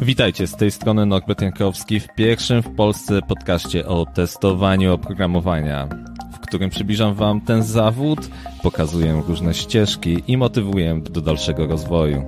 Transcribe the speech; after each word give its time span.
Witajcie, 0.00 0.46
z 0.46 0.56
tej 0.56 0.70
strony 0.70 1.06
Norbert 1.06 1.42
Jankowski 1.42 2.00
w 2.00 2.14
pierwszym 2.14 2.62
w 2.62 2.74
Polsce 2.74 3.22
podcaście 3.22 3.86
o 3.86 4.06
testowaniu 4.06 4.94
oprogramowania, 4.94 5.88
w 6.32 6.40
którym 6.40 6.70
przybliżam 6.70 7.14
Wam 7.14 7.40
ten 7.40 7.62
zawód, 7.62 8.18
pokazuję 8.62 9.22
różne 9.28 9.54
ścieżki 9.54 10.22
i 10.26 10.36
motywuję 10.36 11.00
do 11.10 11.20
dalszego 11.20 11.66
rozwoju. 11.66 12.24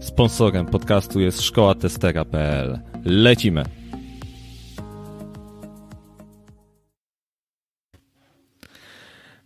Sponsorem 0.00 0.66
podcastu 0.66 1.20
jest 1.20 1.42
szkoła 1.42 1.74
testera.pl. 1.74 2.78
Lecimy! 3.04 3.64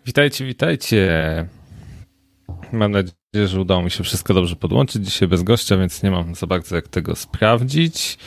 Witajcie, 0.07 0.45
witajcie. 0.45 1.09
Mam 2.73 2.91
nadzieję, 2.91 3.20
że 3.35 3.61
udało 3.61 3.83
mi 3.83 3.91
się 3.91 4.05
wszystko 4.05 4.35
dobrze 4.35 4.57
podłączyć. 4.57 5.05
Dzisiaj 5.05 5.29
bez 5.29 5.43
gościa, 5.43 5.77
więc 5.77 6.03
nie 6.03 6.11
mam 6.11 6.35
za 6.35 6.47
bardzo 6.47 6.77
jak 6.77 6.89
tego 6.89 7.17
sprawdzić. 7.17 8.19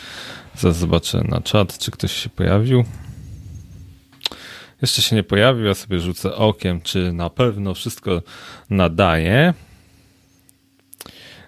Zaraz 0.55 0.77
zobaczę 0.77 1.23
na 1.29 1.41
czat, 1.41 1.77
czy 1.77 1.91
ktoś 1.91 2.11
się 2.11 2.29
pojawił. 2.29 2.83
Jeszcze 4.81 5.01
się 5.01 5.15
nie 5.15 5.23
pojawił, 5.23 5.65
ja 5.65 5.73
sobie 5.73 5.99
rzucę 5.99 6.35
okiem, 6.35 6.81
czy 6.81 7.13
na 7.13 7.29
pewno 7.29 7.73
wszystko 7.73 8.21
nadaje. 8.69 9.53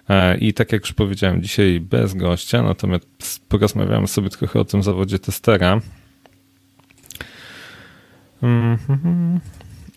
E, 0.08 0.38
I 0.38 0.54
tak 0.54 0.72
jak 0.72 0.82
już 0.82 0.92
powiedziałem, 0.92 1.42
dzisiaj 1.42 1.80
bez 1.80 2.14
gościa, 2.14 2.62
natomiast 2.62 3.48
porozmawiamy 3.48 4.08
sobie 4.08 4.30
trochę 4.30 4.60
o 4.60 4.64
tym 4.64 4.82
zawodzie 4.82 5.18
testera, 5.18 5.80
mhm. 8.42 9.40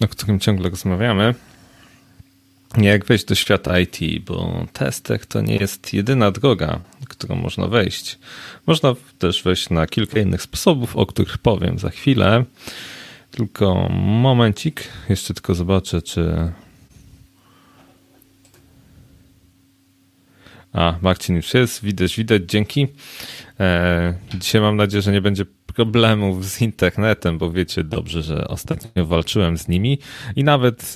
o 0.02 0.08
którym 0.08 0.40
ciągle 0.40 0.70
rozmawiamy 0.70 1.34
jak 2.78 3.06
wejść 3.06 3.26
do 3.26 3.36
świata 3.36 3.80
IT, 3.80 4.26
bo 4.26 4.66
tester 4.74 5.26
to 5.26 5.42
nie 5.42 5.56
jest 5.56 5.94
jedyna 5.94 6.32
droga, 6.32 6.80
którą 7.08 7.36
można 7.36 7.68
wejść. 7.68 8.20
Można 8.68 8.96
też 9.20 9.44
wejść 9.44 9.70
na 9.70 9.88
kilka 9.88 10.20
innych 10.20 10.42
sposobów, 10.42 10.96
o 10.96 11.06
których 11.06 11.38
powiem 11.38 11.80
za 11.80 11.90
chwilę. 11.90 12.44
Tylko 13.32 13.90
momencik, 13.92 14.84
jeszcze 15.10 15.34
tylko 15.34 15.56
zobaczę, 15.56 16.02
czy. 16.02 16.52
A, 20.74 20.96
Marcin 21.02 21.36
już 21.36 21.54
jest, 21.54 21.84
widać, 21.84 22.18
widać, 22.18 22.42
dzięki. 22.48 22.88
E, 23.60 24.14
dzisiaj 24.34 24.62
mam 24.62 24.76
nadzieję, 24.76 25.02
że 25.02 25.12
nie 25.12 25.22
będzie 25.22 25.46
problemów 25.76 26.46
z 26.46 26.62
internetem, 26.62 27.38
bo 27.38 27.52
wiecie 27.52 27.84
dobrze, 27.84 28.24
że 28.24 28.48
ostatnio 28.48 29.06
walczyłem 29.06 29.58
z 29.58 29.68
nimi 29.68 30.00
i 30.36 30.44
nawet. 30.44 30.96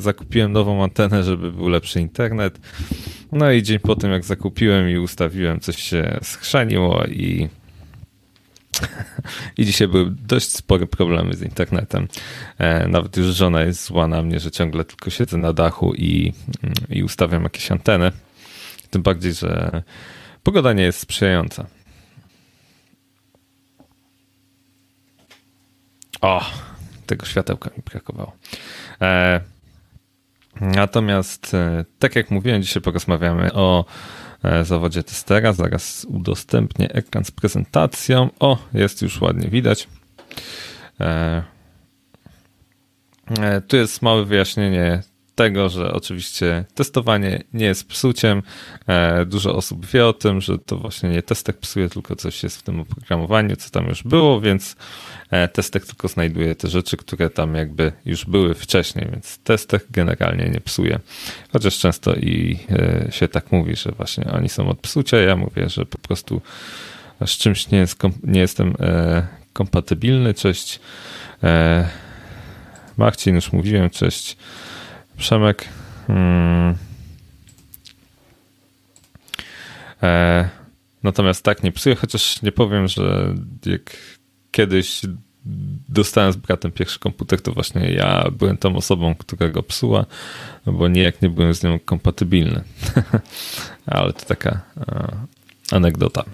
Zakupiłem 0.00 0.52
nową 0.52 0.84
antenę, 0.84 1.22
żeby 1.22 1.52
był 1.52 1.68
lepszy 1.68 2.00
internet. 2.00 2.60
No 3.32 3.50
i 3.50 3.62
dzień 3.62 3.78
po 3.78 3.96
tym, 3.96 4.12
jak 4.12 4.24
zakupiłem 4.24 4.90
i 4.90 4.98
ustawiłem, 4.98 5.60
coś 5.60 5.82
się 5.82 6.18
schrzaniło 6.22 7.04
i 7.04 7.48
i 9.58 9.64
dzisiaj 9.64 9.88
były 9.88 10.10
dość 10.10 10.56
spore 10.56 10.86
problemy 10.86 11.34
z 11.34 11.42
internetem. 11.42 12.08
E, 12.58 12.88
nawet 12.88 13.16
już 13.16 13.26
żona 13.26 13.62
jest 13.62 13.84
zła 13.84 14.08
na 14.08 14.22
mnie, 14.22 14.40
że 14.40 14.50
ciągle 14.50 14.84
tylko 14.84 15.10
siedzę 15.10 15.36
na 15.36 15.52
dachu 15.52 15.94
i, 15.94 16.32
i 16.88 17.02
ustawiam 17.02 17.42
jakieś 17.42 17.72
anteny. 17.72 18.12
Tym 18.90 19.02
bardziej, 19.02 19.32
że 19.32 19.82
pogoda 20.42 20.72
nie 20.72 20.82
jest 20.82 20.98
sprzyjająca. 20.98 21.66
O, 26.20 26.44
tego 27.06 27.26
światełka 27.26 27.70
mi 27.76 27.82
brakowało. 27.90 28.32
E, 29.00 29.40
Natomiast, 30.60 31.54
e, 31.54 31.84
tak 31.98 32.16
jak 32.16 32.30
mówiłem, 32.30 32.62
dzisiaj 32.62 32.82
porozmawiamy 32.82 33.52
o 33.52 33.84
e, 34.44 34.64
zawodzie 34.64 35.02
testera. 35.02 35.52
Zaraz 35.52 36.04
udostępnię 36.04 36.92
ekran 36.92 37.24
z 37.24 37.30
prezentacją. 37.30 38.30
O, 38.40 38.58
jest 38.74 39.02
już 39.02 39.20
ładnie 39.20 39.48
widać. 39.48 39.88
E, 41.00 41.42
tu 43.68 43.76
jest 43.76 44.02
małe 44.02 44.24
wyjaśnienie 44.24 45.02
tego, 45.38 45.68
że 45.68 45.92
oczywiście 45.92 46.64
testowanie 46.74 47.42
nie 47.52 47.66
jest 47.66 47.88
psuciem. 47.88 48.42
E, 48.86 49.26
dużo 49.26 49.54
osób 49.54 49.86
wie 49.86 50.06
o 50.06 50.12
tym, 50.12 50.40
że 50.40 50.58
to 50.58 50.76
właśnie 50.76 51.10
nie 51.10 51.22
testek 51.22 51.58
psuje, 51.58 51.88
tylko 51.88 52.16
coś 52.16 52.42
jest 52.42 52.56
w 52.56 52.62
tym 52.62 52.80
oprogramowaniu, 52.80 53.56
co 53.56 53.70
tam 53.70 53.86
już 53.88 54.02
było, 54.02 54.40
więc 54.40 54.76
e, 55.30 55.48
testek 55.48 55.86
tylko 55.86 56.08
znajduje 56.08 56.54
te 56.54 56.68
rzeczy, 56.68 56.96
które 56.96 57.30
tam 57.30 57.54
jakby 57.54 57.92
już 58.04 58.24
były 58.24 58.54
wcześniej, 58.54 59.08
więc 59.12 59.38
testek 59.38 59.86
generalnie 59.90 60.48
nie 60.48 60.60
psuje. 60.60 60.98
Chociaż 61.52 61.78
często 61.78 62.14
i 62.14 62.58
e, 62.70 63.12
się 63.12 63.28
tak 63.28 63.52
mówi, 63.52 63.76
że 63.76 63.92
właśnie 63.92 64.24
oni 64.32 64.48
są 64.48 64.68
od 64.68 64.80
psucia. 64.80 65.16
Ja 65.16 65.36
mówię, 65.36 65.68
że 65.68 65.86
po 65.86 65.98
prostu 65.98 66.40
z 67.26 67.30
czymś 67.30 67.70
nie, 67.70 67.78
jest, 67.78 68.02
nie 68.22 68.40
jestem 68.40 68.74
kompatybilny. 69.52 70.34
Cześć. 70.34 70.80
Marcin, 72.96 73.34
już 73.34 73.52
mówiłem, 73.52 73.90
cześć. 73.90 74.36
Przemek. 75.18 75.68
Hmm. 76.06 76.74
E, 80.02 80.48
natomiast 81.02 81.44
tak 81.44 81.62
nie 81.62 81.72
psuję, 81.72 81.94
chociaż 81.94 82.42
nie 82.42 82.52
powiem, 82.52 82.88
że 82.88 83.34
jak 83.66 83.96
kiedyś 84.50 85.00
dostałem 85.88 86.32
z 86.32 86.36
bratem 86.36 86.72
pierwszy 86.72 86.98
komputer, 86.98 87.42
to 87.42 87.52
właśnie 87.52 87.90
ja 87.90 88.28
byłem 88.38 88.56
tą 88.56 88.76
osobą, 88.76 89.14
która 89.14 89.48
go 89.48 89.62
psuła, 89.62 90.06
bo 90.66 90.88
nijak 90.88 91.22
nie 91.22 91.28
byłem 91.28 91.54
z 91.54 91.62
nią 91.62 91.78
kompatybilny. 91.78 92.62
Ale 93.86 94.12
to 94.12 94.24
taka 94.26 94.60
e, 94.76 95.16
anegdota. 95.70 96.24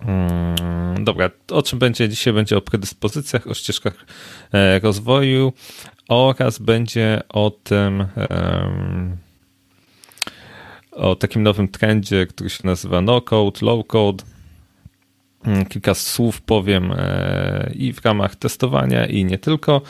Hmm, 0.00 1.04
dobra, 1.04 1.30
o 1.50 1.62
czym 1.62 1.78
będzie 1.78 2.08
dzisiaj? 2.08 2.32
Będzie 2.32 2.56
o 2.56 2.60
predyspozycjach, 2.60 3.46
o 3.46 3.54
ścieżkach 3.54 4.06
e, 4.52 4.78
rozwoju, 4.78 5.52
oraz 6.08 6.58
będzie 6.58 7.22
o 7.28 7.50
tym 7.50 8.06
o 10.96 11.16
takim 11.16 11.42
nowym 11.42 11.68
trendzie, 11.68 12.26
który 12.26 12.50
się 12.50 12.60
nazywa 12.64 13.00
no 13.00 13.20
code, 13.20 13.60
low 13.62 13.86
code. 13.86 14.24
Mm, 15.44 15.66
kilka 15.66 15.94
słów 15.94 16.40
powiem 16.40 16.92
e, 16.96 17.70
i 17.74 17.92
w 17.92 18.04
ramach 18.04 18.36
testowania 18.36 19.06
i 19.06 19.24
nie 19.24 19.38
tylko. 19.38 19.82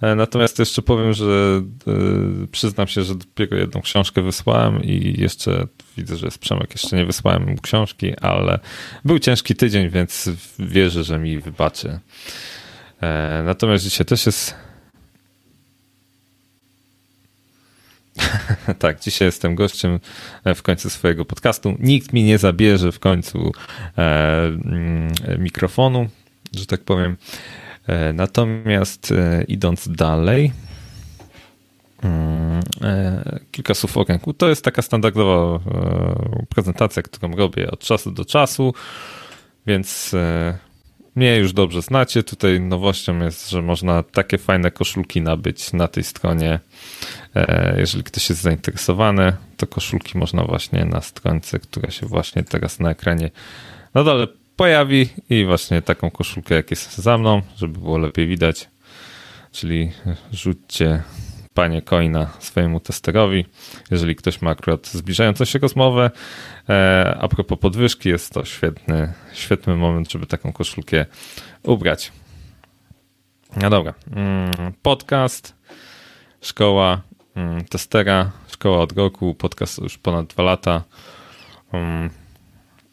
E, 0.00 0.14
natomiast 0.14 0.58
jeszcze 0.58 0.82
powiem, 0.82 1.12
że 1.12 1.62
e, 1.86 2.46
przyznam 2.52 2.86
się, 2.86 3.02
że 3.02 3.14
dopiero 3.14 3.56
jedną 3.56 3.80
książkę 3.80 4.22
wysłałem 4.22 4.82
i 4.82 5.20
jeszcze 5.20 5.66
widzę, 5.96 6.16
że 6.16 6.26
jest 6.26 6.38
Przemek, 6.38 6.70
jeszcze 6.70 6.96
nie 6.96 7.04
wysłałem 7.04 7.50
mu 7.50 7.56
książki, 7.56 8.18
ale 8.20 8.58
był 9.04 9.18
ciężki 9.18 9.54
tydzień, 9.54 9.88
więc 9.90 10.30
wierzę, 10.58 11.04
że 11.04 11.18
mi 11.18 11.38
wybaczy. 11.38 11.98
Natomiast 13.44 13.84
dzisiaj 13.84 14.06
też 14.06 14.26
jest 14.26 14.54
tak, 18.78 19.00
dzisiaj 19.00 19.28
jestem 19.28 19.54
gościem 19.54 20.00
e, 20.44 20.54
w 20.54 20.62
końcu 20.62 20.90
swojego 20.90 21.24
podcastu. 21.24 21.76
Nikt 21.78 22.12
mi 22.12 22.22
nie 22.22 22.38
zabierze 22.38 22.92
w 22.92 22.98
końcu 22.98 23.52
e, 23.98 24.42
mm, 24.46 25.12
mikrofonu, 25.38 26.08
że 26.52 26.66
tak 26.66 26.80
powiem. 26.80 27.16
E, 27.86 28.12
natomiast 28.12 29.12
e, 29.12 29.44
idąc 29.48 29.88
dalej, 29.88 30.52
mm, 32.02 32.60
e, 32.82 33.40
kilka 33.52 33.74
słów 33.74 33.96
o 33.96 34.04
ręku. 34.04 34.32
To 34.32 34.48
jest 34.48 34.64
taka 34.64 34.82
standardowa 34.82 35.56
e, 35.56 36.46
prezentacja, 36.48 37.02
którą 37.02 37.36
robię 37.36 37.70
od 37.70 37.80
czasu 37.80 38.10
do 38.10 38.24
czasu, 38.24 38.74
więc 39.66 40.14
mnie 41.16 41.36
już 41.36 41.52
dobrze 41.52 41.82
znacie. 41.82 42.22
Tutaj 42.22 42.60
nowością 42.60 43.18
jest, 43.18 43.50
że 43.50 43.62
można 43.62 44.02
takie 44.02 44.38
fajne 44.38 44.70
koszulki 44.70 45.20
nabyć 45.20 45.72
na 45.72 45.88
tej 45.88 46.04
stronie. 46.04 46.60
E, 47.34 47.74
jeżeli 47.78 48.04
ktoś 48.04 48.30
jest 48.30 48.42
zainteresowany, 48.42 49.36
to 49.56 49.66
koszulki 49.66 50.18
można 50.18 50.44
właśnie 50.44 50.84
na 50.84 51.00
stronce, 51.00 51.58
która 51.58 51.90
się 51.90 52.06
właśnie 52.06 52.42
teraz 52.42 52.80
na 52.80 52.90
ekranie 52.90 53.30
na 53.94 54.04
dole 54.04 54.26
pojawi 54.56 55.08
i 55.30 55.44
właśnie 55.44 55.82
taką 55.82 56.10
koszulkę 56.10 56.54
jak 56.54 56.70
jest 56.70 56.98
za 56.98 57.18
mną, 57.18 57.42
żeby 57.56 57.78
było 57.78 57.98
lepiej 57.98 58.26
widać. 58.26 58.68
Czyli 59.52 59.92
rzućcie 60.32 61.02
panie 61.56 61.82
coina 61.82 62.30
swojemu 62.38 62.80
testerowi, 62.80 63.44
jeżeli 63.90 64.16
ktoś 64.16 64.42
ma 64.42 64.50
akurat 64.50 64.86
zbliżającą 64.86 65.44
się 65.44 65.58
rozmowę. 65.58 66.10
E, 66.68 67.16
a 67.20 67.28
propos 67.28 67.58
podwyżki, 67.58 68.08
jest 68.08 68.32
to 68.32 68.44
świetny, 68.44 69.12
świetny 69.32 69.76
moment, 69.76 70.12
żeby 70.12 70.26
taką 70.26 70.52
koszulkę 70.52 71.06
ubrać. 71.62 72.12
No 73.62 73.70
dobra. 73.70 73.94
Mm, 74.16 74.72
podcast, 74.82 75.54
szkoła 76.40 77.00
mm, 77.36 77.64
testera, 77.64 78.30
szkoła 78.48 78.78
od 78.78 78.92
roku, 78.92 79.34
podcast 79.34 79.78
już 79.78 79.98
ponad 79.98 80.26
dwa 80.26 80.42
lata. 80.42 80.82
Mm, 81.72 82.10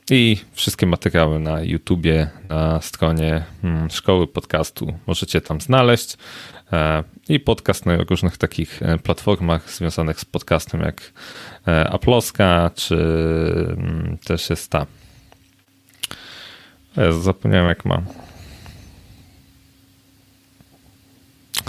I 0.09 0.37
wszystkie 0.53 0.85
materiały 0.85 1.39
na 1.39 1.61
YouTubie, 1.61 2.29
na 2.49 2.81
stronie 2.81 3.43
szkoły 3.89 4.27
podcastu 4.27 4.93
możecie 5.07 5.41
tam 5.41 5.61
znaleźć. 5.61 6.17
E, 6.73 7.03
I 7.29 7.39
podcast 7.39 7.85
na 7.85 7.97
różnych 7.97 8.37
takich 8.37 8.81
e, 8.83 8.97
platformach 8.97 9.71
związanych 9.71 10.19
z 10.19 10.25
podcastem, 10.25 10.81
jak 10.81 11.13
Aploska, 11.89 12.71
czy 12.75 12.95
mm, 13.77 14.17
też 14.25 14.49
jest 14.49 14.71
ta. 14.71 14.85
Zapomniałem, 17.21 17.67
jak 17.67 17.85
mam. 17.85 18.05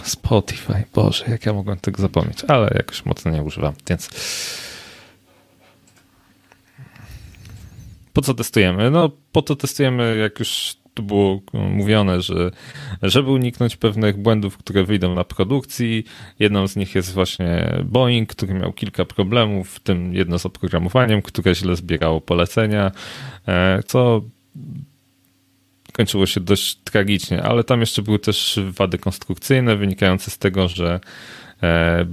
Spotify, 0.02 0.84
Boże, 0.94 1.24
jak 1.28 1.46
ja 1.46 1.52
mogłem 1.52 1.78
tego 1.78 2.02
zapomnieć, 2.02 2.44
ale 2.48 2.70
jakoś 2.74 3.04
mocno 3.04 3.30
nie 3.30 3.42
używam, 3.42 3.74
więc 3.88 4.08
po 8.12 8.22
co 8.22 8.34
testujemy? 8.34 8.90
No, 8.90 9.10
po 9.32 9.42
to 9.42 9.56
testujemy, 9.56 10.16
jak 10.16 10.38
już 10.38 10.76
tu 10.94 11.02
było 11.02 11.41
mówione, 11.52 12.20
że 12.23 12.50
żeby 13.02 13.31
uniknąć 13.31 13.76
pewnych 13.76 14.17
błędów, 14.17 14.58
które 14.58 14.85
wyjdą 14.85 15.14
na 15.14 15.25
produkcji. 15.25 16.05
Jedną 16.38 16.69
z 16.69 16.76
nich 16.76 16.94
jest 16.94 17.12
właśnie 17.12 17.75
Boeing, 17.85 18.29
który 18.29 18.55
miał 18.55 18.73
kilka 18.73 19.05
problemów, 19.05 19.70
w 19.70 19.81
tym 19.81 20.14
jedno 20.14 20.38
z 20.38 20.46
oprogramowaniem, 20.46 21.23
które 21.23 21.55
źle 21.55 21.76
zbierało 21.76 22.20
polecenia, 22.20 22.93
e, 23.49 23.82
co 23.87 24.23
kończyło 25.93 26.26
się 26.26 26.41
dość 26.41 26.76
tragicznie, 26.76 27.43
ale 27.43 27.64
tam 27.64 27.81
jeszcze 27.81 28.02
były 28.02 28.19
też 28.19 28.61
wady 28.70 28.99
konstrukcyjne 28.99 29.76
wynikające 29.76 30.31
z 30.31 30.38
tego, 30.38 30.69
że 30.69 31.00
e, 31.62 32.06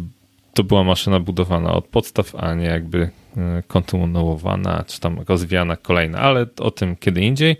to 0.53 0.63
była 0.63 0.83
maszyna 0.83 1.19
budowana 1.19 1.73
od 1.73 1.87
podstaw, 1.87 2.35
a 2.35 2.53
nie 2.53 2.65
jakby 2.65 2.99
e, 2.99 3.20
kontynuowana, 3.67 4.83
czy 4.87 4.99
tam 4.99 5.19
rozwijana 5.27 5.75
kolejna, 5.75 6.19
ale 6.19 6.45
o 6.59 6.71
tym 6.71 6.95
kiedy 6.95 7.21
indziej. 7.21 7.55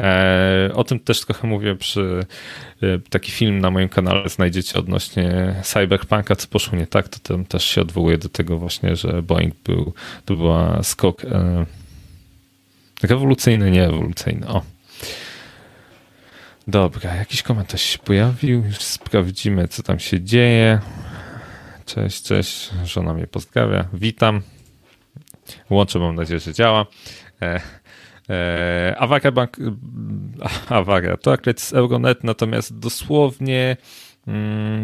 E, 0.00 0.70
o 0.74 0.84
tym 0.84 1.00
też 1.00 1.20
trochę 1.20 1.48
mówię 1.48 1.76
przy 1.76 2.26
taki 3.10 3.32
film 3.32 3.58
na 3.58 3.70
moim 3.70 3.88
kanale 3.88 4.28
znajdziecie 4.28 4.78
odnośnie 4.78 5.54
Cyberpunka, 5.62 6.36
co 6.36 6.48
poszło 6.48 6.78
nie 6.78 6.86
tak, 6.86 7.08
to 7.08 7.18
tam 7.18 7.44
też 7.44 7.64
się 7.64 7.80
odwołuje 7.80 8.18
do 8.18 8.28
tego 8.28 8.58
właśnie, 8.58 8.96
że 8.96 9.22
Boeing 9.22 9.54
był, 9.64 9.92
to 10.24 10.36
była 10.36 10.82
skok 10.82 11.22
rewolucyjny, 13.02 13.70
nie 13.70 13.84
ewolucyjny. 13.84 14.48
O, 14.48 14.62
Dobra, 16.68 17.14
jakiś 17.14 17.42
komentarz 17.42 17.82
się 17.82 17.98
pojawił. 17.98 18.64
Już 18.64 18.78
sprawdzimy, 18.78 19.68
co 19.68 19.82
tam 19.82 19.98
się 19.98 20.20
dzieje. 20.20 20.80
Cześć, 21.86 22.22
cześć. 22.22 22.70
Żona 22.84 23.14
mnie 23.14 23.26
pozdrawia. 23.26 23.88
Witam. 23.92 24.42
Łączę, 25.70 25.98
mam 25.98 26.14
nadzieję, 26.14 26.40
że 26.40 26.52
działa. 26.52 26.86
E, 27.42 27.60
e, 28.30 29.32
bank. 29.32 29.56
Awaria. 30.68 31.16
To 31.16 31.32
akurat 31.32 31.60
z 31.60 31.72
Euronet, 31.72 32.24
natomiast 32.24 32.78
dosłownie 32.78 33.76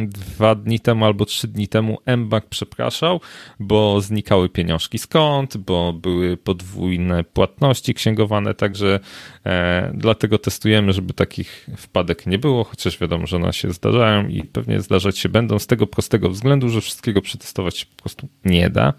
dwa 0.07 0.55
dni 0.55 0.81
temu 0.81 1.05
albo 1.05 1.25
trzy 1.25 1.49
dni 1.49 1.69
temu 1.69 1.99
MBank 2.07 2.47
przepraszał, 2.47 3.21
bo 3.61 4.01
znikały 4.01 4.49
pieniążki 4.49 4.99
skąd, 4.99 5.57
bo 5.57 5.93
były 5.93 6.37
podwójne 6.37 7.25
płatności 7.25 7.95
księgowane, 7.95 8.55
także 8.55 9.01
e, 9.47 9.93
dlatego 9.95 10.39
testujemy, 10.39 10.93
żeby 10.93 11.13
takich 11.13 11.67
wpadek 11.77 12.27
nie 12.27 12.39
było, 12.39 12.65
chociaż 12.65 12.99
wiadomo, 12.99 13.27
że 13.27 13.37
one 13.37 13.53
się 13.53 13.73
zdarzają 13.73 14.29
i 14.29 14.43
pewnie 14.43 14.81
zdarzać 14.81 15.19
się 15.19 15.29
będą 15.29 15.59
z 15.59 15.67
tego 15.67 15.87
prostego 15.87 16.31
względu, 16.31 16.69
że 16.69 16.81
wszystkiego 16.81 17.23
przetestować 17.23 17.79
się 17.79 17.87
po 17.97 18.03
prostu 18.03 18.29
nie 18.45 18.71
da. 18.71 18.93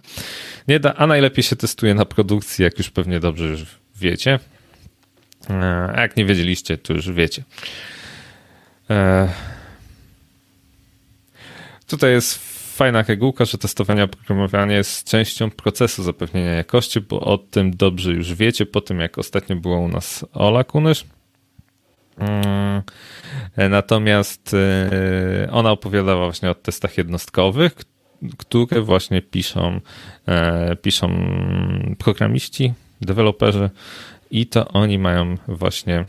Nie 0.67 0.79
da, 0.79 0.93
a 0.93 1.07
najlepiej 1.07 1.43
się 1.43 1.55
testuje 1.55 1.93
na 1.93 2.05
produkcji, 2.05 2.63
jak 2.63 2.77
już 2.77 2.89
pewnie 2.89 3.19
dobrze 3.19 3.45
już 3.45 3.65
wiecie. 3.95 4.39
E, 5.49 5.93
a 5.95 6.01
jak 6.01 6.17
nie 6.17 6.25
wiedzieliście, 6.25 6.77
to 6.77 6.93
już 6.93 7.11
wiecie. 7.11 7.43
E, 8.89 9.29
Tutaj 11.91 12.11
jest 12.11 12.38
fajna 12.77 13.01
regułka, 13.01 13.45
że 13.45 13.57
testowanie 13.57 14.03
oprogramowania 14.03 14.77
jest 14.77 15.09
częścią 15.09 15.49
procesu 15.49 16.03
zapewnienia 16.03 16.51
jakości, 16.51 17.01
bo 17.01 17.19
o 17.19 17.38
tym 17.38 17.71
dobrze 17.71 18.11
już 18.11 18.33
wiecie 18.33 18.65
po 18.65 18.81
tym, 18.81 18.99
jak 18.99 19.17
ostatnio 19.17 19.55
była 19.55 19.79
u 19.79 19.88
nas 19.88 20.25
Ola 20.33 20.63
Kunysz. 20.63 21.05
Mm, 22.17 22.81
natomiast 23.57 24.53
e, 24.53 25.51
ona 25.51 25.71
opowiadała 25.71 26.25
właśnie 26.25 26.51
o 26.51 26.55
testach 26.55 26.97
jednostkowych, 26.97 27.73
które 28.38 28.81
właśnie 28.81 29.21
piszą, 29.21 29.79
e, 30.27 30.75
piszą 30.75 31.09
programiści, 31.97 32.73
deweloperzy 33.01 33.69
i 34.31 34.47
to 34.47 34.67
oni 34.67 34.99
mają 34.99 35.38
właśnie 35.47 36.05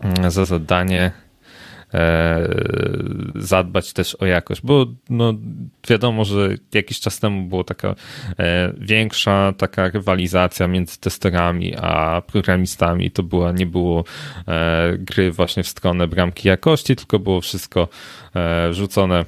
mm, 0.00 0.30
za 0.30 0.44
zadanie 0.44 1.12
zadbać 3.34 3.92
też 3.92 4.14
o 4.14 4.26
jakość, 4.26 4.60
bo 4.64 4.86
no, 5.10 5.34
wiadomo, 5.88 6.24
że 6.24 6.48
jakiś 6.74 7.00
czas 7.00 7.20
temu 7.20 7.48
była 7.48 7.64
taka 7.64 7.94
e, 8.38 8.72
większa 8.78 9.52
taka 9.58 9.88
rywalizacja 9.88 10.68
między 10.68 11.00
testerami 11.00 11.76
a 11.76 12.22
programistami. 12.26 13.10
To 13.10 13.22
była, 13.22 13.52
nie 13.52 13.66
było 13.66 14.04
e, 14.48 14.92
gry 14.98 15.32
właśnie 15.32 15.62
w 15.62 15.68
stronę 15.68 16.06
bramki 16.06 16.48
jakości, 16.48 16.96
tylko 16.96 17.18
było 17.18 17.40
wszystko 17.40 17.88
rzucone 18.70 19.24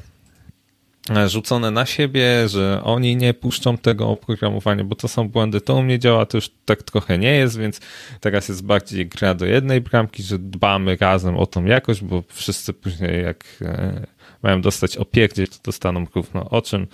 rzucone 1.26 1.70
na 1.70 1.87
siebie, 1.87 2.49
że 2.49 2.81
oni 2.84 3.16
nie 3.16 3.34
puszczą 3.34 3.78
tego 3.78 4.08
oprogramowania, 4.08 4.84
bo 4.84 4.96
to 4.96 5.08
są 5.08 5.28
błędy, 5.28 5.60
to 5.60 5.75
u 5.75 5.82
mnie 5.82 5.99
działa, 5.99 6.26
to 6.26 6.37
już 6.37 6.50
tak 6.64 6.82
trochę 6.82 7.19
nie 7.19 7.34
jest, 7.34 7.58
więc 7.58 7.81
teraz 8.20 8.49
jest 8.49 8.64
bardziej 8.64 9.06
gra 9.06 9.34
do 9.34 9.46
jednej 9.46 9.81
bramki, 9.81 10.22
że 10.22 10.38
dbamy 10.38 10.96
razem 11.00 11.37
o 11.37 11.46
tą 11.46 11.64
jakość, 11.64 12.02
bo 12.02 12.22
wszyscy 12.28 12.72
później 12.72 13.22
jak 13.25 13.44
e, 13.62 14.06
mają 14.43 14.60
dostać 14.60 14.96
opierdzie, 14.96 15.46
to 15.46 15.56
dostaną 15.64 16.06
równo 16.14 16.50
o 16.50 16.62
czym 16.62 16.87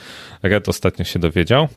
Red 0.42 0.68
ostatnio 0.68 1.04
się 1.04 1.18
dowiedział. 1.18 1.68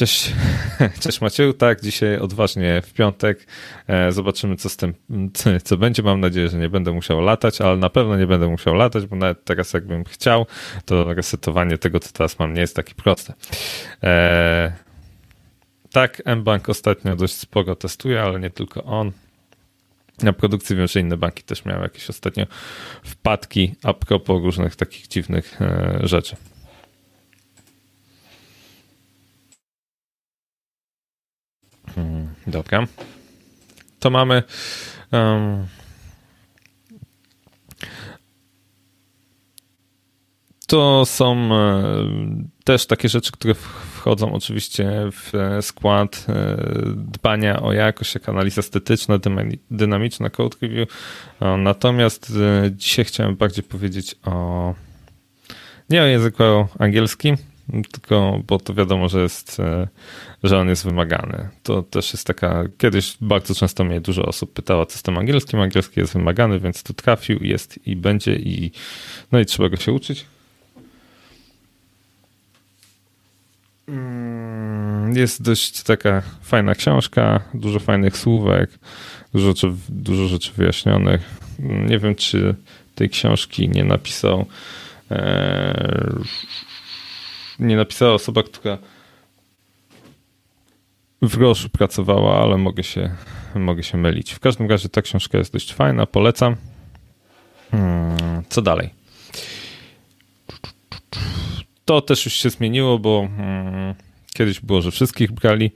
Cześć, 0.00 0.32
cześć 1.02 1.20
Macieju. 1.20 1.52
Tak, 1.52 1.80
dzisiaj 1.80 2.18
odważnie 2.18 2.82
w 2.82 2.92
piątek. 2.92 3.46
E, 3.88 4.12
zobaczymy, 4.12 4.56
co 4.56 4.68
z 4.68 4.76
tym, 4.76 4.94
co 5.64 5.76
będzie. 5.76 6.02
Mam 6.02 6.20
nadzieję, 6.20 6.48
że 6.48 6.58
nie 6.58 6.68
będę 6.68 6.92
musiał 6.92 7.20
latać, 7.20 7.60
ale 7.60 7.76
na 7.76 7.90
pewno 7.90 8.16
nie 8.16 8.26
będę 8.26 8.48
musiał 8.48 8.74
latać, 8.74 9.06
bo 9.06 9.16
nawet 9.16 9.44
teraz, 9.44 9.72
jakbym 9.72 10.04
chciał, 10.04 10.46
to 10.84 11.14
resetowanie 11.14 11.78
tego, 11.78 12.00
co 12.00 12.12
teraz 12.12 12.38
mam, 12.38 12.54
nie 12.54 12.60
jest 12.60 12.76
takie 12.76 12.94
proste. 12.94 13.34
E, 14.02 14.72
tak, 15.92 16.22
mBank 16.36 16.68
ostatnio 16.68 17.16
dość 17.16 17.34
sporo 17.34 17.76
testuje, 17.76 18.22
ale 18.22 18.40
nie 18.40 18.50
tylko 18.50 18.84
on. 18.84 19.12
Na 20.22 20.32
produkcji 20.32 20.76
wiem, 20.76 20.86
że 20.86 21.00
inne 21.00 21.16
banki 21.16 21.42
też 21.42 21.64
miały 21.64 21.82
jakieś 21.82 22.10
ostatnio 22.10 22.46
wpadki 23.02 23.74
a 23.82 23.94
propos 23.94 24.42
różnych 24.42 24.76
takich 24.76 25.08
dziwnych 25.08 25.62
e, 25.62 26.00
rzeczy. 26.02 26.36
Dobra. 32.46 32.86
To 34.00 34.10
mamy. 34.10 34.42
Um, 35.12 35.66
to 40.70 41.04
są 41.04 41.54
e, 41.54 41.82
też 42.64 42.86
takie 42.86 43.08
rzeczy, 43.08 43.32
które 43.32 43.54
wchodzą 43.54 44.32
oczywiście 44.32 44.90
w 45.12 45.32
skład 45.60 46.26
e, 46.28 46.56
dbania 46.96 47.62
o 47.62 47.72
jakość, 47.72 48.14
jak 48.14 48.28
analiza 48.28 48.60
estetyczna, 48.60 49.18
dynamiczna, 49.70 50.30
code 50.30 50.56
review. 50.62 50.88
Natomiast 51.58 52.32
e, 52.64 52.70
dzisiaj 52.72 53.04
chciałem 53.04 53.36
bardziej 53.36 53.64
powiedzieć 53.64 54.14
o 54.24 54.74
nie 55.90 56.02
o 56.02 56.06
języku 56.06 56.42
angielskim, 56.78 57.36
tylko 57.92 58.40
bo 58.46 58.58
to 58.58 58.74
wiadomo, 58.74 59.08
że 59.08 59.22
jest, 59.22 59.60
e, 59.60 59.88
że 60.42 60.58
on 60.58 60.68
jest 60.68 60.84
wymagany. 60.84 61.48
To 61.62 61.82
też 61.82 62.12
jest 62.12 62.26
taka, 62.26 62.64
kiedyś 62.78 63.16
bardzo 63.20 63.54
często 63.54 63.84
mnie 63.84 64.00
dużo 64.00 64.22
osób 64.24 64.52
pytało, 64.52 64.86
co 64.86 64.98
z 64.98 65.02
tym 65.02 65.18
angielskim. 65.18 65.60
Angielski 65.60 66.00
jest 66.00 66.12
wymagany, 66.12 66.60
więc 66.60 66.82
tu 66.82 66.94
trafił, 66.94 67.38
jest 67.42 67.86
i 67.86 67.96
będzie 67.96 68.36
i 68.36 68.72
no 69.32 69.40
i 69.40 69.46
trzeba 69.46 69.68
go 69.68 69.76
się 69.76 69.92
uczyć. 69.92 70.26
Mm, 73.88 75.16
jest 75.16 75.42
dość 75.42 75.82
taka 75.82 76.22
fajna 76.42 76.74
książka, 76.74 77.40
dużo 77.54 77.80
fajnych 77.80 78.16
słówek, 78.16 78.70
dużo, 79.34 79.54
dużo 79.88 80.26
rzeczy 80.28 80.52
wyjaśnionych. 80.52 81.20
Nie 81.58 81.98
wiem, 81.98 82.14
czy 82.14 82.54
tej 82.94 83.10
książki 83.10 83.68
nie 83.68 83.84
napisał 83.84 84.46
e, 85.10 86.20
nie 87.60 87.76
napisała 87.76 88.14
osoba, 88.14 88.42
która 88.42 88.78
w 91.22 91.36
groszu 91.36 91.68
pracowała, 91.68 92.42
ale 92.42 92.56
mogę 92.56 92.82
się, 92.82 93.14
mogę 93.54 93.82
się 93.82 93.98
mylić. 93.98 94.32
W 94.32 94.40
każdym 94.40 94.70
razie 94.70 94.88
ta 94.88 95.02
książka 95.02 95.38
jest 95.38 95.52
dość 95.52 95.74
fajna, 95.74 96.06
polecam. 96.06 96.56
Hmm, 97.70 98.42
co 98.48 98.62
dalej? 98.62 98.90
To 101.84 102.00
też 102.00 102.24
już 102.24 102.34
się 102.34 102.50
zmieniło, 102.50 102.98
bo 102.98 103.28
hmm, 103.36 103.94
Kiedyś 104.34 104.60
było, 104.60 104.82
że 104.82 104.90
wszystkich 104.90 105.32
brali. 105.32 105.70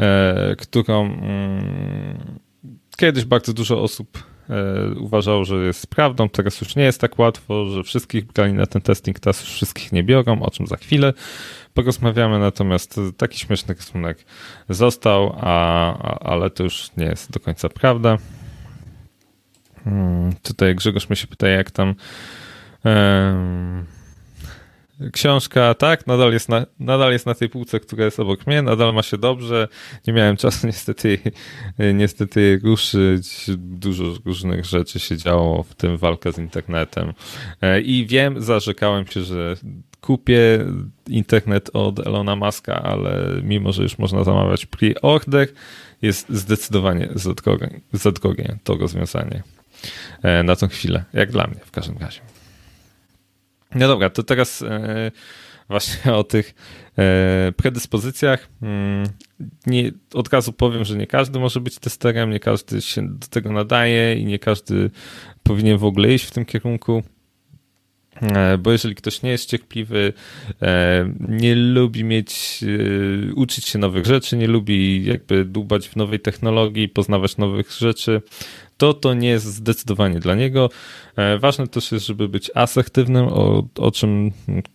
E, 0.00 0.56
którą 0.58 1.04
mm, 1.04 2.38
kiedyś 2.96 3.24
bardzo 3.24 3.52
dużo 3.52 3.82
osób 3.82 4.22
e, 4.50 4.90
uważało, 5.00 5.44
że 5.44 5.56
jest 5.56 5.86
prawdą. 5.86 6.28
Teraz 6.28 6.60
już 6.60 6.76
nie 6.76 6.82
jest 6.82 7.00
tak 7.00 7.18
łatwo, 7.18 7.66
że 7.66 7.82
wszystkich 7.82 8.26
brali 8.26 8.52
na 8.52 8.66
ten 8.66 8.82
testing, 8.82 9.20
teraz 9.20 9.40
już 9.40 9.50
wszystkich 9.50 9.92
nie 9.92 10.04
biorą, 10.04 10.42
o 10.42 10.50
czym 10.50 10.66
za 10.66 10.76
chwilę 10.76 11.12
porozmawiamy. 11.74 12.38
Natomiast 12.38 13.00
taki 13.16 13.38
śmieszny 13.38 13.74
rysunek 13.74 14.24
został, 14.68 15.36
a, 15.40 15.98
a, 15.98 16.18
ale 16.18 16.50
to 16.50 16.62
już 16.62 16.90
nie 16.96 17.06
jest 17.06 17.32
do 17.32 17.40
końca 17.40 17.68
prawda. 17.68 18.18
Hmm, 19.84 20.32
tutaj 20.42 20.74
Grzegorz 20.74 21.08
mnie 21.08 21.16
się 21.16 21.26
pyta, 21.26 21.48
jak 21.48 21.70
tam. 21.70 21.94
Książka, 25.12 25.74
tak, 25.74 26.06
nadal 26.06 26.32
jest, 26.32 26.48
na, 26.48 26.66
nadal 26.78 27.12
jest 27.12 27.26
na 27.26 27.34
tej 27.34 27.48
półce, 27.48 27.80
która 27.80 28.04
jest 28.04 28.20
obok 28.20 28.46
mnie, 28.46 28.62
nadal 28.62 28.94
ma 28.94 29.02
się 29.02 29.18
dobrze. 29.18 29.68
Nie 30.06 30.12
miałem 30.12 30.36
czasu 30.36 30.66
niestety, 30.72 31.18
niestety 31.94 32.60
ruszyć. 32.64 33.50
Dużo 33.58 34.04
różnych 34.24 34.64
rzeczy 34.64 35.00
się 35.00 35.16
działo, 35.16 35.62
w 35.62 35.74
tym 35.74 35.96
walka 35.96 36.32
z 36.32 36.38
internetem. 36.38 37.12
E, 37.62 37.80
I 37.80 38.06
wiem, 38.06 38.42
zarzekałem 38.42 39.06
się, 39.06 39.22
że 39.22 39.56
kupię 40.00 40.66
internet 41.08 41.70
od 41.72 42.06
Elona 42.06 42.36
Muska, 42.36 42.82
ale 42.82 43.40
mimo, 43.42 43.72
że 43.72 43.82
już 43.82 43.98
można 43.98 44.24
zamawiać 44.24 44.66
pre-order, 44.66 45.46
jest 46.02 46.28
zdecydowanie 46.28 47.08
za 47.14 47.34
drogie, 47.34 47.80
za 47.92 48.12
drogie 48.12 48.58
to 48.64 48.76
rozwiązanie 48.76 49.42
e, 50.22 50.42
na 50.42 50.56
tą 50.56 50.68
chwilę, 50.68 51.04
jak 51.12 51.32
dla 51.32 51.46
mnie 51.46 51.60
w 51.64 51.70
każdym 51.70 51.98
razie. 51.98 52.35
No 53.76 53.88
dobra, 53.88 54.10
to 54.10 54.22
teraz 54.22 54.62
e, 54.62 55.10
właśnie 55.68 56.14
o 56.14 56.24
tych 56.24 56.54
e, 56.98 57.52
predyspozycjach. 57.56 58.48
Mm, 58.62 59.06
nie, 59.66 59.92
od 60.14 60.32
razu 60.32 60.52
powiem, 60.52 60.84
że 60.84 60.96
nie 60.96 61.06
każdy 61.06 61.38
może 61.38 61.60
być 61.60 61.78
testerem, 61.78 62.30
nie 62.30 62.40
każdy 62.40 62.82
się 62.82 63.08
do 63.08 63.26
tego 63.26 63.52
nadaje 63.52 64.14
i 64.14 64.24
nie 64.24 64.38
każdy 64.38 64.90
powinien 65.42 65.78
w 65.78 65.84
ogóle 65.84 66.14
iść 66.14 66.24
w 66.24 66.30
tym 66.30 66.44
kierunku. 66.44 67.02
E, 68.22 68.58
bo 68.58 68.72
jeżeli 68.72 68.94
ktoś 68.94 69.22
nie 69.22 69.30
jest 69.30 69.50
cierpliwy, 69.50 70.12
nie 71.28 71.54
lubi 71.54 72.04
mieć, 72.04 72.64
uczyć 73.34 73.66
się 73.66 73.78
nowych 73.78 74.06
rzeczy, 74.06 74.36
nie 74.36 74.46
lubi 74.46 75.04
jakby 75.04 75.44
dłubać 75.44 75.88
w 75.88 75.96
nowej 75.96 76.20
technologii, 76.20 76.88
poznawać 76.88 77.36
nowych 77.36 77.72
rzeczy, 77.72 78.22
to 78.76 78.94
to 78.94 79.14
nie 79.14 79.28
jest 79.28 79.46
zdecydowanie 79.46 80.20
dla 80.20 80.34
niego. 80.34 80.70
E, 81.16 81.38
ważne 81.38 81.66
też 81.66 81.92
jest, 81.92 82.06
żeby 82.06 82.28
być 82.28 82.50
asertywnym, 82.54 83.26
o, 83.26 83.66
o 83.78 83.90
czym 83.90 84.32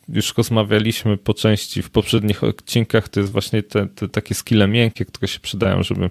już 0.10 0.38
rozmawialiśmy 0.38 1.17
po 1.17 1.34
części 1.34 1.81
w 1.81 1.89
poprzednich 1.89 2.43
odcinkach. 2.43 3.10
To 3.10 3.20
jest 3.20 3.31
właśnie 3.31 3.63
te, 3.63 3.88
te 3.88 4.10
takie 4.10 4.36
skille 4.36 4.67
miękkie, 4.67 5.05
które 5.05 5.27
się 5.27 5.39
przydają, 5.39 5.84
żeby 5.84 6.10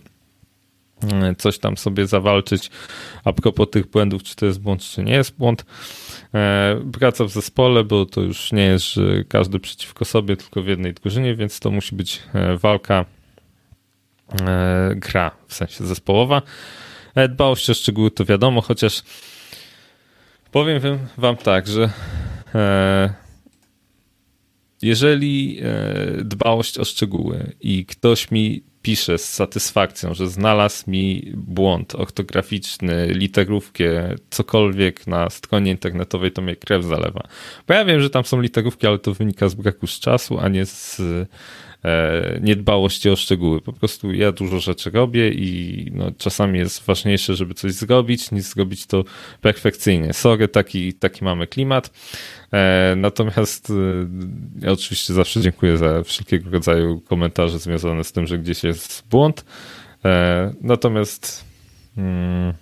e, 1.12 1.34
coś 1.38 1.58
tam 1.58 1.76
sobie 1.76 2.06
zawalczyć 2.06 2.70
a 3.24 3.32
propos 3.32 3.70
tych 3.70 3.86
błędów, 3.90 4.22
czy 4.22 4.36
to 4.36 4.46
jest 4.46 4.60
błąd, 4.60 4.82
czy 4.82 5.04
nie 5.04 5.12
jest 5.12 5.36
błąd. 5.36 5.64
E, 6.34 6.80
praca 6.92 7.24
w 7.24 7.30
zespole, 7.30 7.84
bo 7.84 8.06
to 8.06 8.20
już 8.20 8.52
nie 8.52 8.64
jest, 8.64 8.84
że 8.84 9.24
każdy 9.24 9.60
przeciwko 9.60 10.04
sobie, 10.04 10.36
tylko 10.36 10.62
w 10.62 10.66
jednej 10.66 10.94
drużynie, 10.94 11.34
więc 11.34 11.60
to 11.60 11.70
musi 11.70 11.94
być 11.96 12.22
walka, 12.58 13.04
gra 14.96 15.30
w 15.48 15.54
sensie 15.54 15.86
zespołowa. 15.86 16.42
Dbałość 17.28 17.70
o 17.70 17.74
szczegóły 17.74 18.10
to 18.10 18.24
wiadomo, 18.24 18.60
chociaż 18.60 19.02
powiem 20.50 20.80
wam 21.18 21.36
tak, 21.36 21.66
że 21.66 21.90
e, 22.54 23.14
jeżeli 24.82 25.60
e, 25.62 26.24
dbałość 26.24 26.78
o 26.78 26.84
szczegóły 26.84 27.52
i 27.60 27.86
ktoś 27.86 28.30
mi 28.30 28.62
pisze 28.82 29.18
z 29.18 29.32
satysfakcją, 29.32 30.14
że 30.14 30.28
znalazł 30.28 30.90
mi 30.90 31.32
błąd 31.34 31.94
ortograficzny, 31.94 33.06
literówkę, 33.06 34.14
cokolwiek 34.30 35.06
na 35.06 35.30
stronie 35.30 35.70
internetowej, 35.70 36.32
to 36.32 36.42
mnie 36.42 36.56
krew 36.56 36.84
zalewa. 36.84 37.22
Bo 37.68 37.74
ja 37.74 37.84
wiem, 37.84 38.00
że 38.00 38.10
tam 38.10 38.24
są 38.24 38.40
literówki, 38.40 38.86
ale 38.86 38.98
to 38.98 39.14
wynika 39.14 39.48
z 39.48 39.54
braku 39.54 39.86
z 39.86 40.00
czasu, 40.00 40.38
a 40.38 40.48
nie 40.48 40.66
z 40.66 41.00
niedbałości 42.40 43.10
o 43.10 43.16
szczegóły. 43.16 43.60
Po 43.60 43.72
prostu 43.72 44.12
ja 44.12 44.32
dużo 44.32 44.60
rzeczy 44.60 44.90
robię 44.90 45.30
i 45.30 45.86
no, 45.94 46.12
czasami 46.18 46.58
jest 46.58 46.84
ważniejsze, 46.84 47.34
żeby 47.34 47.54
coś 47.54 47.72
zrobić, 47.72 48.30
niż 48.30 48.44
zrobić 48.44 48.86
to 48.86 49.04
perfekcyjnie. 49.40 50.12
Sorry, 50.12 50.48
taki, 50.48 50.94
taki 50.94 51.24
mamy 51.24 51.46
klimat. 51.46 51.90
E, 52.52 52.94
natomiast 52.96 53.70
e, 53.70 53.74
ja 54.66 54.72
oczywiście 54.72 55.14
zawsze 55.14 55.40
dziękuję 55.40 55.76
za 55.76 56.02
wszelkiego 56.02 56.50
rodzaju 56.50 57.00
komentarze 57.00 57.58
związane 57.58 58.04
z 58.04 58.12
tym, 58.12 58.26
że 58.26 58.38
gdzieś 58.38 58.64
jest 58.64 59.04
błąd. 59.10 59.44
Natomiast 60.60 61.44
mm, 61.96 62.54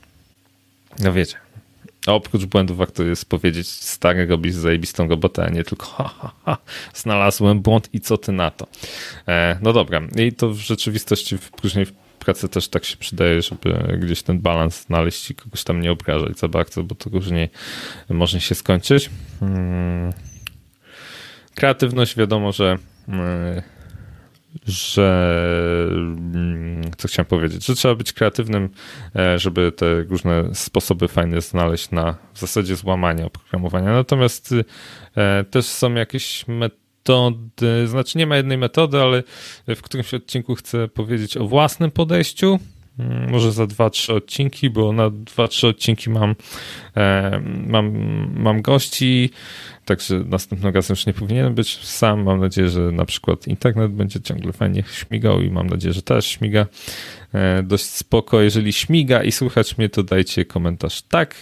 no 1.01 1.13
wiecie, 1.13 1.37
a 2.09 2.13
oprócz 2.13 2.45
błędów 2.45 2.77
warto 2.77 3.03
jest 3.03 3.29
powiedzieć, 3.29 3.69
stary, 3.69 4.27
robisz 4.27 4.55
zajebistą 4.55 5.09
robotę, 5.09 5.45
a 5.45 5.49
nie 5.49 5.65
tylko 5.65 5.87
ha, 5.87 6.11
ha, 6.19 6.33
ha, 6.45 6.57
znalazłem 6.95 7.61
błąd 7.61 7.89
i 7.93 8.01
co 8.01 8.19
ty 8.19 8.33
na 8.33 8.51
to. 8.51 8.67
E, 9.29 9.59
no 9.63 9.73
dobra, 9.73 10.01
i 10.17 10.33
to 10.33 10.51
w 10.51 10.57
rzeczywistości 10.57 11.37
później 11.63 11.87
w 11.87 11.93
pracy 12.19 12.49
też 12.49 12.69
tak 12.69 12.85
się 12.85 12.97
przydaje, 12.97 13.43
żeby 13.43 13.99
gdzieś 13.99 14.23
ten 14.23 14.41
balans 14.41 14.87
znaleźć 14.87 15.31
i 15.31 15.35
kogoś 15.35 15.65
tam 15.65 15.81
nie 15.81 15.93
obrażać 15.93 16.39
za 16.39 16.49
bardzo, 16.49 16.83
bo 16.83 16.95
to 16.95 17.11
różnie 17.11 17.49
może 18.09 18.41
się 18.41 18.55
skończyć. 18.55 19.11
Hmm. 19.41 20.13
Kreatywność 21.55 22.17
wiadomo, 22.17 22.53
że 22.53 22.79
hmm, 23.07 23.63
że 24.67 25.89
mm, 25.91 26.91
co 26.97 27.09
chciałem 27.09 27.27
powiedzieć, 27.27 27.67
że 27.67 27.75
trzeba 27.75 27.95
być 27.95 28.13
kreatywnym, 28.13 28.69
e, 29.17 29.39
żeby 29.39 29.73
te 29.73 30.03
różne 30.03 30.55
sposoby 30.55 31.09
fajne 31.09 31.41
znaleźć 31.41 31.91
na 31.91 32.17
w 32.35 32.39
zasadzie 32.39 32.77
złamania 32.77 33.27
oprogramowania. 33.27 33.93
Natomiast 33.93 34.55
e, 35.17 35.45
też 35.45 35.67
są 35.67 35.95
jakieś 35.95 36.45
metody, 36.49 37.87
znaczy 37.87 38.19
nie 38.19 38.27
ma 38.27 38.37
jednej 38.37 38.59
metody, 38.59 38.99
ale 39.01 39.23
w 39.69 39.83
którymś 39.83 40.15
odcinku 40.15 40.55
chcę 40.55 40.89
powiedzieć 40.89 41.37
o 41.37 41.47
własnym 41.47 41.91
podejściu. 41.91 42.59
Mm, 42.99 43.31
może 43.31 43.53
za 43.53 43.67
dwa, 43.67 43.91
trzy 43.91 44.15
odcinki, 44.15 44.71
bo 44.71 44.93
na 44.93 45.11
dwa, 45.11 45.49
trzy 45.49 45.69
odcinki 45.69 46.11
mam, 46.11 46.35
e, 46.97 47.41
mam, 47.67 47.93
mam 48.35 48.63
gości, 48.63 49.31
Także 49.89 50.25
następnym 50.27 50.75
razem 50.75 50.95
już 50.95 51.07
nie 51.07 51.15
powinienem 51.15 51.55
być 51.55 51.79
sam. 51.85 52.23
Mam 52.23 52.41
nadzieję, 52.41 52.69
że 52.69 52.81
na 52.81 53.05
przykład 53.05 53.47
internet 53.47 53.93
będzie 53.93 54.21
ciągle 54.21 54.53
fajnie 54.53 54.83
śmigał 54.93 55.41
i 55.41 55.51
mam 55.51 55.67
nadzieję, 55.67 55.93
że 55.93 56.03
też 56.03 56.27
śmiga 56.27 56.67
e, 57.35 57.63
dość 57.63 57.85
spoko. 57.85 58.41
Jeżeli 58.41 58.73
śmiga 58.73 59.23
i 59.23 59.33
słychać 59.33 59.79
mnie, 59.79 59.89
to 59.89 60.03
dajcie 60.03 60.45
komentarz 60.45 61.03
tak. 61.03 61.35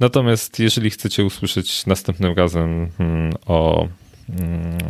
Natomiast 0.00 0.58
jeżeli 0.58 0.90
chcecie 0.90 1.24
usłyszeć 1.24 1.86
następnym 1.86 2.34
razem 2.34 2.90
hmm, 2.98 3.32
o 3.46 3.88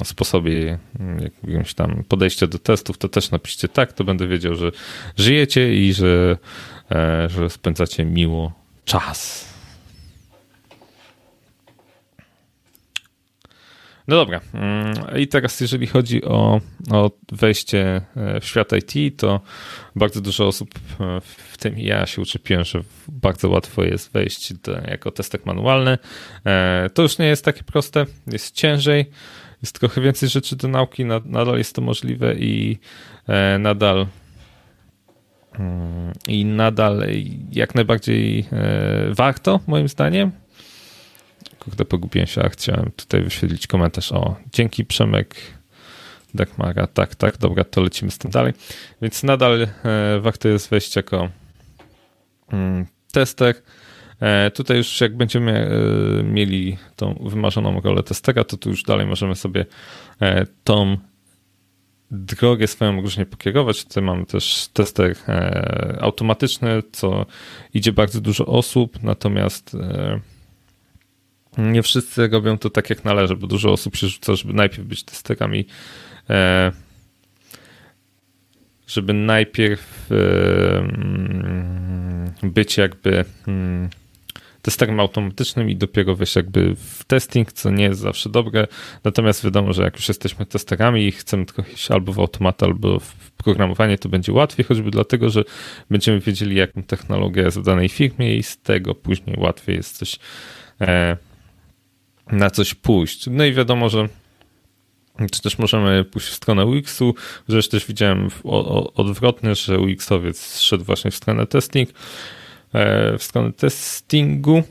sposobie 0.05 0.79
hmm, 0.99 1.23
jakiegoś 1.23 1.75
tam 1.75 2.05
podejścia 2.09 2.47
do 2.47 2.59
testów, 2.59 2.99
to 2.99 3.09
też 3.09 3.31
napiszcie 3.31 3.69
tak, 3.69 3.93
to 3.93 4.05
będę 4.05 4.29
wiedział, 4.29 4.55
że 4.55 4.73
żyjecie 5.17 5.75
i 5.75 5.95
że, 5.95 6.37
e, 6.91 7.29
że 7.29 7.51
spędzacie 7.51 8.05
miło 8.05 8.53
czas. 8.85 9.56
No 14.09 14.17
dobra. 14.17 14.41
Mm, 14.55 14.95
I 15.19 15.29
teraz, 15.29 15.61
jeżeli 15.61 15.87
chodzi 15.87 16.25
o, 16.25 16.61
o 16.91 17.11
wejście 17.33 18.01
e, 18.17 18.41
w 18.41 18.45
świat 18.45 18.73
IT, 18.73 19.21
to 19.21 19.41
bardzo 19.97 20.21
dużo 20.21 20.47
osób, 20.47 20.71
e, 21.01 21.21
w 21.21 21.59
tym 21.59 21.79
ja 21.79 22.07
się 22.07 22.23
uczepiłem, 22.23 22.65
że 22.65 22.81
bardzo 23.09 23.49
łatwo 23.49 23.85
jest 23.85 24.13
wejść 24.13 24.55
do, 24.55 24.73
jako 24.73 25.11
testek 25.11 25.47
manualny. 25.47 25.99
E, 26.47 26.91
to 26.95 27.03
już 27.03 27.19
nie 27.19 27.27
jest 27.27 27.45
takie 27.45 27.63
proste, 27.63 28.07
jest 28.27 28.55
ciężej, 28.55 29.11
jest 29.63 29.81
trochę 29.81 30.01
więcej 30.01 30.29
rzeczy 30.29 30.57
do 30.57 30.69
nauki, 30.69 31.05
nadal 31.05 31.59
jest 31.59 31.75
to 31.75 31.83
możliwe 31.83 32.35
i 32.35 32.79
nadal 33.59 34.07
mm, 35.59 36.13
i 36.29 36.45
nadal 36.45 37.07
jak 37.53 37.75
najbardziej 37.75 38.47
warto, 39.11 39.61
moim 39.67 39.89
zdaniem 39.89 40.33
kurde, 41.67 41.85
pogubiłem 41.85 42.27
się, 42.27 42.43
a 42.43 42.49
chciałem 42.49 42.91
tutaj 42.97 43.23
wyświetlić 43.23 43.67
komentarz. 43.67 44.13
O, 44.13 44.37
dzięki 44.53 44.85
Przemek 44.85 45.37
Dagmara. 46.35 46.87
Tak, 46.87 47.15
tak, 47.15 47.37
dobra, 47.37 47.65
to 47.65 47.81
lecimy 47.81 48.11
z 48.11 48.19
tym 48.19 48.31
dalej. 48.31 48.53
Więc 49.03 49.23
nadal 49.23 49.63
e, 49.63 49.69
warto 50.21 50.49
jest 50.49 50.69
wejść 50.69 50.97
jako 50.97 51.29
mm, 52.53 52.87
tester. 53.13 53.55
E, 54.21 54.51
tutaj 54.51 54.77
już 54.77 55.01
jak 55.01 55.17
będziemy 55.17 55.53
e, 55.53 56.23
mieli 56.23 56.77
tą 56.97 57.15
wymarzoną 57.15 57.81
rolę 57.81 58.03
testera, 58.03 58.45
to 58.45 58.57
tu 58.57 58.71
już 58.71 58.83
dalej 58.83 59.07
możemy 59.07 59.37
sobie 59.37 59.67
e, 60.21 60.47
tą 60.65 60.97
drogę 62.11 62.67
swoją 62.67 63.01
różnie 63.01 63.27
pokierować. 63.27 63.85
Tutaj 63.85 64.03
mamy 64.03 64.27
też 64.27 64.69
tester 64.73 65.17
e, 65.29 65.99
automatyczny, 66.01 66.83
co 66.93 67.27
idzie 67.75 67.93
bardzo 67.93 68.21
dużo 68.21 68.47
osób, 68.47 69.03
natomiast 69.03 69.75
e, 69.75 70.21
nie 71.59 71.83
wszyscy 71.83 72.29
robią 72.29 72.59
to 72.59 72.71
tak 72.71 72.91
jak 72.91 73.05
należy, 73.05 73.37
bo 73.37 73.47
dużo 73.47 73.73
osób 73.73 73.97
się 73.97 74.09
rzuca, 74.09 74.35
żeby 74.35 74.53
najpierw 74.53 74.89
być 74.89 75.05
testerami, 75.05 75.67
e, 76.31 76.73
żeby 78.87 79.13
najpierw 79.13 80.09
być 82.43 82.77
jakby 82.77 83.25
mm, 83.49 83.91
testerem 84.63 85.01
automatycznym 85.01 85.71
i 85.71 85.77
dopiero 85.77 86.17
wejść 86.17 86.37
jakby 86.37 86.75
w 86.77 87.05
testing, 87.05 87.53
co 87.53 87.71
nie 87.71 87.85
jest 87.85 88.01
zawsze 88.01 88.31
dobre. 88.31 88.67
Natomiast 89.05 89.45
wiadomo, 89.45 89.73
że 89.73 89.83
jak 89.83 89.97
już 89.97 90.09
jesteśmy 90.09 90.47
testerami 90.47 91.07
i 91.07 91.13
chcemy 91.13 91.47
tylko 91.47 91.63
iść 91.73 91.91
albo 91.91 92.13
w 92.13 92.19
automat, 92.19 92.63
albo 92.63 93.01
w 93.01 93.31
programowanie, 93.31 93.99
to 93.99 94.09
będzie 94.09 94.33
łatwiej, 94.33 94.67
choćby 94.67 94.91
dlatego, 94.91 95.31
że 95.31 95.45
będziemy 95.91 96.21
wiedzieli, 96.21 96.57
jaką 96.57 96.83
technologia 96.83 97.43
jest 97.43 97.59
w 97.59 97.63
danej 97.63 97.89
firmie 97.89 98.37
i 98.37 98.43
z 98.43 98.59
tego 98.59 98.95
później 98.95 99.37
łatwiej 99.39 99.77
jest 99.77 99.97
coś 99.97 100.19
e, 100.81 101.17
na 102.33 102.51
coś 102.51 102.75
pójść. 102.75 103.27
No 103.31 103.45
i 103.45 103.53
wiadomo, 103.53 103.89
że 103.89 104.09
czy 105.33 105.43
też 105.43 105.59
możemy 105.59 106.05
pójść 106.05 106.29
w 106.29 106.35
stronę 106.35 106.67
UX-u, 106.67 107.15
że 107.49 107.63
też 107.63 107.87
widziałem 107.87 108.31
odwrotnie, 108.95 109.55
że 109.55 109.79
UX-owiec 109.79 110.61
szedł 110.61 110.85
właśnie 110.85 111.11
w 111.11 111.17
stronę 111.17 111.47
testing, 111.47 111.91
E, 112.77 113.19
w 113.19 113.23
stronę 113.23 113.53
testingu. 113.53 114.63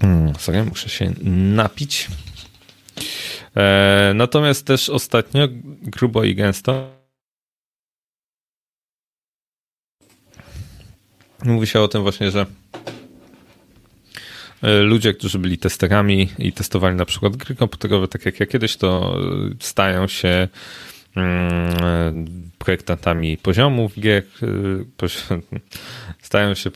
Hmm, 0.00 0.34
sorry, 0.34 0.64
muszę 0.64 0.88
się 0.88 1.12
napić. 1.54 2.08
E, 3.56 4.12
natomiast 4.14 4.66
też 4.66 4.90
ostatnio 4.90 5.48
grubo 5.82 6.24
i 6.24 6.34
gęsto 6.34 6.90
mówi 11.44 11.66
się 11.66 11.80
o 11.80 11.88
tym 11.88 12.02
właśnie, 12.02 12.30
że 12.30 12.46
ludzie, 14.82 15.14
którzy 15.14 15.38
byli 15.38 15.58
testerami 15.58 16.28
i 16.38 16.52
testowali 16.52 16.96
na 16.96 17.04
przykład 17.04 17.36
gry 17.36 17.54
komputerowe, 17.54 18.08
tak 18.08 18.26
jak 18.26 18.40
ja 18.40 18.46
kiedyś, 18.46 18.76
to 18.76 19.18
stają 19.60 20.08
się 20.08 20.48
Mm, 21.16 22.50
projektantami 22.58 23.36
poziomów 23.36 24.00
gier, 24.00 24.22
stają 26.22 26.54
się 26.54 26.70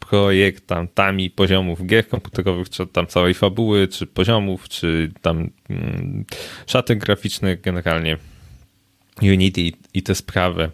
projektantami 0.00 1.30
poziomów 1.30 1.86
gier 1.86 2.08
komputerowych, 2.08 2.70
czy 2.70 2.86
tam 2.86 3.06
całej 3.06 3.34
fabuły, 3.34 3.88
czy 3.88 4.06
poziomów, 4.06 4.68
czy 4.68 5.12
tam 5.22 5.50
mm, 5.70 6.24
szaty 6.66 6.96
graficznych, 6.96 7.60
generalnie 7.60 8.16
Unity 9.22 9.72
i 9.94 10.02
te 10.02 10.14
sprawy. 10.14 10.62
e, 10.64 10.70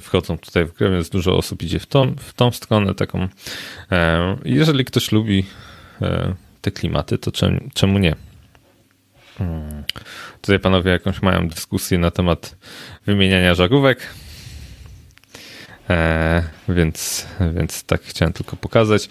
wchodzą 0.00 0.38
tutaj 0.38 0.64
w 0.64 0.72
grę, 0.72 0.90
więc 0.90 1.10
dużo 1.10 1.36
osób 1.36 1.62
idzie 1.62 1.78
w 1.78 1.86
tą, 1.86 2.14
w 2.18 2.32
tą 2.32 2.50
stronę 2.50 2.94
taką. 2.94 3.28
E, 3.92 4.36
jeżeli 4.44 4.84
ktoś 4.84 5.12
lubi 5.12 5.46
e, 6.02 6.34
te 6.60 6.70
klimaty, 6.70 7.18
to 7.18 7.30
czemu, 7.74 7.98
nie? 7.98 8.14
Hmm. 9.38 9.84
Tutaj 10.40 10.58
panowie 10.58 10.90
jakąś 10.90 11.22
mają 11.22 11.48
dyskusję 11.48 11.98
na 11.98 12.10
temat 12.10 12.56
wymieniania 13.06 13.54
żarówek. 13.54 14.14
E, 15.90 16.42
więc, 16.68 17.26
więc 17.54 17.84
tak 17.84 18.02
chciałem 18.02 18.32
tylko 18.32 18.56
pokazać. 18.56 19.08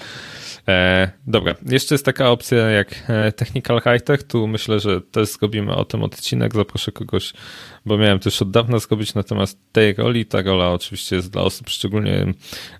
E, 0.67 1.11
dobra, 1.27 1.55
jeszcze 1.65 1.95
jest 1.95 2.05
taka 2.05 2.29
opcja 2.29 2.57
jak 2.57 2.95
e, 3.07 3.31
Technical 3.31 3.81
High-Tech. 3.81 4.23
Tu 4.23 4.47
myślę, 4.47 4.79
że 4.79 5.01
też 5.01 5.29
zrobimy 5.29 5.75
o 5.75 5.85
tym 5.85 6.03
odcinek. 6.03 6.53
Zaproszę 6.55 6.91
kogoś, 6.91 7.33
bo 7.85 7.97
miałem 7.97 8.19
też 8.19 8.41
od 8.41 8.51
dawna 8.51 8.79
zrobić 8.79 9.13
natomiast 9.13 9.57
tej 9.71 9.93
roli. 9.93 10.25
Ta 10.25 10.41
rola 10.41 10.71
oczywiście 10.71 11.15
jest 11.15 11.31
dla 11.31 11.41
osób 11.41 11.69
szczególnie, 11.69 12.33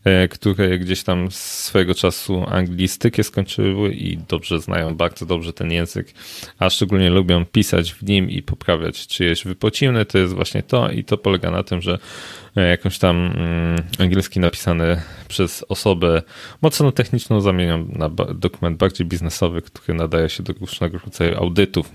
e, 0.04 0.28
które 0.28 0.80
gdzieś 0.80 1.04
tam 1.04 1.32
swojego 1.32 1.96
czasu 1.96 2.46
anglistykę 2.48 3.24
skończyły 3.24 3.94
i 3.94 4.18
dobrze 4.18 4.60
znają 4.60 4.96
bardzo 4.96 5.26
dobrze 5.26 5.54
ten 5.54 5.72
język, 5.72 6.14
a 6.60 6.70
szczególnie 6.70 7.10
lubią 7.10 7.46
pisać 7.46 7.94
w 7.94 8.04
nim 8.04 8.30
i 8.30 8.42
poprawiać 8.42 9.08
czyjeś 9.08 9.44
wypociny. 9.44 10.06
To 10.06 10.18
jest 10.18 10.34
właśnie 10.34 10.64
to 10.64 10.92
i 10.92 11.04
to 11.04 11.18
polega 11.18 11.52
na 11.52 11.64
tym, 11.64 11.82
że 11.82 12.00
E, 12.56 12.70
jakąś 12.70 12.98
tam 13.00 13.18
mm, 13.18 13.84
angielski 14.00 14.40
napisany 14.40 15.02
przez 15.28 15.66
osobę 15.70 16.22
mocno 16.62 16.92
techniczną 16.92 17.42
zamienią 17.42 17.88
na 17.90 18.10
dokument 18.34 18.78
bardziej 18.78 19.08
biznesowy, 19.08 19.62
który 19.62 19.98
nadaje 19.98 20.30
się 20.30 20.44
do 20.44 20.54
różnego 20.54 20.98
rodzaju 20.98 21.38
audytów. 21.38 21.92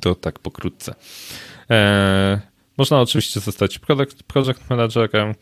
To 0.00 0.14
tak 0.14 0.38
pokrótce. 0.38 0.94
E, 1.70 2.40
można 2.78 3.00
oczywiście 3.00 3.40
zostać 3.40 3.78
product, 3.78 4.22
project 4.22 4.70
managerem 4.70 5.34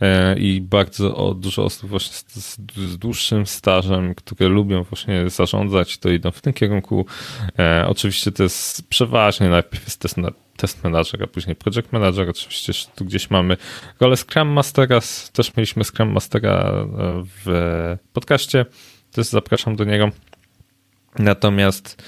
e, 0.00 0.38
i 0.38 0.60
bardzo 0.60 1.34
dużo 1.34 1.64
osób 1.64 1.90
właśnie 1.90 2.16
z, 2.16 2.58
z, 2.76 2.98
dłuższym 2.98 3.46
stażem, 3.46 4.14
które 4.14 4.48
lubią 4.48 4.82
właśnie 4.82 5.30
zarządzać, 5.30 5.98
to 5.98 6.10
idą 6.10 6.30
w 6.30 6.40
tym 6.40 6.52
kierunku. 6.52 7.06
Oczywiście 7.86 8.32
to 8.32 8.42
jest 8.42 8.88
przeważnie 8.88 9.48
najpierw 9.48 9.84
jest 9.84 10.00
test 10.00 10.16
test 10.58 10.84
manager, 10.84 11.22
a 11.22 11.26
później 11.26 11.56
project 11.56 11.92
manager. 11.92 12.30
Oczywiście 12.30 12.72
tu 12.94 13.04
gdzieś 13.04 13.30
mamy 13.30 13.56
rolę 14.00 14.16
Scrum 14.16 14.48
Mastera, 14.48 15.00
też 15.32 15.56
mieliśmy 15.56 15.84
Scrum 15.84 16.12
Mastera 16.12 16.50
e, 16.52 16.84
w 17.44 17.96
podcaście, 18.12 18.66
też 19.12 19.26
zapraszam 19.26 19.76
do 19.76 19.84
niego. 19.84 20.10
Natomiast 21.18 22.02
e, 22.02 22.04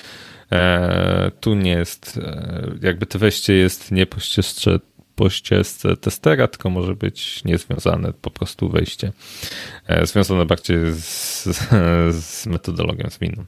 tu 1.40 1.54
nie 1.54 1.70
jest, 1.70 2.18
e, 2.22 2.74
jakby 2.82 3.06
to 3.06 3.18
wejście 3.18 3.52
jest 3.54 3.90
nie 3.90 4.06
po 4.06 4.20
ścieżce, 4.20 4.78
po 5.14 5.30
ścieżce 5.30 5.96
testera, 5.96 6.48
tylko 6.48 6.70
może 6.70 6.94
być 6.94 7.44
niezwiązane 7.44 8.12
po 8.12 8.30
prostu 8.30 8.68
wejście. 8.68 9.12
E, 9.86 10.06
związane 10.06 10.46
bardziej 10.46 10.78
z, 10.92 11.44
z 12.10 12.46
metodologią 12.46 13.08
zwinną. 13.10 13.44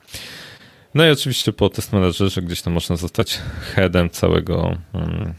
No 0.95 1.07
i 1.07 1.11
oczywiście 1.11 1.53
po 1.53 1.69
test 1.69 1.93
managerze 1.93 2.43
gdzieś 2.43 2.63
tam 2.63 2.73
można 2.73 2.97
zostać 2.97 3.39
headem 3.75 4.11
całego 4.11 4.77
um, 4.93 5.35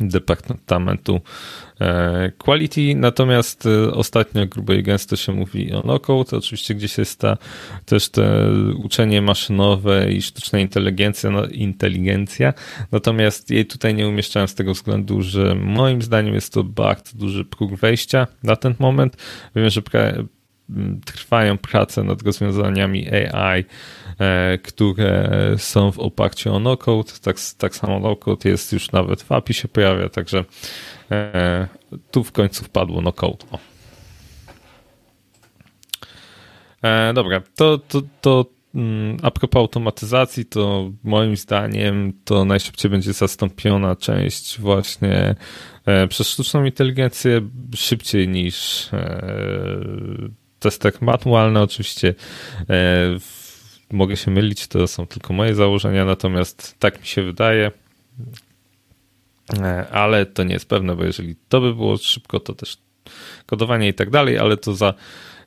departamentu 0.00 1.20
e, 1.80 2.32
quality, 2.38 2.94
natomiast 2.94 3.66
e, 3.66 3.92
ostatnio 3.92 4.46
grubo 4.46 4.72
i 4.72 4.82
gęsto 4.82 5.16
się 5.16 5.32
mówi 5.32 5.72
o 5.72 5.82
no-code, 5.84 6.36
oczywiście 6.36 6.74
gdzieś 6.74 6.98
jest 6.98 7.20
ta 7.20 7.36
też 7.84 8.08
te 8.08 8.50
uczenie 8.84 9.22
maszynowe 9.22 10.12
i 10.12 10.22
sztuczna 10.22 10.58
inteligencja, 10.58 11.30
no, 11.30 11.46
inteligencja, 11.46 12.54
natomiast 12.92 13.50
jej 13.50 13.66
tutaj 13.66 13.94
nie 13.94 14.08
umieszczałem 14.08 14.48
z 14.48 14.54
tego 14.54 14.74
względu, 14.74 15.22
że 15.22 15.54
moim 15.54 16.02
zdaniem 16.02 16.34
jest 16.34 16.52
to 16.52 16.64
bardzo 16.64 17.18
duży 17.18 17.44
próg 17.44 17.74
wejścia 17.74 18.26
na 18.42 18.56
ten 18.56 18.74
moment. 18.78 19.16
Wiem, 19.56 19.70
że 19.70 19.82
trwają 21.04 21.58
prace 21.58 22.04
nad 22.04 22.22
rozwiązaniami 22.22 23.08
AI, 23.10 23.64
które 24.62 25.30
są 25.58 25.92
w 25.92 25.98
oparciu 25.98 26.54
o 26.54 26.58
no-code. 26.58 27.12
Tak, 27.22 27.36
tak 27.58 27.76
samo 27.76 28.00
no-code 28.00 28.48
jest 28.48 28.72
już 28.72 28.92
nawet 28.92 29.22
w 29.22 29.32
API 29.32 29.54
się 29.54 29.68
pojawia, 29.68 30.08
także 30.08 30.44
e, 31.10 31.68
tu 32.10 32.24
w 32.24 32.32
końcu 32.32 32.64
wpadło 32.64 33.00
no-code. 33.00 33.46
E, 36.82 37.12
dobra, 37.14 37.42
to, 37.56 37.78
to, 37.78 38.02
to 38.20 38.46
mm, 38.74 39.16
a 39.22 39.30
propos 39.30 39.60
automatyzacji, 39.60 40.44
to 40.44 40.90
moim 41.04 41.36
zdaniem 41.36 42.12
to 42.24 42.44
najszybciej 42.44 42.90
będzie 42.90 43.12
zastąpiona 43.12 43.96
część 43.96 44.60
właśnie 44.60 45.34
przez 46.08 46.28
sztuczną 46.28 46.64
inteligencję 46.64 47.40
szybciej 47.74 48.28
niż 48.28 48.88
testek 50.58 51.02
manualny 51.02 51.60
oczywiście 51.60 52.14
e, 52.60 53.18
mogę 53.92 54.16
się 54.16 54.30
mylić, 54.30 54.66
to 54.66 54.86
są 54.86 55.06
tylko 55.06 55.32
moje 55.32 55.54
założenia, 55.54 56.04
natomiast 56.04 56.76
tak 56.78 57.00
mi 57.00 57.06
się 57.06 57.22
wydaje, 57.22 57.70
e, 59.60 59.88
ale 59.88 60.26
to 60.26 60.44
nie 60.44 60.54
jest 60.54 60.68
pewne, 60.68 60.96
bo 60.96 61.04
jeżeli 61.04 61.36
to 61.48 61.60
by 61.60 61.74
było 61.74 61.96
szybko, 61.96 62.40
to 62.40 62.54
też 62.54 62.76
kodowanie 63.46 63.88
i 63.88 63.94
tak 63.94 64.10
dalej, 64.10 64.38
ale 64.38 64.56
to 64.56 64.74
za 64.74 64.94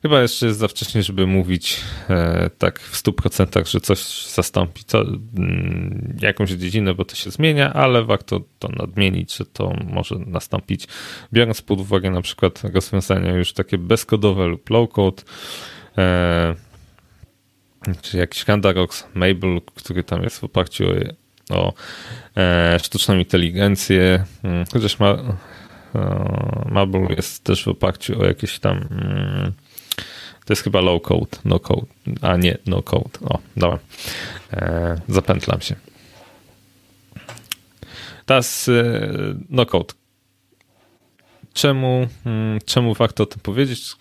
Chyba 0.02 0.22
jeszcze 0.22 0.46
jest 0.46 0.58
za 0.58 0.68
wcześnie, 0.68 1.02
żeby 1.02 1.26
mówić 1.26 1.80
e, 2.10 2.50
tak 2.58 2.80
w 2.80 3.02
100%, 3.02 3.68
że 3.70 3.80
coś 3.80 4.26
zastąpi 4.34 4.84
co, 4.84 5.00
mm, 5.00 6.16
jakąś 6.22 6.50
dziedzinę, 6.50 6.94
bo 6.94 7.04
to 7.04 7.14
się 7.14 7.30
zmienia, 7.30 7.72
ale 7.72 8.04
warto 8.04 8.40
to 8.58 8.68
nadmienić, 8.68 9.36
że 9.36 9.46
to 9.46 9.72
może 9.84 10.14
nastąpić, 10.18 10.86
biorąc 11.32 11.62
pod 11.62 11.80
uwagę 11.80 12.10
na 12.10 12.22
przykład 12.22 12.62
rozwiązania 12.74 13.32
już 13.32 13.52
takie 13.52 13.78
bezkodowe 13.78 14.46
lub 14.46 14.70
low-code, 14.70 15.22
e, 15.98 16.54
czy 18.02 18.18
jakiś 18.18 18.44
Candarox, 18.44 19.06
Mabel, 19.14 19.60
który 19.74 20.04
tam 20.04 20.22
jest 20.22 20.38
w 20.38 20.44
oparciu 20.44 20.84
o, 21.50 21.56
o 21.56 21.72
e, 22.36 22.78
sztuczną 22.82 23.18
inteligencję, 23.18 24.24
mm, 24.42 24.64
chociaż 24.72 24.98
ma, 24.98 25.16
Mabel 26.66 27.06
jest 27.16 27.44
też 27.44 27.64
w 27.64 27.68
oparciu 27.68 28.20
o 28.20 28.24
jakieś 28.24 28.58
tam 28.58 28.76
mm, 28.90 29.52
to 30.50 30.52
jest 30.52 30.62
chyba 30.62 30.80
low 30.80 31.02
code, 31.02 31.36
no 31.44 31.58
code, 31.58 31.86
a 32.20 32.36
nie 32.36 32.58
no 32.66 32.82
code. 32.82 33.18
O, 33.24 33.38
dobra. 33.56 33.78
E, 34.52 35.00
zapętlam 35.08 35.60
się. 35.60 35.74
Teraz 38.26 38.68
e, 38.68 39.00
no 39.50 39.66
code. 39.66 39.94
Czemu, 41.52 42.06
mm, 42.26 42.58
czemu 42.64 42.94
warto 42.94 43.22
o 43.22 43.26
tym 43.26 43.40
powiedzieć? 43.40 43.96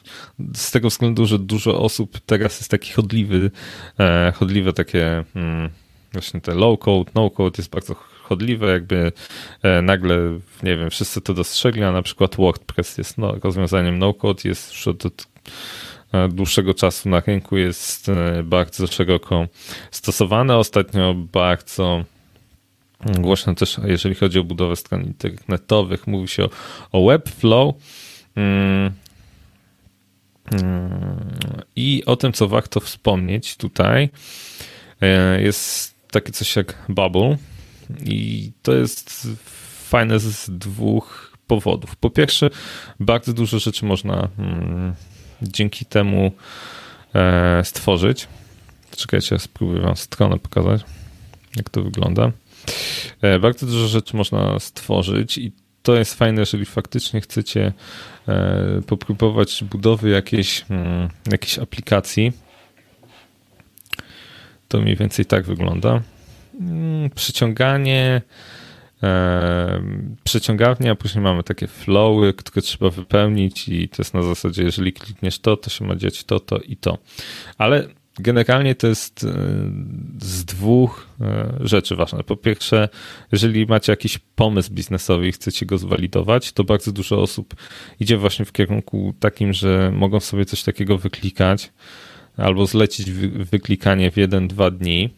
Z 0.55 0.71
tego 0.71 0.89
względu, 0.89 1.25
że 1.25 1.39
dużo 1.39 1.81
osób 1.81 2.19
teraz 2.25 2.59
jest 2.59 2.71
taki 2.71 2.93
chodliwy, 2.93 3.51
e, 3.99 4.33
chodliwe 4.35 4.73
takie 4.73 5.23
mm, 5.35 5.69
właśnie 6.13 6.41
te 6.41 6.55
low 6.55 6.79
code, 6.79 7.11
no 7.15 7.29
code 7.29 7.55
jest 7.57 7.69
bardzo 7.69 7.95
chodliwe, 8.23 8.71
jakby 8.71 9.11
e, 9.63 9.81
nagle, 9.81 10.17
nie 10.63 10.77
wiem, 10.77 10.89
wszyscy 10.89 11.21
to 11.21 11.33
dostrzegli, 11.33 11.83
a 11.83 11.91
na 11.91 12.01
przykład 12.01 12.35
WordPress 12.35 12.97
jest 12.97 13.17
no, 13.17 13.35
rozwiązaniem 13.43 13.99
no 13.99 14.13
code, 14.13 14.41
jest 14.45 14.71
już 14.71 14.87
od, 14.87 15.05
od 15.05 15.27
dłuższego 16.29 16.73
czasu 16.73 17.09
na 17.09 17.19
rynku, 17.19 17.57
jest 17.57 18.11
bardzo 18.43 18.87
szeroko 18.87 19.47
stosowane. 19.91 20.57
Ostatnio 20.57 21.13
bardzo 21.13 22.03
Głośno 23.05 23.55
też, 23.55 23.79
jeżeli 23.83 24.15
chodzi 24.15 24.39
o 24.39 24.43
budowę 24.43 24.75
stron 24.75 25.03
internetowych, 25.03 26.07
mówi 26.07 26.27
się 26.27 26.43
o, 26.43 26.49
o 26.91 27.07
Webflow 27.07 27.75
mm, 28.35 28.91
mm, 30.51 31.31
i 31.75 32.03
o 32.05 32.15
tym, 32.15 32.33
co 32.33 32.47
warto 32.47 32.79
wspomnieć 32.79 33.57
tutaj. 33.57 34.09
E, 35.01 35.41
jest 35.41 35.95
takie 36.11 36.31
coś 36.31 36.55
jak 36.55 36.77
Bubble 36.89 37.37
i 38.05 38.51
to 38.61 38.73
jest 38.73 39.27
fajne 39.89 40.19
z 40.19 40.49
dwóch 40.49 41.37
powodów. 41.47 41.95
Po 41.95 42.09
pierwsze, 42.09 42.49
bardzo 42.99 43.33
dużo 43.33 43.59
rzeczy 43.59 43.85
można 43.85 44.27
mm, 44.37 44.93
dzięki 45.41 45.85
temu 45.85 46.31
e, 47.15 47.61
stworzyć. 47.63 48.27
Czekajcie, 48.97 49.39
spróbuję 49.39 49.81
wam 49.81 49.95
stronę 49.95 50.39
pokazać, 50.39 50.81
jak 51.55 51.69
to 51.69 51.83
wygląda. 51.83 52.31
E, 53.21 53.39
bardzo 53.39 53.65
dużo 53.65 53.87
rzeczy 53.87 54.17
można 54.17 54.59
stworzyć 54.59 55.37
i 55.37 55.51
to 55.83 55.95
jest 55.95 56.13
fajne, 56.13 56.39
jeżeli 56.41 56.65
faktycznie 56.65 57.21
chcecie 57.21 57.73
e, 58.27 58.81
popróbować 58.87 59.63
budowy 59.63 60.09
jakiejś, 60.09 60.65
mm, 60.69 61.09
jakiejś 61.31 61.59
aplikacji. 61.59 62.31
To 64.67 64.81
mniej 64.81 64.95
więcej 64.95 65.25
tak 65.25 65.45
wygląda. 65.45 66.01
Mm, 66.59 67.09
przyciąganie, 67.09 68.21
e, 69.03 69.81
przeciągawnia, 70.23 70.95
później 70.95 71.23
mamy 71.23 71.43
takie 71.43 71.67
flowy, 71.67 72.33
które 72.33 72.61
trzeba 72.61 72.89
wypełnić 72.89 73.69
i 73.69 73.89
to 73.89 73.95
jest 73.97 74.13
na 74.13 74.23
zasadzie, 74.23 74.63
jeżeli 74.63 74.93
klikniesz 74.93 75.39
to, 75.39 75.57
to 75.57 75.69
się 75.69 75.85
ma 75.85 75.95
dziać 75.95 76.23
to, 76.23 76.39
to 76.39 76.57
i 76.57 76.77
to. 76.77 76.97
Ale 77.57 77.87
generalnie 78.19 78.75
to 78.75 78.87
jest 78.87 79.23
e, 79.23 79.27
z 80.21 80.45
dwóch 80.45 81.07
e, 81.21 81.53
rzeczy 81.59 81.95
ważne. 81.95 82.23
Po 82.23 82.35
pierwsze, 82.35 82.89
jeżeli 83.31 83.65
macie 83.65 83.91
jakiś 83.91 84.19
pomysł 84.35 84.73
biznesowy 84.73 85.27
i 85.27 85.31
chcecie 85.31 85.65
go 85.65 85.77
zwalidować, 85.77 86.51
to 86.51 86.63
bardzo 86.63 86.91
dużo 86.91 87.21
osób 87.21 87.55
idzie 87.99 88.17
właśnie 88.17 88.45
w 88.45 88.51
kierunku 88.51 89.13
takim, 89.19 89.53
że 89.53 89.91
mogą 89.95 90.19
sobie 90.19 90.45
coś 90.45 90.63
takiego 90.63 90.97
wyklikać 90.97 91.71
albo 92.37 92.65
zlecić 92.65 93.11
wyklikanie 93.11 94.11
w 94.11 94.17
jeden, 94.17 94.47
dwa 94.47 94.71
dni 94.71 95.09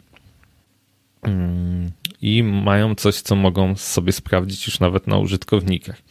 mm, 1.22 1.90
i 2.22 2.42
mają 2.42 2.94
coś, 2.94 3.20
co 3.20 3.36
mogą 3.36 3.76
sobie 3.76 4.12
sprawdzić 4.12 4.66
już 4.66 4.80
nawet 4.80 5.06
na 5.06 5.18
użytkownikach. 5.18 6.02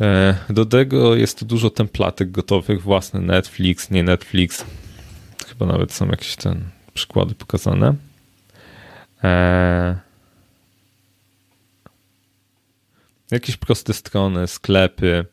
E, 0.00 0.34
do 0.50 0.66
tego 0.66 1.16
jest 1.16 1.38
tu 1.38 1.44
dużo 1.44 1.70
templatek 1.70 2.30
gotowych, 2.30 2.82
własny 2.82 3.20
Netflix, 3.20 3.90
nie 3.90 4.02
Netflix, 4.02 4.64
Chyba 5.58 5.72
nawet 5.72 5.92
są 5.92 6.06
jakieś 6.08 6.36
ten 6.36 6.64
przykłady 6.94 7.34
pokazane. 7.34 7.94
Eee, 9.22 9.94
jakieś 13.30 13.56
proste 13.56 13.92
strony, 13.92 14.46
sklepy, 14.46 15.24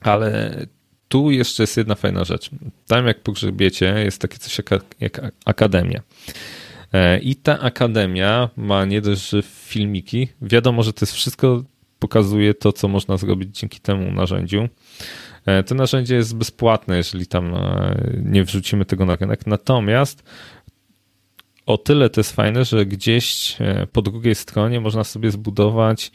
ale 0.00 0.56
tu 1.08 1.30
jeszcze 1.30 1.62
jest 1.62 1.76
jedna 1.76 1.94
fajna 1.94 2.24
rzecz. 2.24 2.50
Tam 2.86 3.06
jak 3.06 3.20
pogrzebiecie 3.22 3.94
jest 4.04 4.20
takie 4.20 4.38
coś 4.38 4.58
jak, 4.58 4.84
jak 5.00 5.20
akademia. 5.44 6.02
E, 6.92 7.18
I 7.18 7.36
ta 7.36 7.60
akademia 7.60 8.48
ma 8.56 8.84
nie 8.84 9.00
dość, 9.00 9.30
że 9.30 9.42
filmiki. 9.42 10.28
Wiadomo, 10.42 10.82
że 10.82 10.92
to 10.92 11.04
jest 11.04 11.14
wszystko, 11.14 11.64
pokazuje 11.98 12.54
to, 12.54 12.72
co 12.72 12.88
można 12.88 13.16
zrobić 13.16 13.58
dzięki 13.58 13.80
temu 13.80 14.12
narzędziu. 14.12 14.68
E, 15.46 15.62
to 15.62 15.74
narzędzie 15.74 16.14
jest 16.14 16.36
bezpłatne, 16.36 16.96
jeżeli 16.96 17.26
tam 17.26 17.54
e, 17.54 17.96
nie 18.24 18.44
wrzucimy 18.44 18.84
tego 18.84 19.06
na 19.06 19.16
rynek. 19.16 19.46
Natomiast 19.46 20.22
o 21.66 21.78
tyle 21.78 22.10
to 22.10 22.20
jest 22.20 22.32
fajne, 22.32 22.64
że 22.64 22.86
gdzieś 22.86 23.56
e, 23.60 23.86
po 23.92 24.02
drugiej 24.02 24.34
stronie 24.34 24.80
można 24.80 25.04
sobie 25.04 25.30
zbudować 25.30 26.12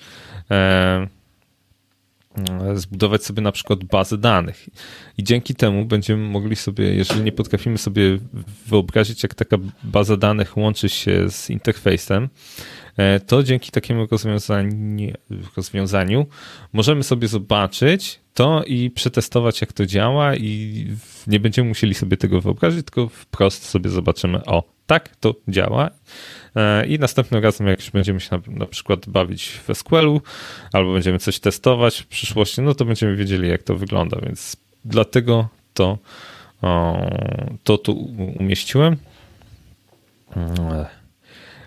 zbudować 2.73 3.25
sobie 3.25 3.41
na 3.41 3.51
przykład 3.51 3.83
bazę 3.83 4.17
danych. 4.17 4.69
I 5.17 5.23
dzięki 5.23 5.55
temu 5.55 5.85
będziemy 5.85 6.27
mogli 6.27 6.55
sobie, 6.55 6.95
jeżeli 6.95 7.21
nie 7.21 7.31
potrafimy 7.31 7.77
sobie 7.77 8.19
wyobrazić, 8.67 9.23
jak 9.23 9.35
taka 9.35 9.57
baza 9.83 10.17
danych 10.17 10.57
łączy 10.57 10.89
się 10.89 11.29
z 11.29 11.49
interfejsem, 11.49 12.29
to 13.27 13.43
dzięki 13.43 13.71
takiemu 13.71 14.07
rozwiązaniu, 14.11 15.13
rozwiązaniu 15.57 16.25
możemy 16.73 17.03
sobie 17.03 17.27
zobaczyć, 17.27 18.19
to 18.33 18.63
i 18.63 18.91
przetestować, 18.91 19.61
jak 19.61 19.73
to 19.73 19.85
działa, 19.85 20.35
i 20.35 20.87
nie 21.27 21.39
będziemy 21.39 21.67
musieli 21.69 21.93
sobie 21.93 22.17
tego 22.17 22.41
wyobrazić, 22.41 22.85
tylko 22.85 23.09
wprost 23.09 23.65
sobie 23.65 23.89
zobaczymy, 23.89 24.45
o, 24.45 24.63
tak, 24.87 25.15
to 25.15 25.35
działa. 25.47 25.89
E, 26.55 26.87
I 26.87 26.99
następnym 26.99 27.43
razem, 27.43 27.67
jak 27.67 27.79
już 27.79 27.91
będziemy 27.91 28.19
się 28.19 28.29
na, 28.31 28.59
na 28.59 28.65
przykład 28.65 29.09
bawić 29.09 29.47
w 29.47 29.77
SQL-u, 29.77 30.21
albo 30.73 30.93
będziemy 30.93 31.19
coś 31.19 31.39
testować 31.39 32.01
w 32.01 32.07
przyszłości, 32.07 32.61
no 32.61 32.75
to 32.75 32.85
będziemy 32.85 33.15
wiedzieli, 33.15 33.49
jak 33.49 33.63
to 33.63 33.75
wygląda. 33.75 34.17
Więc 34.25 34.55
dlatego 34.85 35.47
to, 35.73 35.97
to 37.63 37.77
tu 37.77 37.93
umieściłem. 38.39 38.97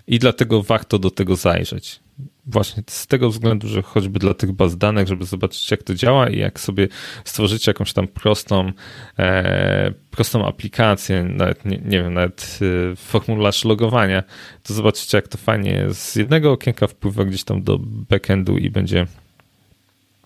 E, 0.07 0.11
I 0.11 0.19
dlatego 0.19 0.63
warto 0.63 0.99
do 0.99 1.11
tego 1.11 1.35
zajrzeć 1.35 1.99
właśnie 2.45 2.83
z 2.87 3.07
tego 3.07 3.29
względu, 3.29 3.67
że 3.67 3.81
choćby 3.81 4.19
dla 4.19 4.33
tych 4.33 4.51
baz 4.51 4.77
danych, 4.77 5.07
żeby 5.07 5.25
zobaczyć 5.25 5.71
jak 5.71 5.83
to 5.83 5.95
działa 5.95 6.29
i 6.29 6.37
jak 6.37 6.59
sobie 6.59 6.87
stworzyć 7.25 7.67
jakąś 7.67 7.93
tam 7.93 8.07
prostą, 8.07 8.71
e, 9.19 9.93
prostą 10.11 10.45
aplikację, 10.47 11.23
nawet 11.23 11.65
nie, 11.65 11.77
nie 11.77 12.03
wiem, 12.03 12.13
nawet 12.13 12.59
e, 12.91 12.95
formularz 12.95 13.65
logowania, 13.65 14.23
to 14.63 14.73
zobaczycie 14.73 15.17
jak 15.17 15.27
to 15.27 15.37
fajnie 15.37 15.85
z 15.93 16.15
jednego 16.15 16.51
okienka 16.51 16.87
wpływa 16.87 17.25
gdzieś 17.25 17.43
tam 17.43 17.63
do 17.63 17.77
backendu 17.81 18.57
i 18.57 18.69
będzie 18.69 19.07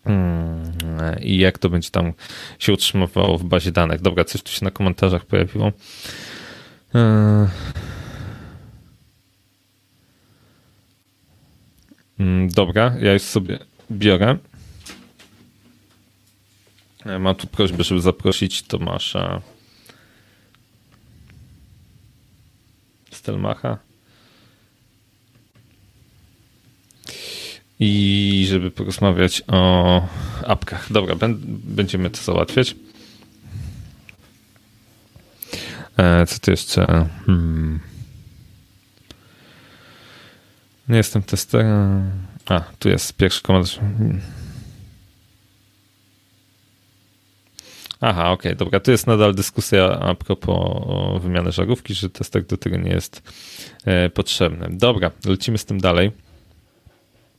hmm, 0.03 0.71
i 1.21 1.37
jak 1.37 1.57
to 1.57 1.69
będzie 1.69 1.89
tam 1.89 2.13
się 2.59 2.73
utrzymywało 2.73 3.37
w 3.37 3.43
bazie 3.43 3.71
danych. 3.71 4.01
Dobra, 4.01 4.23
coś 4.23 4.41
tu 4.41 4.51
się 4.51 4.65
na 4.65 4.71
komentarzach 4.71 5.25
pojawiło. 5.25 5.71
E, 6.95 7.47
Mm, 12.10 12.10
dobra, 12.49 12.95
ja 13.01 13.13
już 13.13 13.21
sobie 13.21 13.59
biorę. 13.91 14.37
Mam 17.19 17.35
tu 17.35 17.47
prośbę, 17.47 17.83
żeby 17.83 18.01
zaprosić 18.01 18.63
Tomasza 18.63 19.41
Stelmacha. 23.11 23.77
I 27.79 28.45
żeby 28.49 28.71
porozmawiać 28.71 29.41
o 29.47 30.07
apkach. 30.47 30.93
Dobra, 30.93 31.15
będziemy 31.47 32.09
to 32.09 32.21
załatwiać. 32.21 32.75
E, 35.97 36.25
co 36.25 36.39
tu 36.39 36.51
jeszcze? 36.51 37.07
Hmm. 37.25 37.90
Nie 40.89 40.97
jestem 40.97 41.21
testerem. 41.23 42.11
A, 42.45 42.61
tu 42.79 42.89
jest 42.89 43.17
pierwszy 43.17 43.41
komentarz. 43.41 43.79
Aha, 48.01 48.31
okej, 48.31 48.51
okay, 48.51 48.55
dobra. 48.55 48.79
Tu 48.79 48.91
jest 48.91 49.07
nadal 49.07 49.35
dyskusja 49.35 49.99
a 49.99 50.15
propos 50.15 50.83
wymiany 51.21 51.51
żarówki, 51.51 51.93
że 51.93 52.09
tester 52.09 52.45
do 52.45 52.57
tego 52.57 52.77
nie 52.77 52.91
jest 52.91 53.31
e, 53.85 54.09
potrzebny. 54.09 54.67
Dobra, 54.71 55.11
lecimy 55.25 55.57
z 55.57 55.65
tym 55.65 55.79
dalej. 55.81 56.11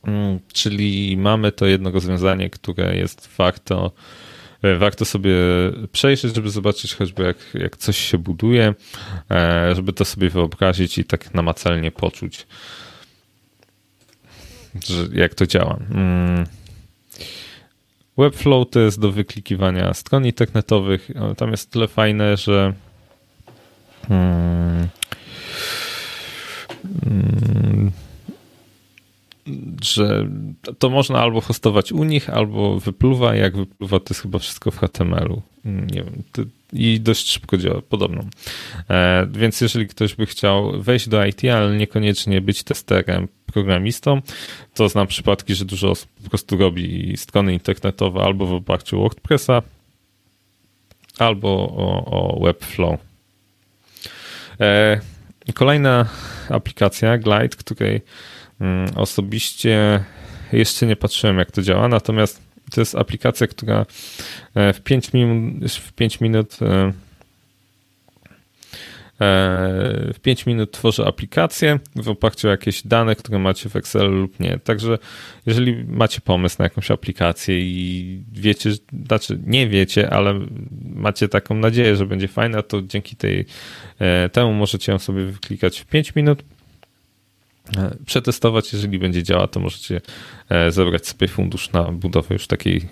Mm, 0.03 0.39
czyli 0.53 1.17
mamy 1.17 1.51
to 1.51 1.65
jedno 1.65 1.91
rozwiązanie, 1.91 2.49
które 2.49 2.97
jest 2.97 3.29
warto, 3.37 3.91
e, 4.61 4.75
warto 4.75 5.05
sobie 5.05 5.35
przejrzeć, 5.91 6.35
żeby 6.35 6.49
zobaczyć 6.49 6.95
choćby 6.95 7.23
jak, 7.23 7.37
jak 7.53 7.77
coś 7.77 7.97
się 7.97 8.17
buduje, 8.17 8.73
e, 9.31 9.75
żeby 9.75 9.93
to 9.93 10.05
sobie 10.05 10.29
wyobrazić 10.29 10.97
i 10.97 11.03
tak 11.03 11.33
namacalnie 11.33 11.91
poczuć 11.91 12.47
jak 15.13 15.35
to 15.35 15.47
działa. 15.47 15.79
Mm. 15.91 16.45
Webflow 18.17 18.69
to 18.69 18.79
jest 18.79 18.99
do 18.99 19.11
wyklikiwania 19.11 19.93
stron 19.93 20.25
internetowych, 20.25 21.09
tam 21.37 21.51
jest 21.51 21.71
tyle 21.71 21.87
fajne, 21.87 22.37
że 22.37 22.73
hmm, 24.07 24.87
hmm, 27.03 27.91
że 29.81 30.27
to 30.79 30.89
można 30.89 31.19
albo 31.19 31.41
hostować 31.41 31.91
u 31.91 32.03
nich, 32.03 32.29
albo 32.29 32.79
wypluwa. 32.79 33.35
Jak 33.35 33.57
wypluwa, 33.57 33.99
to 33.99 34.05
jest 34.09 34.21
chyba 34.21 34.39
wszystko 34.39 34.71
w 34.71 34.77
HTML-u. 34.77 35.41
Nie 35.65 36.03
wiem. 36.03 36.23
I 36.73 36.99
dość 36.99 37.31
szybko 37.31 37.57
działa, 37.57 37.81
podobno. 37.81 38.23
E, 38.89 39.27
więc 39.31 39.61
jeżeli 39.61 39.87
ktoś 39.87 40.15
by 40.15 40.25
chciał 40.25 40.81
wejść 40.81 41.09
do 41.09 41.25
IT, 41.25 41.45
ale 41.45 41.77
niekoniecznie 41.77 42.41
być 42.41 42.63
testerem, 42.63 43.27
programistą, 43.53 44.21
to 44.73 44.89
znam 44.89 45.07
przypadki, 45.07 45.55
że 45.55 45.65
dużo 45.65 45.89
osób 45.89 46.09
po 46.23 46.29
prostu 46.29 46.57
robi 46.57 47.17
strony 47.17 47.53
internetowe 47.53 48.21
albo 48.23 48.45
w 48.45 48.53
oparciu 48.53 48.99
WordPressa, 48.99 49.61
albo 51.17 51.47
o, 51.49 52.05
o 52.05 52.45
Webflow. 52.45 52.99
E, 54.59 55.01
kolejna 55.53 56.05
aplikacja, 56.49 57.17
Glide, 57.17 57.49
której 57.49 58.01
mm, 58.61 58.97
osobiście 58.97 60.03
jeszcze 60.53 60.85
nie 60.85 60.95
patrzyłem, 60.95 61.37
jak 61.37 61.51
to 61.51 61.61
działa, 61.61 61.87
natomiast 61.87 62.41
to 62.71 62.81
jest 62.81 62.95
aplikacja, 62.95 63.47
która 63.47 63.85
e, 64.55 64.73
w 64.73 64.81
5 64.81 65.13
minut, 65.13 65.71
w 65.71 65.93
5 65.93 66.21
minut 66.21 66.57
e, 66.61 66.93
w 70.13 70.19
5 70.21 70.45
minut 70.45 70.71
tworzy 70.71 71.05
aplikację 71.05 71.79
w 71.95 72.09
oparciu 72.09 72.47
o 72.47 72.51
jakieś 72.51 72.87
dane, 72.87 73.15
które 73.15 73.39
macie 73.39 73.69
w 73.69 73.75
Excelu 73.75 74.11
lub 74.11 74.39
nie. 74.39 74.59
Także 74.63 74.97
jeżeli 75.45 75.85
macie 75.87 76.21
pomysł 76.21 76.55
na 76.59 76.65
jakąś 76.65 76.91
aplikację 76.91 77.59
i 77.59 78.19
wiecie, 78.31 78.71
znaczy 79.05 79.39
nie 79.45 79.67
wiecie, 79.67 80.09
ale 80.09 80.39
macie 80.95 81.27
taką 81.27 81.55
nadzieję, 81.55 81.95
że 81.95 82.05
będzie 82.05 82.27
fajna, 82.27 82.61
to 82.61 82.81
dzięki 82.81 83.15
tej, 83.15 83.45
e, 83.99 84.29
temu 84.29 84.53
możecie 84.53 84.91
ją 84.91 84.99
sobie 84.99 85.25
wyklikać 85.25 85.79
w 85.79 85.85
5 85.85 86.15
minut 86.15 86.39
e, 86.41 86.43
przetestować. 88.05 88.73
Jeżeli 88.73 88.99
będzie 88.99 89.23
działać, 89.23 89.51
to 89.51 89.59
możecie 89.59 90.01
e, 90.49 90.71
zebrać 90.71 91.07
sobie 91.07 91.27
fundusz 91.27 91.71
na 91.71 91.83
budowę 91.83 92.35
już 92.35 92.47
takiej 92.47 92.87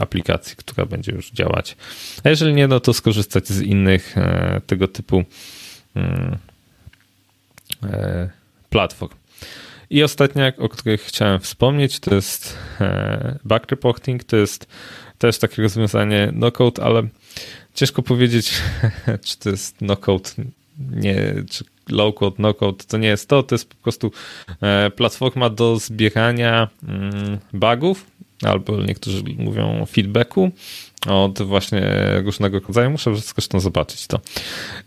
aplikacji, 0.00 0.56
która 0.56 0.86
będzie 0.86 1.12
już 1.12 1.30
działać. 1.30 1.76
A 2.24 2.28
jeżeli 2.28 2.54
nie, 2.54 2.68
no 2.68 2.80
to 2.80 2.92
skorzystać 2.92 3.48
z 3.48 3.62
innych 3.62 4.14
tego 4.66 4.88
typu 4.88 5.24
Mm. 5.94 6.38
E, 7.82 8.30
platform. 8.70 9.14
I 9.90 10.02
ostatnia, 10.02 10.52
o 10.58 10.68
której 10.68 10.98
chciałem 10.98 11.40
wspomnieć, 11.40 12.00
to 12.00 12.14
jest 12.14 12.58
e, 12.80 13.38
back 13.44 13.70
reporting. 13.70 14.24
To 14.24 14.36
jest 14.36 14.66
też 15.18 15.38
takie 15.38 15.62
rozwiązanie 15.62 16.30
no-code, 16.34 16.82
ale 16.82 17.08
ciężko 17.74 18.02
powiedzieć, 18.02 18.52
czy 19.24 19.38
to 19.38 19.50
jest 19.50 19.80
no-code, 19.80 20.30
nie, 20.90 21.34
czy 21.50 21.64
low-code, 21.90 22.34
no-code. 22.38 22.84
To 22.88 22.98
nie 22.98 23.08
jest 23.08 23.28
to, 23.28 23.42
to 23.42 23.54
jest 23.54 23.68
po 23.68 23.76
prostu 23.82 24.12
e, 24.60 24.90
platforma 24.90 25.50
do 25.50 25.78
zbierania 25.78 26.68
mm, 26.82 27.38
bugów, 27.52 28.06
albo 28.42 28.82
niektórzy 28.82 29.22
mówią 29.38 29.86
feedbacku 29.86 30.50
od 31.08 31.42
właśnie 31.42 31.82
różnego 32.24 32.60
rodzaju. 32.60 32.90
Muszę 32.90 33.16
zresztą 33.16 33.60
zobaczyć 33.60 34.06
to. 34.06 34.20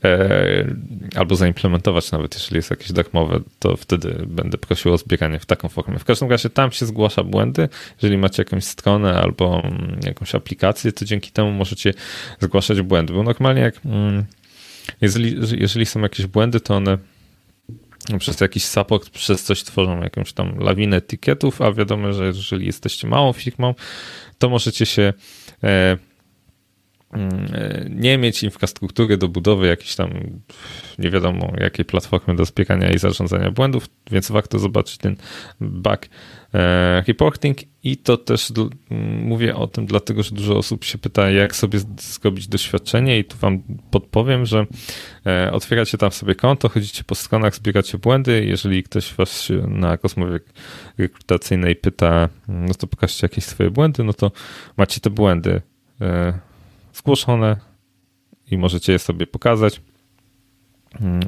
E, 0.03 0.75
albo 1.15 1.35
zaimplementować 1.35 2.11
nawet, 2.11 2.33
jeżeli 2.33 2.55
jest 2.55 2.69
jakieś 2.69 2.91
darmowe, 2.91 3.39
to 3.59 3.77
wtedy 3.77 4.23
będę 4.27 4.57
prosił 4.57 4.93
o 4.93 4.97
zbieranie 4.97 5.39
w 5.39 5.45
taką 5.45 5.69
formę. 5.69 5.99
W 5.99 6.05
każdym 6.05 6.29
razie 6.29 6.49
tam 6.49 6.71
się 6.71 6.85
zgłasza 6.85 7.23
błędy. 7.23 7.69
Jeżeli 8.01 8.17
macie 8.17 8.41
jakąś 8.41 8.63
stronę 8.63 9.15
albo 9.15 9.61
mm, 9.63 9.99
jakąś 10.05 10.35
aplikację, 10.35 10.91
to 10.91 11.05
dzięki 11.05 11.31
temu 11.31 11.51
możecie 11.51 11.93
zgłaszać 12.39 12.81
błędy. 12.81 13.13
Bo 13.13 13.23
normalnie 13.23 13.61
jak 13.61 13.79
mm, 13.85 14.25
jeżeli, 15.01 15.35
jeżeli 15.61 15.85
są 15.85 16.01
jakieś 16.01 16.25
błędy, 16.25 16.59
to 16.59 16.75
one 16.75 16.97
przez 18.19 18.41
jakiś 18.41 18.65
support, 18.65 19.09
przez 19.09 19.43
coś 19.43 19.63
tworzą 19.63 20.01
jakąś 20.01 20.33
tam 20.33 20.59
lawinę 20.59 20.97
etykietów, 20.97 21.61
a 21.61 21.71
wiadomo, 21.71 22.13
że 22.13 22.25
jeżeli 22.25 22.65
jesteście 22.65 23.07
małą 23.07 23.33
firmą, 23.33 23.75
to 24.37 24.49
możecie 24.49 24.85
się 24.85 25.13
e, 25.63 25.97
mm, 27.13 27.45
e, 27.53 27.85
nie 27.89 28.17
mieć 28.17 28.43
infrastruktury 28.43 29.17
do 29.17 29.27
budowy 29.27 29.67
jakiejś 29.67 29.95
tam 29.95 30.09
nie 30.99 31.09
wiadomo 31.09 31.53
jakiej 31.57 31.85
platformy 31.85 32.35
do 32.35 32.45
zbierania 32.45 32.91
i 32.91 32.99
zarządzania 32.99 33.51
błędów, 33.51 33.89
więc 34.11 34.31
warto 34.31 34.59
zobaczyć 34.59 34.97
ten 34.97 35.15
bug 35.61 35.99
e, 36.53 37.03
reporting 37.07 37.57
i 37.83 37.97
to 37.97 38.17
też 38.17 38.51
mówię 39.23 39.55
o 39.55 39.67
tym 39.67 39.85
dlatego, 39.85 40.23
że 40.23 40.35
dużo 40.35 40.57
osób 40.57 40.83
się 40.83 40.97
pyta 40.97 41.29
jak 41.29 41.55
sobie 41.55 41.79
zrobić 41.97 42.47
doświadczenie 42.47 43.19
i 43.19 43.25
tu 43.25 43.37
wam 43.37 43.63
podpowiem, 43.91 44.45
że 44.45 44.65
otwieracie 45.51 45.97
tam 45.97 46.11
sobie 46.11 46.35
konto, 46.35 46.69
chodzicie 46.69 47.03
po 47.03 47.15
stronach, 47.15 47.55
zbieracie 47.55 47.97
błędy, 47.97 48.45
jeżeli 48.45 48.83
ktoś 48.83 49.13
was 49.13 49.49
na 49.67 49.97
rozmowie 50.03 50.39
rekrutacyjnej 50.97 51.75
pyta, 51.75 52.29
no 52.47 52.73
to 52.73 52.87
pokażcie 52.87 53.25
jakieś 53.25 53.43
swoje 53.43 53.71
błędy, 53.71 54.03
no 54.03 54.13
to 54.13 54.31
macie 54.77 54.99
te 54.99 55.09
błędy 55.09 55.61
e, 56.01 56.39
zgłoszone 56.93 57.57
i 58.51 58.57
możecie 58.57 58.91
je 58.91 58.99
sobie 58.99 59.27
pokazać. 59.27 59.81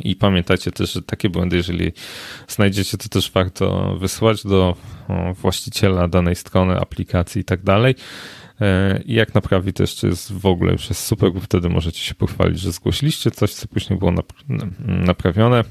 I 0.04 0.16
pamiętajcie 0.16 0.72
też, 0.72 0.94
że 0.94 1.02
takie 1.02 1.30
błędy, 1.30 1.58
jeżeli 1.58 1.92
znajdziecie, 2.48 2.98
to 2.98 3.10
też 3.10 3.32
warto 3.32 3.96
wysłać 4.00 4.44
do 4.44 4.76
właściciela 5.42 6.08
danej 6.08 6.36
strony, 6.36 6.80
aplikacji 6.80 7.42
i 7.42 7.44
tak 7.44 7.64
dalej. 7.64 7.96
E, 8.62 9.02
I 9.06 9.14
jak 9.14 9.34
naprawi 9.36 9.74
to 9.74 9.84
jeszcze 9.84 10.08
jest 10.08 10.34
w 10.34 10.46
ogóle 10.46 10.72
już 10.72 10.90
jest 10.90 11.02
super, 11.02 11.34
bo 11.34 11.40
wtedy 11.40 11.70
możecie 11.70 12.00
się 12.00 12.16
pochwalić, 12.16 12.60
że 12.60 12.72
zgłosiliście 12.72 13.32
coś, 13.32 13.54
co 13.54 13.68
później 13.68 14.00
było 14.00 14.14
naprawione 14.88 15.64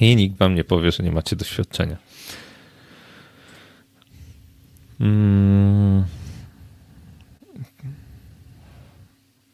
i 0.00 0.16
nikt 0.16 0.38
wam 0.38 0.54
nie 0.54 0.64
powie, 0.64 0.90
że 0.90 1.02
nie 1.02 1.12
macie 1.12 1.36
doświadczenia. 1.36 1.96
Mm. 5.00 6.04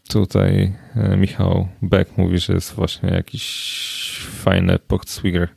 Tutaj 0.09 0.73
Michał 1.17 1.69
Beck 1.83 2.19
mówi, 2.19 2.39
że 2.39 2.53
jest 2.53 2.75
właśnie 2.75 3.11
jakiś 3.11 4.27
fajny 4.31 4.79
port 4.79 5.09
swigger 5.09 5.49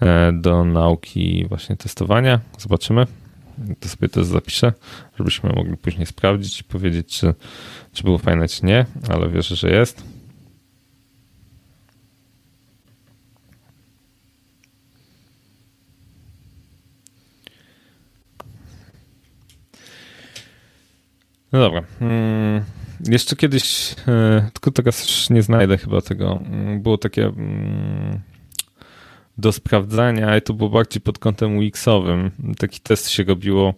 e, 0.00 0.32
do 0.32 0.64
nauki 0.64 1.46
właśnie 1.48 1.76
testowania. 1.76 2.40
Zobaczymy. 2.58 3.06
To 3.80 3.88
sobie 3.88 4.08
też 4.08 4.26
zapiszę, 4.26 4.72
żebyśmy 5.18 5.50
mogli 5.50 5.76
później 5.76 6.06
sprawdzić 6.06 6.60
i 6.60 6.64
powiedzieć, 6.64 7.18
czy, 7.18 7.34
czy 7.92 8.02
było 8.02 8.18
fajne, 8.18 8.48
czy 8.48 8.66
nie, 8.66 8.86
ale 9.08 9.30
wierzę, 9.30 9.56
że 9.56 9.70
jest. 9.70 10.04
No 21.52 21.60
dobra. 21.60 21.82
Hmm, 21.98 22.64
jeszcze 23.08 23.36
kiedyś, 23.36 23.94
e, 24.08 24.50
tylko 24.52 24.70
teraz 24.70 25.02
już 25.02 25.30
nie 25.30 25.42
znajdę 25.42 25.78
chyba 25.78 26.00
tego. 26.00 26.40
Mm, 26.46 26.82
było 26.82 26.98
takie 26.98 27.22
hmm, 27.22 28.20
do 29.38 29.52
sprawdzania, 29.52 30.36
i 30.36 30.42
to 30.42 30.54
było 30.54 30.70
bardziej 30.70 31.00
pod 31.00 31.18
kątem 31.18 31.58
UX-owym. 31.58 32.30
Taki 32.58 32.80
test 32.80 33.08
się 33.10 33.24
robiło, 33.24 33.74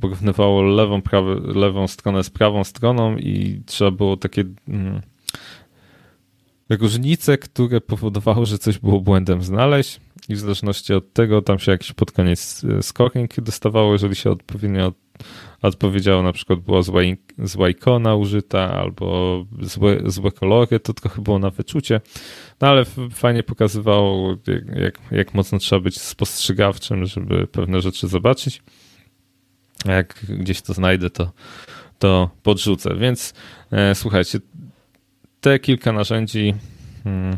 porównywało 0.00 0.62
lewą, 0.62 1.02
prawy, 1.02 1.40
lewą 1.54 1.88
stronę 1.88 2.24
z 2.24 2.30
prawą 2.30 2.64
stroną 2.64 3.16
i 3.16 3.62
trzeba 3.66 3.90
było 3.90 4.16
takie 4.16 4.44
hmm, 4.66 5.00
różnice, 6.70 7.38
które 7.38 7.80
powodowały, 7.80 8.46
że 8.46 8.58
coś 8.58 8.78
było 8.78 9.00
błędem 9.00 9.42
znaleźć 9.42 10.00
i 10.28 10.34
w 10.34 10.38
zależności 10.38 10.94
od 10.94 11.12
tego 11.12 11.42
tam 11.42 11.58
się 11.58 11.72
jakiś 11.72 11.92
pod 11.92 12.12
koniec 12.12 12.64
e, 12.64 12.82
scoring 12.82 13.40
dostawało, 13.40 13.92
jeżeli 13.92 14.16
się 14.16 14.30
odpowiednio 14.30 14.92
odpowiedziało, 15.62 16.22
na 16.22 16.32
przykład 16.32 16.60
była 16.60 16.82
zła, 16.82 17.00
zła 17.38 17.68
ikona 17.68 18.14
użyta 18.14 18.72
albo 18.72 19.44
złe, 19.60 19.98
złe 20.06 20.32
kolory, 20.32 20.80
to 20.80 20.92
trochę 20.92 21.22
było 21.22 21.38
na 21.38 21.50
wyczucie, 21.50 22.00
no 22.60 22.68
ale 22.68 22.84
fajnie 23.10 23.42
pokazywało, 23.42 24.36
jak, 24.76 24.98
jak 25.10 25.34
mocno 25.34 25.58
trzeba 25.58 25.80
być 25.80 26.00
spostrzegawczym, 26.00 27.06
żeby 27.06 27.46
pewne 27.46 27.80
rzeczy 27.80 28.08
zobaczyć. 28.08 28.62
A 29.84 29.92
jak 29.92 30.24
gdzieś 30.28 30.62
to 30.62 30.74
znajdę, 30.74 31.10
to, 31.10 31.32
to 31.98 32.30
podrzucę. 32.42 32.96
Więc 32.96 33.34
e, 33.72 33.94
słuchajcie, 33.94 34.38
te 35.40 35.58
kilka 35.58 35.92
narzędzi, 35.92 36.54
hmm, 37.04 37.36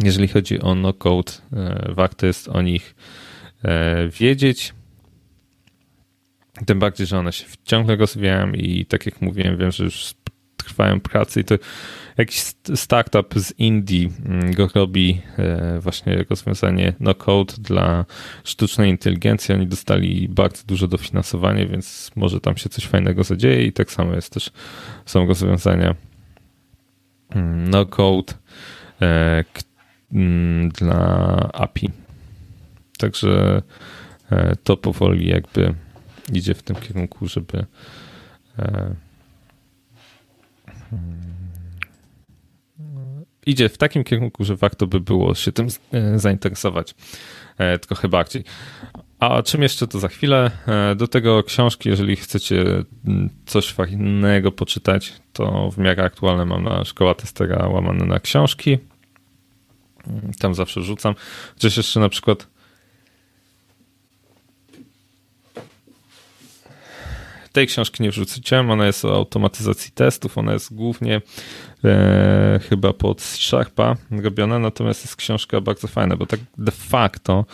jeżeli 0.00 0.28
chodzi 0.28 0.60
o 0.60 0.74
no-code, 0.74 1.32
e, 1.52 1.92
warto 1.94 2.26
jest 2.26 2.48
o 2.48 2.62
nich 2.62 2.94
e, 3.64 4.08
wiedzieć. 4.08 4.74
Tym 6.66 6.78
bardziej, 6.78 7.06
że 7.06 7.18
one 7.18 7.32
się 7.32 7.44
ciągle 7.64 7.96
rozwijają 7.96 8.52
i 8.52 8.86
tak 8.86 9.06
jak 9.06 9.22
mówiłem, 9.22 9.58
wiem, 9.58 9.72
że 9.72 9.84
już 9.84 10.14
trwają 10.56 11.00
prace 11.00 11.40
i 11.40 11.44
to 11.44 11.54
jakiś 12.18 12.54
startup 12.74 13.34
z 13.36 13.58
Indii 13.58 14.12
mm, 14.26 14.54
go 14.54 14.68
robi 14.74 15.20
e, 15.38 15.80
właśnie 15.80 16.24
rozwiązanie 16.30 16.92
no-code 17.00 17.54
dla 17.58 18.04
sztucznej 18.44 18.90
inteligencji. 18.90 19.54
Oni 19.54 19.66
dostali 19.66 20.28
bardzo 20.28 20.62
dużo 20.66 20.88
dofinansowanie, 20.88 21.66
więc 21.66 22.10
może 22.16 22.40
tam 22.40 22.56
się 22.56 22.68
coś 22.68 22.86
fajnego 22.86 23.24
zadzieje 23.24 23.66
i 23.66 23.72
tak 23.72 23.90
samo 23.90 24.14
jest 24.14 24.32
też, 24.32 24.50
są 25.06 25.26
rozwiązania 25.26 25.94
mm, 27.30 27.70
no-code 27.70 28.34
e, 29.02 29.44
mm, 30.12 30.68
dla 30.68 30.98
API. 31.52 31.90
Także 32.98 33.62
to 34.64 34.76
powoli 34.76 35.28
jakby 35.28 35.74
idzie 36.32 36.54
w 36.54 36.62
tym 36.62 36.76
kierunku, 36.76 37.28
żeby 37.28 37.66
hmm, 38.56 38.96
idzie 43.46 43.68
w 43.68 43.78
takim 43.78 44.04
kierunku, 44.04 44.44
że 44.44 44.56
warto 44.56 44.86
by 44.86 45.00
było 45.00 45.34
się 45.34 45.52
tym 45.52 45.68
zainteresować 46.16 46.94
trochę 47.80 48.08
bardziej. 48.08 48.44
A 49.18 49.42
czym 49.42 49.62
jeszcze 49.62 49.86
to 49.86 49.98
za 49.98 50.08
chwilę? 50.08 50.50
E, 50.66 50.94
do 50.94 51.08
tego 51.08 51.42
książki, 51.42 51.88
jeżeli 51.88 52.16
chcecie 52.16 52.64
mm, 53.06 53.30
coś 53.46 53.72
fajnego 53.72 54.52
poczytać, 54.52 55.12
to 55.32 55.70
w 55.70 55.78
miarę 55.78 56.04
aktualne 56.04 56.44
mam 56.44 56.64
na 56.64 56.84
szkoła 56.84 57.14
testera 57.14 57.68
łamane 57.68 58.04
na 58.04 58.20
książki. 58.20 58.78
Mm, 60.06 60.32
tam 60.38 60.54
zawsze 60.54 60.82
rzucam. 60.82 61.14
Chociaż 61.54 61.76
jeszcze 61.76 62.00
na 62.00 62.08
przykład 62.08 62.46
tej 67.58 67.66
książki 67.66 68.02
nie 68.02 68.10
wrzuciłem, 68.10 68.70
ona 68.70 68.86
jest 68.86 69.04
o 69.04 69.16
automatyzacji 69.16 69.92
testów, 69.92 70.38
ona 70.38 70.52
jest 70.52 70.74
głównie 70.74 71.20
e, 71.84 72.60
chyba 72.68 72.92
pod 72.92 73.22
Sharpa 73.22 73.96
robiona, 74.10 74.58
natomiast 74.58 75.04
jest 75.04 75.16
książka 75.16 75.60
bardzo 75.60 75.88
fajna, 75.88 76.16
bo 76.16 76.26
tak 76.26 76.40
de 76.58 76.72
facto 76.72 77.44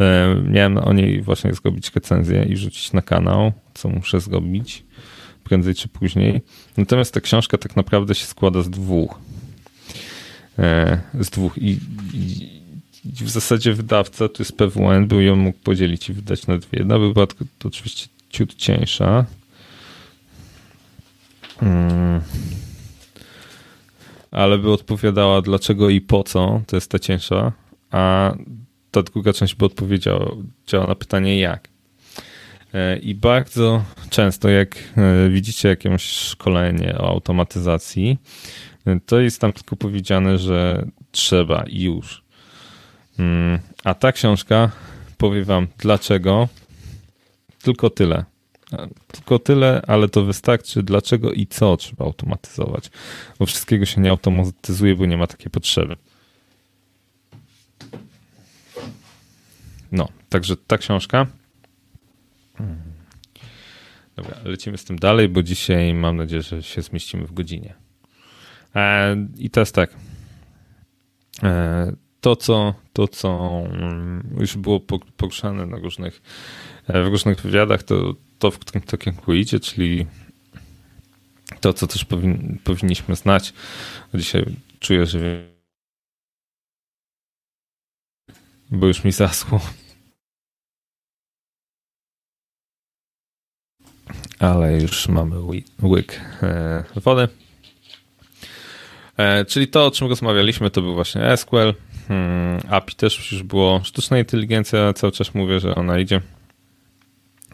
e, 0.00 0.34
miałem 0.48 0.78
o 0.78 0.92
niej 0.92 1.22
właśnie 1.22 1.54
zrobić 1.54 1.90
recenzję 1.94 2.44
i 2.44 2.54
wrzucić 2.54 2.92
na 2.92 3.02
kanał, 3.02 3.52
co 3.74 3.88
muszę 3.88 4.20
zrobić 4.20 4.84
prędzej 5.44 5.74
czy 5.74 5.88
później. 5.88 6.40
Natomiast 6.76 7.14
ta 7.14 7.20
książka 7.20 7.58
tak 7.58 7.76
naprawdę 7.76 8.14
się 8.14 8.26
składa 8.26 8.62
z 8.62 8.70
dwóch. 8.70 9.18
E, 10.58 10.98
z 11.20 11.30
dwóch 11.30 11.58
i, 11.58 11.78
i 12.14 12.48
w 13.04 13.30
zasadzie 13.30 13.72
wydawca, 13.72 14.28
tu 14.28 14.42
jest 14.42 14.56
PWN, 14.56 15.06
był 15.06 15.20
ją 15.20 15.36
mógł 15.36 15.58
podzielić 15.58 16.10
i 16.10 16.12
wydać 16.12 16.46
na 16.46 16.58
dwie. 16.58 16.78
Jedna 16.78 16.98
była 16.98 17.26
to, 17.26 17.34
to 17.58 17.68
oczywiście 17.68 18.08
ciut 18.30 18.54
cieńsza, 18.54 19.26
Hmm. 21.60 22.20
Ale 24.30 24.58
by 24.58 24.72
odpowiadała 24.72 25.42
dlaczego 25.42 25.90
i 25.90 26.00
po 26.00 26.24
co, 26.24 26.62
to 26.66 26.76
jest 26.76 26.90
ta 26.90 26.98
cięższa, 26.98 27.52
a 27.90 28.34
ta 28.90 29.02
druga 29.02 29.32
część 29.32 29.54
by 29.54 29.64
odpowiedziała 29.64 30.86
na 30.88 30.94
pytanie 30.94 31.40
jak. 31.40 31.68
E, 32.74 32.98
I 32.98 33.14
bardzo 33.14 33.84
często, 34.10 34.48
jak 34.48 34.76
e, 34.96 35.28
widzicie 35.28 35.68
jakieś 35.68 36.02
szkolenie 36.02 36.98
o 36.98 37.08
automatyzacji, 37.08 38.18
e, 38.86 39.00
to 39.06 39.20
jest 39.20 39.40
tam 39.40 39.52
tylko 39.52 39.76
powiedziane, 39.76 40.38
że 40.38 40.86
trzeba 41.10 41.64
i 41.66 41.82
już. 41.82 42.22
Hmm. 43.16 43.58
A 43.84 43.94
ta 43.94 44.12
książka 44.12 44.70
powie 45.16 45.44
wam 45.44 45.66
dlaczego, 45.78 46.48
tylko 47.62 47.90
tyle. 47.90 48.24
Tylko 49.12 49.38
tyle, 49.38 49.82
ale 49.86 50.08
to 50.08 50.24
wystarczy. 50.24 50.82
Dlaczego 50.82 51.32
i 51.32 51.46
co 51.46 51.76
trzeba 51.76 52.04
automatyzować? 52.04 52.90
Bo 53.38 53.46
wszystkiego 53.46 53.86
się 53.86 54.00
nie 54.00 54.10
automatyzuje, 54.10 54.96
bo 54.96 55.06
nie 55.06 55.16
ma 55.16 55.26
takiej 55.26 55.50
potrzeby. 55.50 55.96
No, 59.92 60.08
także 60.28 60.56
ta 60.56 60.78
książka. 60.78 61.26
Dobra, 64.16 64.36
lecimy 64.44 64.78
z 64.78 64.84
tym 64.84 64.98
dalej, 64.98 65.28
bo 65.28 65.42
dzisiaj 65.42 65.94
mam 65.94 66.16
nadzieję, 66.16 66.42
że 66.42 66.62
się 66.62 66.82
zmieścimy 66.82 67.26
w 67.26 67.32
godzinie. 67.32 67.74
E, 68.74 69.16
I 69.38 69.50
teraz 69.50 69.72
tak. 69.72 69.94
E, 71.42 71.92
to, 72.20 72.36
co, 72.36 72.74
to, 72.92 73.08
co 73.08 73.62
mm, 73.72 74.36
już 74.40 74.56
było 74.56 74.80
poruszane 75.16 75.66
na 75.66 75.76
różnych, 75.76 76.22
e, 76.86 77.02
w 77.02 77.06
różnych 77.06 77.40
wywiadach, 77.40 77.82
to 77.82 78.14
to, 78.38 78.50
w 78.50 78.58
którym 78.58 78.82
to 78.82 78.98
kierunku 78.98 79.32
idzie, 79.32 79.60
czyli 79.60 80.06
to, 81.60 81.72
co 81.72 81.86
też 81.86 82.04
powin, 82.04 82.58
powinniśmy 82.64 83.16
znać. 83.16 83.52
Dzisiaj 84.14 84.44
czuję, 84.80 85.06
że 85.06 85.48
bo 88.70 88.86
już 88.86 89.04
mi 89.04 89.12
zaschło. 89.12 89.60
Ale 94.38 94.80
już 94.80 95.08
mamy 95.08 95.36
łyk 95.82 96.20
e, 96.42 96.84
wody. 96.96 97.28
E, 99.16 99.44
czyli 99.44 99.68
to, 99.68 99.86
o 99.86 99.90
czym 99.90 100.08
rozmawialiśmy, 100.08 100.70
to 100.70 100.82
był 100.82 100.94
właśnie 100.94 101.36
SQL. 101.36 101.74
Hmm, 102.08 102.60
API 102.70 102.94
też 102.94 103.32
już 103.32 103.42
było. 103.42 103.80
Sztuczna 103.84 104.18
inteligencja, 104.18 104.92
cały 104.92 105.12
czas 105.12 105.34
mówię, 105.34 105.60
że 105.60 105.74
ona 105.74 105.98
idzie. 105.98 106.20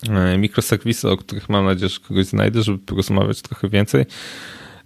E, 0.03 0.39
mikroserwisy, 0.39 1.11
o 1.11 1.17
których 1.17 1.49
mam 1.49 1.65
nadzieję, 1.65 1.89
że 1.89 2.01
kogoś 2.01 2.27
znajdę, 2.27 2.63
żeby 2.63 2.79
porozmawiać 2.79 3.43
trochę 3.43 3.69
więcej. 3.69 4.05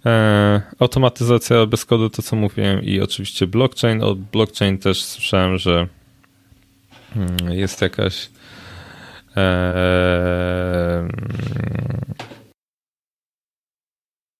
E, 0.05 0.61
automatyzacja 0.79 1.65
bez 1.65 1.85
kodu, 1.85 2.09
to 2.09 2.21
co 2.21 2.35
mówiłem, 2.35 2.83
i 2.83 3.01
oczywiście 3.01 3.47
blockchain. 3.47 4.03
O 4.03 4.15
blockchain 4.15 4.77
też 4.77 5.03
słyszałem, 5.03 5.57
że 5.57 5.87
mm, 7.15 7.37
jest 7.49 7.81
jakaś. 7.81 8.29
E, 9.37 11.07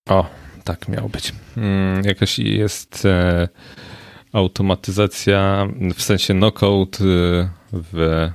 o, 0.09 0.29
tak 0.63 0.87
miało 0.87 1.09
być. 1.09 1.33
Mm, 1.57 2.05
jakaś 2.05 2.39
jest 2.39 3.07
automatyzacja 4.33 5.67
w 5.95 6.01
sensie 6.01 6.33
no-code 6.33 6.97
w 7.73 8.29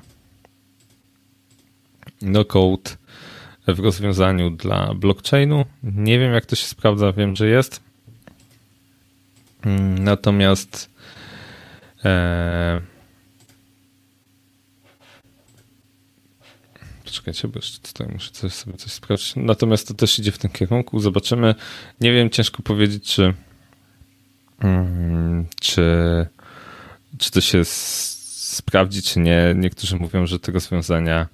no-code 2.25 2.91
w 3.67 3.79
rozwiązaniu 3.79 4.51
dla 4.51 4.95
blockchainu. 4.95 5.65
Nie 5.83 6.19
wiem, 6.19 6.33
jak 6.33 6.47
to 6.47 6.57
się 6.57 6.67
sprawdza, 6.67 7.13
wiem, 7.13 7.37
że 7.37 7.49
jest. 7.49 7.81
Mm, 9.65 10.05
natomiast 10.05 10.91
e, 12.05 12.81
Poczekajcie, 17.15 17.49
bo 17.49 17.59
jeszcze 17.59 17.79
tutaj 17.79 18.07
muszę 18.13 18.31
coś, 18.31 18.53
sobie 18.53 18.77
coś 18.77 18.93
sprawdzić. 18.93 19.33
Natomiast 19.37 19.89
to 19.89 19.95
też 19.95 20.19
idzie 20.19 20.33
w 20.33 20.39
tym 20.39 20.51
kierunku. 20.51 21.01
Zobaczymy. 21.01 21.55
Nie 22.01 22.13
wiem, 22.13 22.31
ciężko 22.31 22.63
powiedzieć, 22.63 23.15
czy, 23.15 23.35
mm, 24.61 25.47
czy, 25.61 25.83
czy 27.19 27.31
to 27.31 27.41
się 27.41 27.65
sprawdzi, 27.65 29.03
czy 29.03 29.21
nie. 29.21 29.55
Niektórzy 29.57 29.97
mówią, 29.97 30.27
że 30.27 30.39
te 30.39 30.53
rozwiązania 30.53 31.29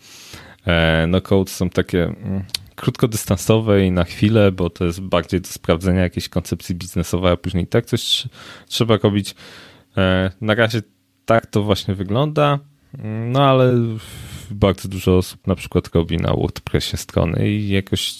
no 1.08 1.20
code 1.20 1.50
są 1.50 1.70
takie 1.70 2.04
mm, 2.04 2.44
krótkodystansowe 2.76 3.86
i 3.86 3.90
na 3.90 4.04
chwilę, 4.04 4.52
bo 4.52 4.70
to 4.70 4.84
jest 4.84 5.00
bardziej 5.00 5.40
do 5.40 5.48
sprawdzenia 5.48 6.00
jakiejś 6.00 6.28
koncepcji 6.28 6.74
biznesowej, 6.74 7.32
a 7.32 7.36
później 7.36 7.66
tak 7.66 7.86
coś 7.86 8.28
trzeba 8.68 8.96
robić. 8.96 9.34
E, 9.96 10.30
na 10.40 10.54
razie 10.54 10.82
tak 11.24 11.46
to 11.46 11.62
właśnie 11.62 11.94
wygląda, 11.94 12.58
no 13.26 13.44
ale 13.44 13.72
bardzo 14.50 14.88
dużo 14.88 15.16
osób 15.16 15.46
na 15.46 15.54
przykład 15.54 15.94
robi 15.94 16.16
na 16.16 16.32
WordPressie 16.32 16.96
strony 16.96 17.48
i 17.50 17.68
jakoś 17.68 18.14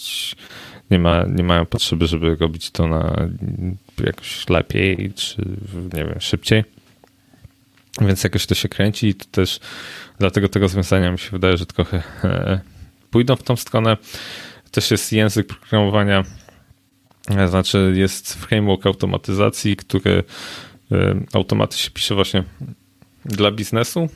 nie, 0.91 0.99
ma, 0.99 1.23
nie 1.23 1.43
mają 1.43 1.65
potrzeby, 1.65 2.07
żeby 2.07 2.35
robić 2.35 2.71
to 2.71 2.87
na 2.87 3.15
jakoś 4.05 4.49
lepiej, 4.49 5.13
czy 5.15 5.45
nie 5.93 6.05
wiem, 6.05 6.19
szybciej. 6.19 6.63
Więc 7.99 8.23
jakoś 8.23 8.45
to 8.45 8.55
się 8.55 8.69
kręci 8.69 9.07
i 9.07 9.15
to 9.15 9.25
też 9.31 9.59
dlatego 10.19 10.49
te 10.49 10.59
rozwiązania 10.59 11.11
mi 11.11 11.19
się 11.19 11.31
wydaje, 11.31 11.57
że 11.57 11.65
trochę 11.65 12.03
e, 12.23 12.61
pójdą 13.09 13.35
w 13.35 13.43
tą 13.43 13.55
stronę. 13.55 13.97
Też 14.71 14.91
jest 14.91 15.13
język 15.13 15.47
programowania, 15.47 16.23
e, 17.29 17.47
znaczy 17.47 17.93
jest 17.95 18.33
framework 18.33 18.85
automatyzacji, 18.85 19.75
który 19.75 20.23
e, 20.91 21.15
automaty 21.33 21.77
się 21.77 21.91
pisze 21.91 22.15
właśnie 22.15 22.43
dla 23.25 23.51
biznesu 23.51 24.09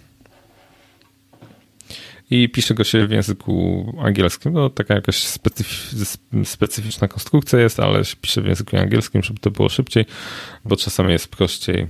i 2.29 2.49
pisze 2.49 2.73
go 2.73 2.83
się 2.83 3.07
w 3.07 3.11
języku 3.11 3.85
angielskim. 4.03 4.53
No, 4.53 4.69
taka 4.69 4.93
jakaś 4.93 5.23
specyficzna 6.43 7.07
konstrukcja 7.07 7.59
jest, 7.59 7.79
ale 7.79 8.01
pisze 8.21 8.41
w 8.41 8.45
języku 8.45 8.77
angielskim, 8.77 9.23
żeby 9.23 9.39
to 9.39 9.51
było 9.51 9.69
szybciej, 9.69 10.05
bo 10.65 10.75
czasami 10.75 11.11
jest 11.11 11.27
prościej 11.27 11.87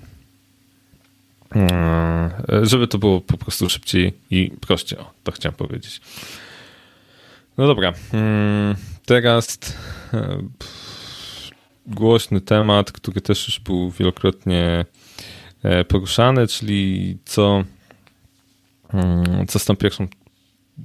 żeby 2.61 2.87
to 2.87 2.97
było 2.97 3.21
po 3.21 3.37
prostu 3.37 3.69
szybciej 3.69 4.13
i 4.31 4.51
prościej. 4.61 4.99
O, 4.99 5.11
to 5.23 5.31
chciałem 5.31 5.55
powiedzieć. 5.55 6.01
No 7.57 7.67
dobra. 7.67 7.93
Mm, 8.13 8.75
teraz 9.05 9.59
e, 10.13 10.37
głośny 11.87 12.41
temat, 12.41 12.91
który 12.91 13.21
też 13.21 13.47
już 13.47 13.59
był 13.59 13.91
wielokrotnie 13.91 14.85
e, 15.63 15.83
poruszany, 15.83 16.47
czyli 16.47 17.17
co, 17.25 17.63
mm, 18.93 19.47
co 19.47 19.59
z 19.59 19.65
tą 19.65 19.75
pierwszą 19.75 20.07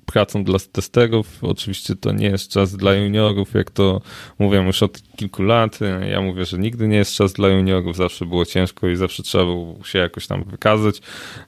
pracą 0.07 0.45
dla 0.45 0.59
testerów. 0.73 1.39
Oczywiście 1.43 1.97
to 1.97 2.13
nie 2.13 2.27
jest 2.27 2.51
czas 2.51 2.77
dla 2.77 2.95
juniorów, 2.95 3.55
jak 3.55 3.71
to 3.71 4.01
mówię 4.39 4.59
już 4.59 4.83
od 4.83 5.03
kilku 5.17 5.43
lat. 5.43 5.79
Ja 6.11 6.21
mówię, 6.21 6.45
że 6.45 6.59
nigdy 6.59 6.89
nie 6.89 6.97
jest 6.97 7.15
czas 7.15 7.33
dla 7.33 7.49
juniorów, 7.49 7.97
zawsze 7.97 8.27
było 8.27 8.45
ciężko 8.45 8.89
i 8.89 8.97
zawsze 8.97 9.23
trzeba 9.23 9.45
było 9.45 9.85
się 9.85 9.99
jakoś 9.99 10.27
tam 10.27 10.45
wykazać, 10.45 11.01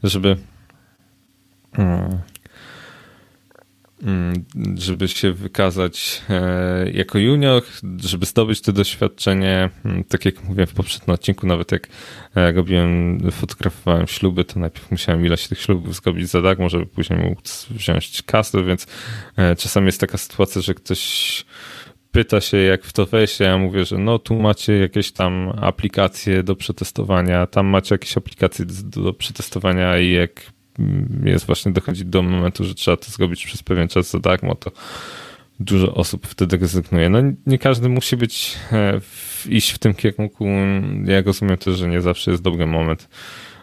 żeby. 0.03 0.37
Mm, 1.73 2.19
żeby 4.75 5.09
się 5.09 5.33
wykazać 5.33 6.23
e, 6.31 6.91
jako 6.91 7.19
junior, 7.19 7.63
żeby 8.05 8.27
zdobyć 8.27 8.61
to 8.61 8.73
doświadczenie. 8.73 9.71
Mm, 9.85 10.05
tak 10.05 10.25
jak 10.25 10.45
mówiłem 10.45 10.67
w 10.67 10.75
poprzednim 10.75 11.15
odcinku, 11.15 11.47
nawet 11.47 11.73
jak 11.73 11.89
e, 12.37 12.53
robiłem, 12.53 13.21
fotografowałem 13.31 14.07
śluby, 14.07 14.45
to 14.45 14.61
najpierw 14.61 14.91
musiałem 14.91 15.27
ileś 15.27 15.49
tych 15.49 15.61
ślubów 15.61 15.97
zrobić 15.97 16.29
za 16.29 16.43
darmo, 16.43 16.69
żeby 16.69 16.87
później 16.87 17.19
móc 17.19 17.67
wziąć 17.71 18.23
kasę, 18.23 18.65
więc 18.65 18.87
e, 19.37 19.57
czasami 19.57 19.87
jest 19.87 20.01
taka 20.01 20.19
sytuacja, 20.19 20.63
że 20.63 20.75
ktoś 20.75 21.45
pyta 22.13 22.41
się, 22.41 22.57
jak 22.57 22.85
w 22.85 22.93
to 22.93 23.07
wejść, 23.07 23.41
ja 23.41 23.59
mówię, 23.59 23.85
że 23.85 23.99
no 23.99 24.19
tu 24.19 24.35
macie 24.35 24.79
jakieś 24.79 25.13
tam 25.13 25.53
aplikacje 25.61 26.43
do 26.43 26.57
przetestowania, 26.57 27.47
tam 27.47 27.67
macie 27.67 27.95
jakieś 27.95 28.17
aplikacje 28.17 28.65
do 28.85 29.13
przetestowania 29.13 29.99
i 29.99 30.11
jak 30.11 30.53
jest 31.25 31.47
właśnie 31.47 31.73
dochodzi 31.73 32.05
do 32.05 32.23
momentu, 32.23 32.65
że 32.65 32.75
trzeba 32.75 32.97
to 32.97 33.11
zrobić 33.11 33.47
przez 33.47 33.63
pewien 33.63 33.89
czas 33.89 34.11
za 34.11 34.19
darmo, 34.19 34.55
to 34.55 34.71
dużo 35.61 35.95
osób 35.95 36.27
wtedy 36.27 36.57
rezygnuje. 36.57 37.09
No 37.09 37.19
nie 37.47 37.59
każdy 37.59 37.89
musi 37.89 38.17
być, 38.17 38.57
e, 38.73 39.01
iść 39.49 39.71
w 39.71 39.79
tym 39.79 39.95
kierunku. 39.95 40.47
Ja 41.05 41.23
rozumiem 41.23 41.57
też, 41.57 41.77
że 41.77 41.89
nie 41.89 42.01
zawsze 42.01 42.31
jest 42.31 42.43
dobry 42.43 42.67
moment 42.67 43.09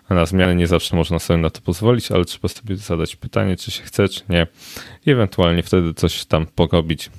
na 0.10 0.26
zmianę, 0.26 0.56
nie 0.56 0.68
zawsze 0.68 0.96
można 0.96 1.20
sobie 1.20 1.40
na 1.40 1.50
to 1.50 1.62
pozwolić, 1.62 2.12
ale 2.12 2.26
trzeba 2.26 2.48
sobie 2.48 2.76
zadać 2.76 3.16
pytanie, 3.16 3.58
czy 3.58 3.72
się 3.72 3.84
chce, 3.84 4.10
czy 4.10 4.22
nie 4.30 4.48
i 5.06 5.12
ewentualnie 5.12 5.64
wtedy 5.64 5.94
coś 5.94 6.26
tam 6.26 6.46
porobić 6.46 7.10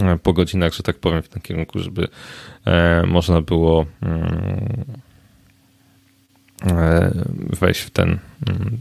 e, 0.00 0.18
po 0.18 0.32
godzinach, 0.32 0.74
że 0.74 0.82
tak 0.82 0.98
powiem, 0.98 1.22
w 1.22 1.28
tym 1.28 1.42
kierunku, 1.42 1.78
żeby 1.78 2.08
e, 2.64 3.02
można 3.06 3.40
było 3.40 3.86
mm, 4.02 4.84
wejść 7.60 7.80
w 7.80 7.90
ten 7.90 8.18
mm, 8.46 8.80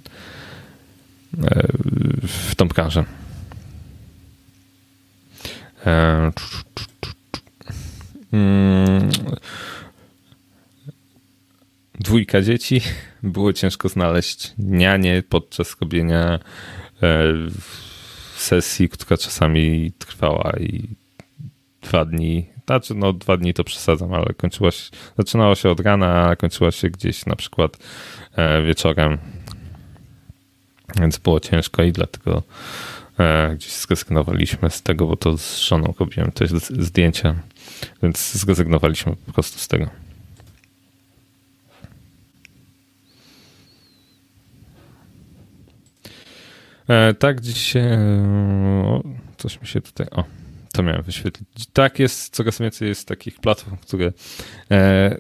e, 1.44 1.68
w 2.28 2.56
tą 2.56 2.68
branżę. 2.68 3.04
E, 5.86 6.32
mm, 8.34 9.10
dwójka 12.00 12.42
dzieci. 12.42 12.82
Było 13.24 13.54
ciężko 13.54 13.90
znaleźć 13.90 14.54
nianie 14.58 15.24
podczas 15.30 15.76
robienia 15.82 16.40
sesji, 18.36 18.90
która 18.90 19.18
czasami 19.18 19.92
trwała 19.98 20.54
i 20.60 20.96
dwa 21.82 22.06
dni, 22.06 22.50
znaczy, 22.70 22.96
no 22.96 23.14
dwa 23.14 23.38
dni 23.38 23.54
to 23.54 23.64
przesadzam, 23.64 24.14
ale 24.14 24.34
kończyła 24.38 24.72
się, 24.72 24.90
zaczynała 25.18 25.56
się 25.56 25.70
od 25.70 25.80
rana, 25.80 26.28
a 26.30 26.36
kończyła 26.36 26.72
się 26.72 26.90
gdzieś 26.90 27.26
na 27.26 27.36
przykład 27.36 27.78
e, 28.36 28.64
wieczorem. 28.64 29.18
Więc 31.00 31.18
było 31.18 31.40
ciężko 31.40 31.84
i 31.84 31.92
dlatego 31.92 32.44
e, 33.20 33.56
gdzieś 33.56 33.72
zrezygnowaliśmy 33.72 34.70
z 34.70 34.82
tego, 34.82 35.08
bo 35.08 35.16
to 35.16 35.38
z 35.38 35.60
żoną 35.60 35.94
robiłem 36.00 36.32
też 36.32 36.50
zdjęcia, 36.60 37.36
więc 38.04 38.34
zrezygnowaliśmy 38.34 39.16
po 39.26 39.34
prostu 39.34 39.60
z 39.60 39.68
tego. 39.68 39.90
E, 46.90 47.14
tak, 47.14 47.42
dziś 47.42 47.74
o, 48.84 49.04
coś 49.38 49.62
mi 49.62 49.68
się 49.68 49.82
tutaj. 49.82 50.08
O, 50.12 50.24
to 50.80 50.84
miałem 50.84 51.02
wyświetlić. 51.02 51.66
Tak 51.74 52.00
jest, 52.00 52.36
coraz 52.36 52.60
więcej 52.60 52.88
jest 52.88 53.08
takich 53.08 53.40
platform, 53.40 53.78
które 53.78 54.14
e, 54.72 55.18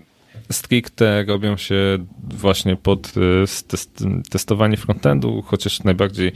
stricte 0.52 1.24
robią 1.24 1.58
się 1.58 2.06
właśnie 2.24 2.76
pod 2.76 3.08
e, 3.08 3.68
test, 3.68 4.04
testowanie 4.30 4.78
frontendu, 4.78 5.42
chociaż 5.42 5.84
najbardziej, 5.84 6.32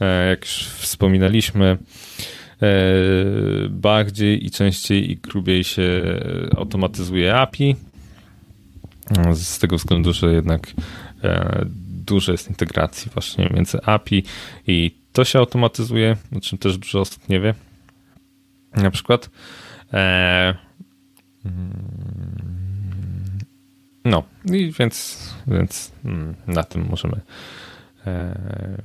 e, 0.00 0.28
jak 0.28 0.40
już 0.40 0.52
wspominaliśmy, 0.52 1.66
e, 1.66 1.78
bardziej 3.70 4.46
i 4.46 4.50
częściej 4.50 5.10
i 5.10 5.16
grubiej 5.16 5.64
się 5.64 6.02
automatyzuje 6.56 7.34
API. 7.34 7.76
Z 9.34 9.58
tego 9.58 9.76
względu, 9.76 10.12
że 10.12 10.32
jednak 10.32 10.72
dużo 12.06 12.32
jest 12.32 12.48
integracji 12.48 13.10
właśnie 13.14 13.50
między 13.54 13.82
API 13.82 14.24
i 14.66 14.90
to 15.12 15.24
się 15.24 15.38
automatyzuje, 15.38 16.16
o 16.36 16.40
czym 16.40 16.58
też 16.58 16.78
dużo 16.78 17.00
osób 17.00 17.28
nie 17.28 17.40
wie 17.40 17.54
na 18.74 18.90
przykład. 18.90 19.30
E, 19.92 20.54
no, 24.04 24.22
i 24.44 24.72
więc, 24.78 25.34
więc 25.46 25.92
mm, 26.04 26.34
na 26.46 26.62
tym 26.62 26.86
możemy. 26.90 27.20
E, 28.06 28.82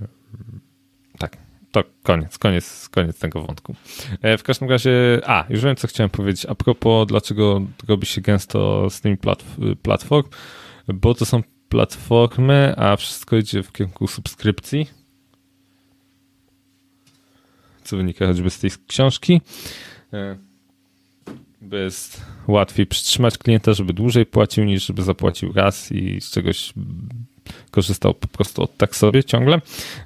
tak, 1.17 1.37
to 1.71 1.83
koniec, 2.03 2.37
koniec, 2.37 2.89
koniec 2.89 3.19
tego 3.19 3.41
wątku. 3.41 3.75
E, 4.21 4.37
w 4.37 4.43
każdym 4.43 4.69
razie, 4.69 5.21
a, 5.25 5.45
już 5.49 5.63
wiem, 5.63 5.75
co 5.75 5.87
chciałem 5.87 6.09
powiedzieć. 6.09 6.45
A 6.45 6.55
propos, 6.55 7.07
dlaczego 7.07 7.61
robi 7.87 8.05
się 8.05 8.21
gęsto 8.21 8.89
z 8.89 9.01
tymi 9.01 9.17
platform, 9.81 10.29
bo 10.87 11.13
to 11.13 11.25
są 11.25 11.43
platformy, 11.69 12.73
a 12.77 12.95
wszystko 12.95 13.35
idzie 13.37 13.63
w 13.63 13.71
kierunku 13.71 14.07
subskrypcji 14.07 14.89
co 17.85 17.97
wynika 17.97 18.27
choćby 18.27 18.49
z 18.49 18.59
tej 18.59 18.71
książki. 18.87 19.41
E, 20.13 20.37
bo 21.61 21.77
jest 21.77 22.21
łatwiej 22.47 22.85
przytrzymać 22.85 23.37
klienta, 23.37 23.73
żeby 23.73 23.93
dłużej 23.93 24.25
płacił, 24.25 24.63
niż 24.63 24.85
żeby 24.85 25.03
zapłacił 25.03 25.53
raz 25.53 25.91
i 25.91 26.21
z 26.21 26.31
czegoś 26.31 26.73
korzystał 27.71 28.13
po 28.13 28.27
prostu 28.27 28.63
od 28.63 28.77
tak 28.77 28.95
sobie 28.95 29.23
ciągle, 29.23 29.61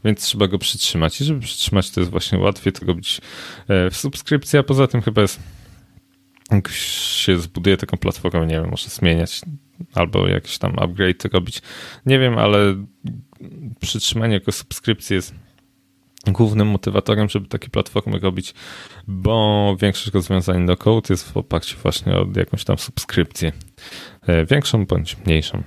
więc 0.05 0.21
trzeba 0.21 0.47
go 0.47 0.59
przytrzymać. 0.59 1.21
I 1.21 1.25
żeby 1.25 1.39
przytrzymać, 1.39 1.91
to 1.91 2.01
jest 2.01 2.11
właśnie 2.11 2.39
łatwiej 2.39 2.73
to 2.73 2.85
robić 2.85 3.21
e, 3.67 3.89
w 3.89 3.97
subskrypcji, 3.97 4.59
a 4.59 4.63
poza 4.63 4.87
tym 4.87 5.01
chyba 5.01 5.21
jest 5.21 5.39
jak 6.51 6.67
się 6.71 7.39
zbuduje 7.39 7.77
taką 7.77 7.97
platformę, 7.97 8.47
nie 8.47 8.55
wiem, 8.55 8.69
może 8.69 8.89
zmieniać 8.89 9.41
albo 9.93 10.27
jakiś 10.27 10.57
tam 10.57 10.79
upgrade 10.79 11.25
robić. 11.33 11.61
Nie 12.05 12.19
wiem, 12.19 12.37
ale 12.37 12.85
przytrzymanie 13.79 14.33
jako 14.33 14.51
subskrypcji 14.51 15.13
jest 15.13 15.35
głównym 16.27 16.67
motywatorem, 16.67 17.29
żeby 17.29 17.47
takie 17.47 17.69
platformy 17.69 18.19
robić, 18.19 18.53
bo 19.07 19.75
większość 19.81 20.13
rozwiązań 20.13 20.65
do 20.65 20.77
code 20.77 21.07
jest 21.09 21.31
w 21.31 21.37
oparciu 21.37 21.77
właśnie 21.83 22.13
o 22.13 22.27
jakąś 22.35 22.63
tam 22.63 22.77
subskrypcję. 22.77 23.51
E, 24.27 24.45
większą 24.45 24.85
bądź 24.85 25.17
mniejszą. 25.25 25.63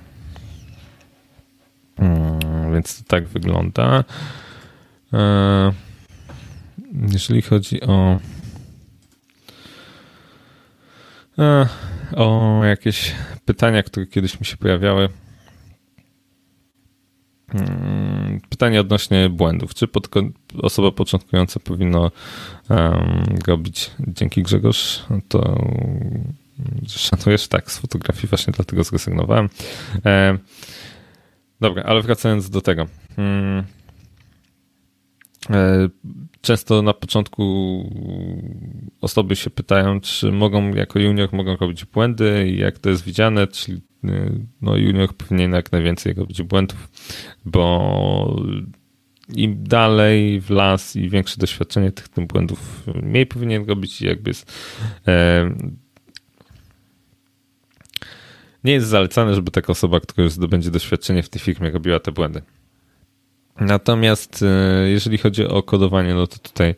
Hmm, 1.97 2.73
więc 2.73 2.97
to 2.97 3.03
tak 3.07 3.27
wygląda. 3.27 4.03
E, 5.13 5.71
jeżeli 7.11 7.41
chodzi 7.41 7.81
o 7.81 8.19
e, 11.39 11.67
o 12.15 12.59
jakieś 12.63 13.15
pytania, 13.45 13.83
które 13.83 14.05
kiedyś 14.05 14.39
mi 14.39 14.45
się 14.45 14.57
pojawiały, 14.57 15.09
pytanie 18.49 18.81
odnośnie 18.81 19.29
błędów. 19.29 19.73
Czy 19.73 19.87
pod, 19.87 20.09
osoba 20.61 20.91
początkująca 20.91 21.59
powinno 21.59 22.11
um, 22.69 23.25
robić, 23.47 23.91
dzięki 24.07 24.43
Grzegorz, 24.43 25.03
to 25.27 25.57
szanujesz 26.87 27.47
tak 27.47 27.71
z 27.71 27.77
fotografii, 27.77 28.27
właśnie 28.27 28.53
dlatego 28.53 28.83
zrezygnowałem. 28.83 29.49
E, 30.05 30.37
dobra, 31.61 31.83
ale 31.83 32.01
wracając 32.01 32.49
do 32.49 32.61
tego. 32.61 32.87
Hmm, 33.15 33.63
e, 35.49 35.89
często 36.41 36.81
na 36.81 36.93
początku 36.93 37.43
osoby 39.01 39.35
się 39.35 39.49
pytają, 39.49 40.01
czy 40.01 40.31
mogą 40.31 40.73
jako 40.73 40.99
junior 40.99 41.33
mogą 41.33 41.55
robić 41.55 41.85
błędy 41.85 42.47
i 42.49 42.57
jak 42.57 42.79
to 42.79 42.89
jest 42.89 43.03
widziane, 43.03 43.47
czyli 43.47 43.81
no 44.61 44.77
junior 44.77 45.13
powinien 45.15 45.51
jak 45.51 45.71
najwięcej 45.71 46.13
robić 46.13 46.43
błędów, 46.43 46.89
bo 47.45 48.43
im 49.35 49.63
dalej 49.63 50.41
w 50.41 50.49
las 50.49 50.95
i 50.95 51.09
większe 51.09 51.37
doświadczenie 51.37 51.91
tych, 51.91 52.07
tych 52.07 52.27
błędów 52.27 52.83
mniej 53.03 53.25
powinien 53.25 53.65
robić 53.65 54.01
i 54.01 54.05
jakby 54.05 54.29
jest, 54.29 54.53
e, 55.07 55.49
nie 58.63 58.73
jest 58.73 58.87
zalecane, 58.87 59.35
żeby 59.35 59.51
taka 59.51 59.71
osoba, 59.71 59.99
która 59.99 60.23
już 60.23 60.33
zdobędzie 60.33 60.71
doświadczenie 60.71 61.23
w 61.23 61.29
tej 61.29 61.41
firmie 61.41 61.71
robiła 61.71 61.99
te 61.99 62.11
błędy. 62.11 62.41
Natomiast 63.59 64.43
e, 64.43 64.89
jeżeli 64.89 65.17
chodzi 65.17 65.47
o 65.47 65.63
kodowanie, 65.63 66.13
no 66.13 66.27
to 66.27 66.37
tutaj 66.37 66.75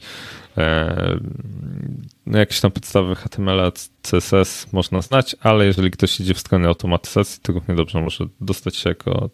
no 2.26 2.40
jakieś 2.40 2.62
tam 2.62 2.72
podstawy 2.72 3.16
HTML, 3.16 3.72
CSS 4.02 4.74
można 4.74 5.02
znać, 5.02 5.36
ale 5.40 5.66
jeżeli 5.66 5.92
ktoś 5.92 6.20
idzie 6.20 6.34
w 6.34 6.40
stronę 6.40 6.68
automatyzacji, 6.68 7.40
to 7.42 7.54
równie 7.54 7.76
dobrze 7.76 8.02
może 8.02 8.26
dostać 8.42 8.76
się 8.76 8.90
jako 8.90 9.30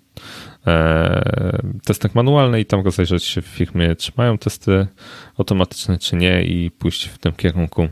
e, 0.68 1.62
testek 1.86 2.16
manualny 2.16 2.60
i 2.60 2.66
tam 2.66 2.86
rozejrzeć 2.86 3.24
się 3.24 3.42
w 3.42 3.46
firmie, 3.46 3.96
czy 3.96 4.12
mają 4.18 4.38
testy 4.38 4.88
automatyczne, 5.38 5.98
czy 5.98 6.16
nie 6.16 6.44
i 6.44 6.72
pójść 6.72 7.06
w 7.06 7.18
tym 7.18 7.32
kierunku. 7.32 7.88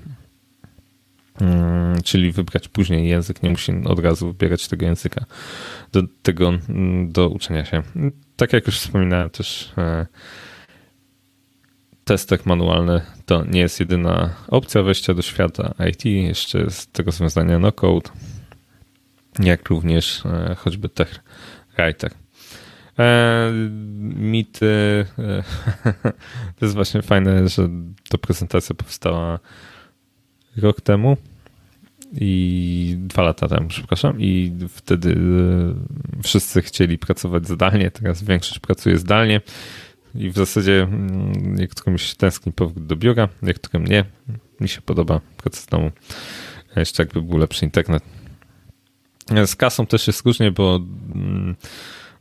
Hmm, 1.39 2.01
czyli 2.01 2.32
wybrać 2.32 2.67
później 2.67 3.09
język, 3.09 3.43
nie 3.43 3.49
musi 3.49 3.71
od 3.86 3.99
razu 3.99 4.27
wybierać 4.27 4.67
tego 4.67 4.86
języka 4.86 5.25
do 5.91 6.03
tego, 6.23 6.53
do 7.07 7.30
uczenia 7.30 7.65
się 7.65 7.84
tak 8.39 8.53
jak 8.53 8.65
już 8.65 8.80
wspominałem 8.80 9.30
też 9.30 9.73
testek 12.10 12.45
manualny 12.45 13.01
to 13.26 13.45
nie 13.45 13.60
jest 13.60 13.80
jedyna 13.80 14.30
opcja 14.47 14.84
wejścia 14.84 15.14
do 15.14 15.22
świata 15.22 15.74
IT. 15.89 16.05
Jeszcze 16.05 16.60
jest 16.60 16.93
tego 16.93 17.12
rozwiązania 17.12 17.60
no 17.60 17.72
code, 17.72 18.10
jak 19.39 19.70
również 19.70 20.24
choćby 20.57 20.89
tech 20.89 21.20
writer. 21.78 22.12
E, 22.99 23.51
mity. 24.16 25.05
E, 25.20 25.43
to 26.60 26.66
jest 26.66 26.76
właśnie 26.76 27.01
fajne, 27.01 27.49
że 27.49 27.70
ta 28.10 28.18
prezentacja 28.18 28.76
powstała 28.76 29.39
rok 30.57 30.82
temu 30.82 31.18
i 32.14 32.95
dwa 32.97 33.22
lata 33.22 33.47
temu, 33.47 33.68
przepraszam, 33.68 34.22
i 34.22 34.53
wtedy 34.70 35.12
e, 36.20 36.24
wszyscy 36.24 36.62
chcieli 36.62 36.97
pracować 36.97 37.47
zdalnie, 37.47 37.91
teraz 37.91 38.24
większość 38.24 38.60
pracuje 38.60 38.97
zdalnie 38.97 39.41
i 40.16 40.30
w 40.30 40.36
zasadzie 40.36 40.84
mm, 40.84 41.55
niektórym 41.55 41.97
się 41.97 42.16
tęskni 42.16 42.51
powrót 42.51 42.86
do 42.86 42.95
biura, 42.95 43.30
niektórym 43.41 43.88
nie. 43.88 44.05
Mi 44.60 44.70
się 44.70 44.82
podoba 44.82 45.22
praca 45.38 45.60
z 45.60 45.66
domu, 45.66 45.91
jeszcze 46.76 47.03
jakby 47.03 47.22
był 47.22 47.38
lepszy 47.38 47.66
internet. 47.66 48.03
Z 49.45 49.55
kasą 49.55 49.86
też 49.86 50.07
jest 50.07 50.26
różnie, 50.26 50.51
bo 50.51 50.76
mm, 51.16 51.55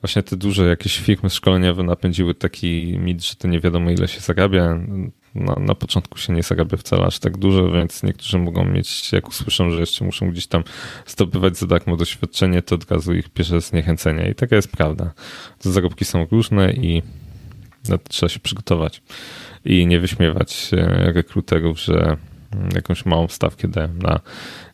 właśnie 0.01 0.22
te 0.22 0.36
duże 0.36 0.68
jakieś 0.68 0.99
firmy 0.99 1.30
szkoleniowe 1.30 1.82
napędziły 1.82 2.34
taki 2.34 2.99
mit, 2.99 3.24
że 3.24 3.34
to 3.34 3.49
nie 3.49 3.61
wiadomo 3.61 3.91
ile 3.91 4.09
się 4.09 4.20
zarabia. 4.20 4.78
Na, 5.34 5.55
na 5.55 5.74
początku 5.74 6.18
się 6.18 6.32
nie 6.32 6.43
zarabia 6.43 6.76
wcale 6.76 7.07
aż 7.07 7.18
tak 7.18 7.36
dużo, 7.36 7.70
więc 7.70 8.03
niektórzy 8.03 8.39
mogą 8.39 8.64
mieć, 8.64 9.12
jak 9.12 9.28
usłyszą, 9.28 9.70
że 9.70 9.80
jeszcze 9.80 10.05
muszą 10.05 10.30
gdzieś 10.30 10.47
tam 10.47 10.64
zdobywać 11.07 11.59
za 11.59 11.66
darmo 11.66 11.97
doświadczenie, 11.97 12.62
to 12.62 12.74
od 12.74 12.91
razu 12.91 13.14
ich 13.14 13.28
bierze 13.28 13.61
zniechęcenie. 13.61 14.30
I 14.30 14.34
taka 14.34 14.57
jest 14.57 14.72
prawda. 14.72 15.12
Te 15.59 15.70
zarobki 15.72 16.05
są 16.05 16.26
różne 16.30 16.72
i 16.72 17.03
na 17.89 17.99
to 17.99 18.09
trzeba 18.09 18.31
się 18.31 18.41
przygotować 18.41 19.03
i 19.64 19.87
nie 19.87 20.01
wyśmiewać 20.01 20.70
rekruterów, 20.89 21.81
że 21.81 22.16
jakąś 22.74 23.07
małą 23.07 23.29
stawkę 23.29 23.68
dają 23.68 23.95
na 23.95 24.20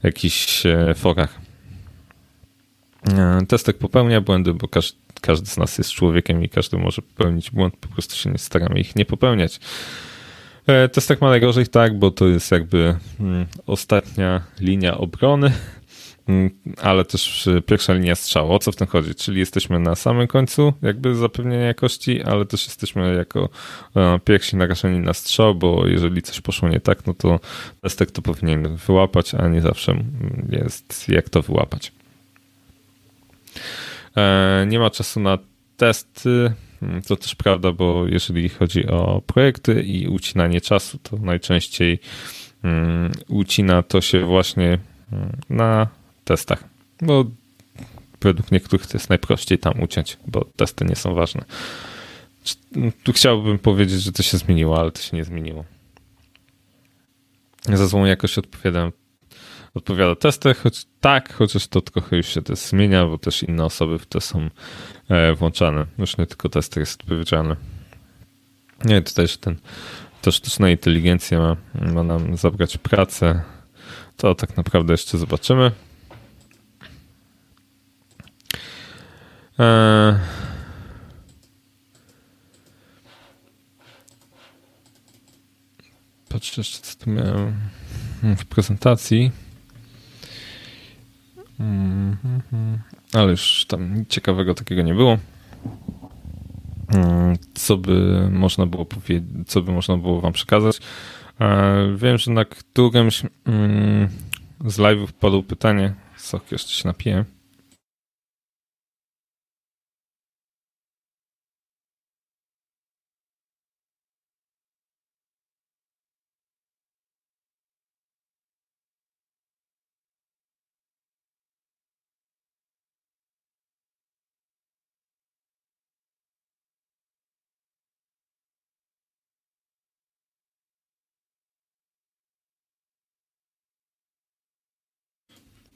jakichś 0.03 0.67
e, 0.67 0.95
forach. 0.95 1.39
E, 3.13 3.41
testek 3.49 3.79
popełnia 3.79 4.21
błędy, 4.21 4.55
bo 4.55 4.69
każdy 4.69 5.05
każdy 5.21 5.47
z 5.47 5.57
nas 5.57 5.79
jest 5.79 5.91
człowiekiem 5.91 6.45
i 6.45 6.49
każdy 6.49 6.79
może 6.79 7.03
popełnić 7.03 7.51
błąd, 7.51 7.77
po 7.77 7.89
prostu 7.89 8.17
się 8.17 8.31
nie 8.31 8.39
staramy 8.39 8.81
ich 8.81 8.97
nie 8.97 9.05
popełniać. 9.05 9.61
E, 10.67 10.89
tak 10.89 11.21
ma 11.21 11.29
najgorzej, 11.29 11.67
tak, 11.67 11.99
bo 11.99 12.11
to 12.11 12.27
jest 12.27 12.51
jakby 12.51 12.97
mm, 13.21 13.47
ostatnia 13.67 14.41
linia 14.61 14.99
obrony, 14.99 15.47
mm, 15.47 15.61
ale 16.83 17.05
też 17.05 17.49
pierwsza 17.67 17.95
linia 17.95 18.15
strzału. 18.15 18.53
O 18.53 18.59
co 18.59 18.73
w 18.73 18.77
tym 18.77 18.87
chodzi? 18.87 19.15
Czyli 19.15 19.39
jesteśmy 19.39 19.79
na 19.79 19.95
samym 19.95 20.27
końcu 20.27 20.73
jakby 20.83 21.17
zapewnienia 21.17 21.65
jakości, 21.65 22.23
ale 22.23 22.47
też 22.47 22.67
jesteśmy 22.67 23.15
jako 23.15 23.49
e, 23.97 24.19
pierwsi 24.25 24.57
narażeni 24.57 25.01
na 25.01 25.15
strzał, 25.15 25.55
bo 25.55 25.87
jeżeli 25.87 26.23
coś 26.23 26.41
poszło 26.41 26.69
nie 26.69 26.81
tak, 26.81 27.07
no 27.07 27.15
to 27.15 27.41
testek 27.81 28.11
to 28.11 28.23
powinien 28.23 28.77
wyłapać, 28.77 29.35
a 29.35 29.49
nie 29.49 29.61
zawsze 29.61 30.05
jest 30.51 31.09
jak 31.09 31.29
to 31.29 31.43
wyłapać. 31.43 31.93
E, 34.17 34.67
nie 34.69 34.79
ma 34.79 34.91
czasu 34.91 35.21
na 35.21 35.39
testy. 35.77 36.53
Mm, 36.83 37.03
to 37.03 37.17
też 37.17 37.35
prawda, 37.35 37.73
bo 37.73 38.07
jeżeli 38.07 38.49
chodzi 38.49 38.87
o 38.87 39.23
projekty 39.27 39.83
i 39.83 40.09
ucinanie 40.09 40.61
czasu, 40.61 40.99
to 41.03 41.17
najczęściej 41.17 41.99
mm, 42.65 43.13
ucina 43.29 43.83
to 43.83 44.01
się 44.01 44.21
właśnie 44.21 44.79
mm, 45.13 45.37
na 45.51 45.89
testach. 46.25 46.65
Bo 47.03 47.25
według 48.21 48.53
niektórych 48.53 48.87
to 48.87 48.97
jest 48.97 49.09
najprościej 49.09 49.59
tam 49.59 49.83
uciąć, 49.83 50.19
bo 50.27 50.45
testy 50.57 50.85
nie 50.85 50.97
są 50.97 51.15
ważne. 51.15 51.45
Tu 53.03 53.13
chciałbym 53.13 53.59
powiedzieć, 53.59 54.03
że 54.03 54.13
to 54.13 54.23
się 54.23 54.39
zmieniło, 54.39 54.81
ale 54.81 54.91
to 54.93 55.03
się 55.03 55.17
nie 55.17 55.25
zmieniło. 55.25 55.65
Za 57.69 57.87
złą 57.87 58.05
jakość 58.05 58.39
odpowiadam 58.39 58.93
odpowiada 59.75 60.17
testy, 60.17 60.55
choć 60.55 60.87
tak, 61.01 61.33
chociaż 61.33 61.69
to 61.69 61.81
trochę 61.81 62.17
już 62.17 62.27
się 62.27 62.43
też 62.43 62.59
zmienia, 62.59 63.07
bo 63.07 63.19
też 63.19 63.43
inne 63.43 63.65
osoby 63.65 63.99
w 63.99 64.07
to 64.07 64.21
są 64.21 64.51
e, 65.09 65.35
włączane. 65.35 65.87
Już 65.99 66.17
nie 66.19 66.27
tylko 66.27 66.49
tester 66.49 66.81
jest 66.81 67.01
odpowiedzialny. 67.01 67.57
Nie, 68.85 69.03
tutaj 69.03 69.29
że 69.29 69.39
ten, 69.39 69.57
to 70.23 70.33
sztuczna 70.33 70.71
inteligencja 70.71 71.39
ma, 71.39 71.57
ma 71.93 72.03
nam 72.03 72.37
zabrać 72.37 72.79
pracę. 72.79 73.43
To 74.17 74.35
tak 74.35 74.57
naprawdę 74.57 74.93
jeszcze 74.93 75.19
zobaczymy. 75.19 75.71
Eee... 79.59 80.15
Patrzcie 86.29 86.61
jeszcze, 86.61 86.81
co 86.81 87.05
tu 87.05 87.11
miałem 87.11 87.55
w 88.37 88.45
prezentacji. 88.45 89.31
Mm 91.61 92.17
-hmm. 92.53 92.79
Ale 93.13 93.31
już 93.31 93.67
tam 93.69 94.05
ciekawego 94.09 94.55
takiego 94.55 94.83
nie 94.83 94.95
było. 94.95 95.19
Mm, 96.89 97.37
co 97.55 97.77
by 97.77 98.29
można 98.31 98.67
było 98.67 98.85
powiedzieć, 98.85 99.25
co 99.47 99.63
by 99.63 99.73
można 99.73 99.97
było 99.97 100.21
wam 100.21 100.33
przekazać? 100.33 100.81
E, 101.41 101.97
wiem, 101.97 102.19
że 102.19 102.31
na 102.31 102.45
którymś 102.45 103.23
mm, 103.45 104.09
z 104.67 104.79
live'ów 104.79 105.13
padło 105.13 105.43
pytanie, 105.43 105.95
sok 106.17 106.53
jeszcze 106.53 106.73
się 106.73 106.89
napiję. 106.89 107.25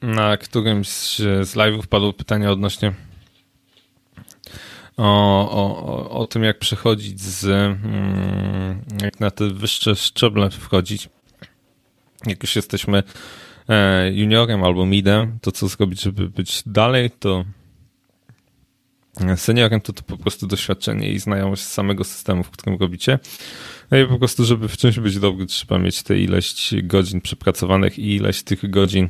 Na 0.03 0.36
którymś 0.36 0.88
z 1.42 1.55
live'ów 1.55 1.86
padło 1.86 2.12
pytanie 2.12 2.51
odnośnie 2.51 2.92
o, 4.96 5.51
o, 5.51 6.11
o 6.11 6.26
tym, 6.26 6.44
jak 6.44 6.59
przechodzić 6.59 7.20
z, 7.20 7.44
mm, 7.44 8.82
jak 9.03 9.20
na 9.20 9.30
te 9.30 9.51
wyższe 9.51 9.96
szczeble 9.96 10.51
wchodzić. 10.51 11.09
Jak 12.26 12.42
już 12.42 12.57
jesteśmy 12.57 13.03
e, 13.68 14.11
juniorem 14.12 14.64
albo 14.64 14.86
midem, 14.86 15.38
to 15.42 15.53
co 15.53 15.68
zrobić, 15.68 16.03
żeby 16.03 16.28
być 16.28 16.62
dalej, 16.66 17.11
to 17.11 17.44
seniorem 19.36 19.80
to, 19.80 19.92
to 19.92 20.03
po 20.03 20.16
prostu 20.16 20.46
doświadczenie 20.46 21.12
i 21.12 21.18
znajomość 21.18 21.62
samego 21.62 22.05
systemu, 22.05 22.42
w 22.42 22.51
którym 22.51 22.78
robicie. 22.78 23.18
No 23.90 23.99
i 23.99 24.07
po 24.07 24.18
prostu, 24.18 24.44
żeby 24.44 24.68
w 24.68 24.76
czymś 24.76 24.99
być 24.99 25.18
dobry, 25.18 25.46
trzeba 25.46 25.78
mieć 25.78 26.03
te 26.03 26.18
ileś 26.18 26.74
godzin 26.82 27.20
przepracowanych 27.20 27.99
i 27.99 28.14
ileś 28.14 28.42
tych 28.42 28.70
godzin 28.70 29.09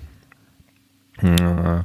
E, 1.24 1.84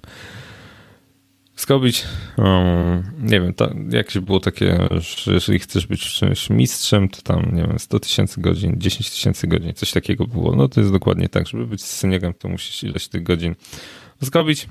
Skobić, 1.56 2.04
um, 2.38 3.04
nie 3.22 3.42
wiem, 3.42 3.54
jakieś 3.90 4.20
było 4.20 4.40
takie, 4.40 4.88
że 4.92 5.34
jeżeli 5.34 5.60
chcesz 5.60 5.88
być 5.88 6.02
czymś 6.02 6.50
mistrzem, 6.50 7.10
to 7.10 7.22
tam, 7.22 7.56
nie 7.56 7.62
wiem, 7.62 7.80
100 7.80 8.00
tysięcy 8.00 8.42
godzin, 8.42 8.74
10 8.78 9.10
tysięcy 9.10 9.48
godzin, 9.48 9.74
coś 9.74 9.92
takiego 9.92 10.28
było. 10.28 10.56
No 10.56 10.68
to 10.68 10.80
jest 10.80 10.92
dokładnie 10.92 11.30
tak, 11.30 11.48
żeby 11.48 11.68
być 11.68 11.84
seniorem, 11.84 12.34
to 12.34 12.50
musisz 12.50 12.84
ileś 12.84 13.08
tych 13.08 13.24
godzin 13.24 13.56
zgobić, 14.20 14.70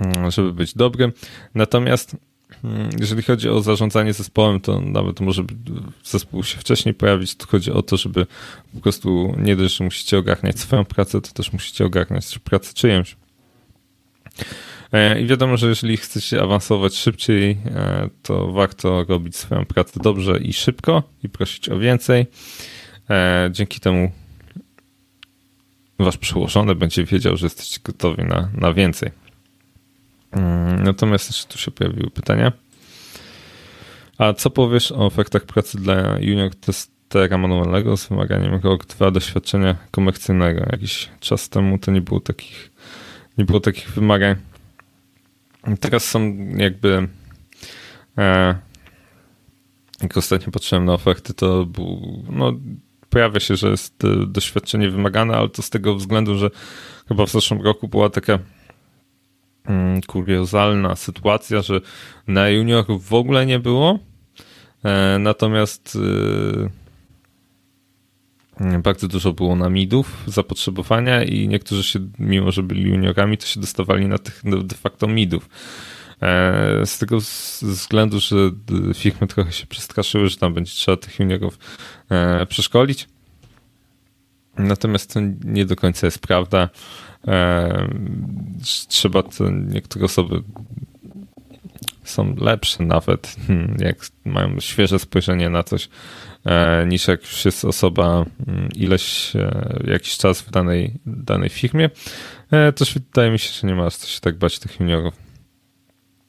mm, 0.00 0.30
żeby 0.30 0.52
być 0.52 0.74
dobrym. 0.74 1.12
Natomiast 1.54 2.16
mm, 2.64 2.90
jeżeli 3.00 3.22
chodzi 3.22 3.48
o 3.48 3.60
zarządzanie 3.60 4.12
zespołem, 4.12 4.60
to 4.60 4.80
nawet 4.80 5.20
może 5.20 5.44
zespół 6.04 6.44
się 6.44 6.58
wcześniej 6.58 6.94
pojawić. 6.94 7.34
Tu 7.34 7.46
chodzi 7.46 7.72
o 7.72 7.82
to, 7.82 7.96
żeby 7.96 8.26
po 8.74 8.80
prostu 8.80 9.34
nie 9.38 9.56
dość, 9.56 9.76
że 9.76 9.84
musicie 9.84 10.18
ogarniać 10.18 10.60
swoją 10.60 10.84
pracę, 10.84 11.20
to 11.20 11.32
też 11.32 11.52
musicie 11.52 11.84
ogarniać 11.84 12.38
pracę 12.38 12.74
czyjąś. 12.74 13.16
E, 14.92 15.20
I 15.20 15.26
wiadomo, 15.26 15.56
że 15.56 15.68
jeżeli 15.68 15.96
chcecie 15.96 16.42
awansować 16.42 16.94
szybciej, 16.94 17.50
e, 17.50 18.08
to 18.22 18.52
warto 18.52 19.04
robić 19.04 19.36
swoją 19.36 19.64
pracę 19.64 20.00
dobrze 20.02 20.38
i 20.38 20.52
szybko 20.52 21.02
i 21.22 21.28
prosić 21.28 21.68
o 21.68 21.78
więcej. 21.78 22.26
E, 23.10 23.48
dzięki 23.52 23.80
temu 23.80 24.10
wasz 25.98 26.16
przełożony 26.16 26.74
będzie 26.74 27.04
wiedział, 27.04 27.36
że 27.36 27.46
jesteście 27.46 27.80
gotowi 27.84 28.24
na, 28.24 28.50
na 28.54 28.72
więcej. 28.72 29.10
Mm, 30.32 30.84
natomiast 30.84 31.28
jeszcze 31.28 31.48
tu 31.48 31.58
się 31.58 31.70
pojawiły 31.70 32.10
pytania. 32.10 32.52
A 34.18 34.32
co 34.32 34.50
powiesz 34.50 34.92
o 34.92 35.06
efektach 35.06 35.44
pracy 35.44 35.78
dla 35.78 36.18
junior 36.20 36.54
testera 36.54 37.38
manualnego 37.38 37.96
z 37.96 38.08
wymaganiem 38.08 38.60
rok, 38.64 38.86
dwa 38.86 39.10
doświadczenia 39.10 39.76
komercyjnego? 39.90 40.60
Jakiś 40.72 41.08
czas 41.20 41.48
temu 41.48 41.78
to 41.78 41.90
nie 41.90 42.00
było 42.00 42.20
takich 42.20 42.70
nie 43.38 43.44
było 43.44 43.60
takich 43.60 43.90
wymagań. 43.90 44.36
Teraz 45.80 46.04
są 46.04 46.36
jakby 46.56 47.08
e, 48.18 48.54
jak 50.02 50.16
ostatnio 50.16 50.52
patrzyłem 50.52 50.84
na 50.84 50.92
oferty, 50.92 51.34
to 51.34 51.66
był, 51.66 52.22
no, 52.30 52.52
pojawia 53.10 53.40
się, 53.40 53.56
że 53.56 53.70
jest 53.70 54.04
e, 54.04 54.26
doświadczenie 54.26 54.90
wymagane, 54.90 55.36
ale 55.36 55.48
to 55.48 55.62
z 55.62 55.70
tego 55.70 55.94
względu, 55.94 56.38
że 56.38 56.50
chyba 57.08 57.26
w 57.26 57.30
zeszłym 57.30 57.62
roku 57.62 57.88
była 57.88 58.10
taka 58.10 58.38
mm, 59.66 60.00
kuriozalna 60.02 60.96
sytuacja, 60.96 61.62
że 61.62 61.80
na 62.26 62.48
juniorów 62.48 63.08
w 63.08 63.14
ogóle 63.14 63.46
nie 63.46 63.58
było, 63.58 63.98
e, 64.84 65.18
natomiast 65.18 65.98
e, 66.64 66.85
bardzo 68.82 69.08
dużo 69.08 69.32
było 69.32 69.56
na 69.56 69.70
midów 69.70 70.24
zapotrzebowania 70.26 71.24
i 71.24 71.48
niektórzy 71.48 71.84
się, 71.84 71.98
mimo 72.18 72.52
że 72.52 72.62
byli 72.62 72.82
juniorami, 72.82 73.38
to 73.38 73.46
się 73.46 73.60
dostawali 73.60 74.06
na 74.08 74.18
tych 74.18 74.42
de 74.64 74.76
facto 74.76 75.06
midów. 75.06 75.48
Z 76.84 76.98
tego 76.98 77.18
względu, 77.62 78.20
że 78.20 78.36
firmy 78.94 79.26
trochę 79.26 79.52
się 79.52 79.66
przestraszyły, 79.66 80.28
że 80.28 80.36
tam 80.36 80.54
będzie 80.54 80.72
trzeba 80.72 80.96
tych 80.96 81.18
juniorów 81.18 81.58
przeszkolić. 82.48 83.08
Natomiast 84.58 85.14
to 85.14 85.20
nie 85.44 85.66
do 85.66 85.76
końca 85.76 86.06
jest 86.06 86.18
prawda. 86.18 86.68
Trzeba 88.88 89.22
to, 89.22 89.50
niektóre 89.50 90.04
osoby 90.04 90.42
są 92.04 92.34
lepsze 92.36 92.84
nawet, 92.84 93.36
hmm, 93.46 93.76
jak 93.78 93.96
mają 94.24 94.60
świeże 94.60 94.98
spojrzenie 94.98 95.50
na 95.50 95.62
coś, 95.62 95.84
e, 95.84 95.88
niż 96.86 97.08
jak 97.08 97.22
już 97.22 97.44
jest 97.44 97.64
osoba 97.64 98.24
mm, 98.46 98.68
ileś, 98.74 99.36
e, 99.36 99.78
jakiś 99.86 100.16
czas 100.16 100.42
w 100.42 100.50
danej, 100.50 100.94
danej 101.06 101.48
firmie. 101.48 101.90
E, 102.50 102.72
też 102.72 102.94
wydaje 102.94 103.30
mi 103.30 103.38
się, 103.38 103.52
że 103.60 103.66
nie 103.66 103.74
ma 103.74 103.90
co 103.90 104.06
się 104.06 104.20
tak 104.20 104.38
bać 104.38 104.58
tych 104.58 104.80
juniorów. 104.80 105.14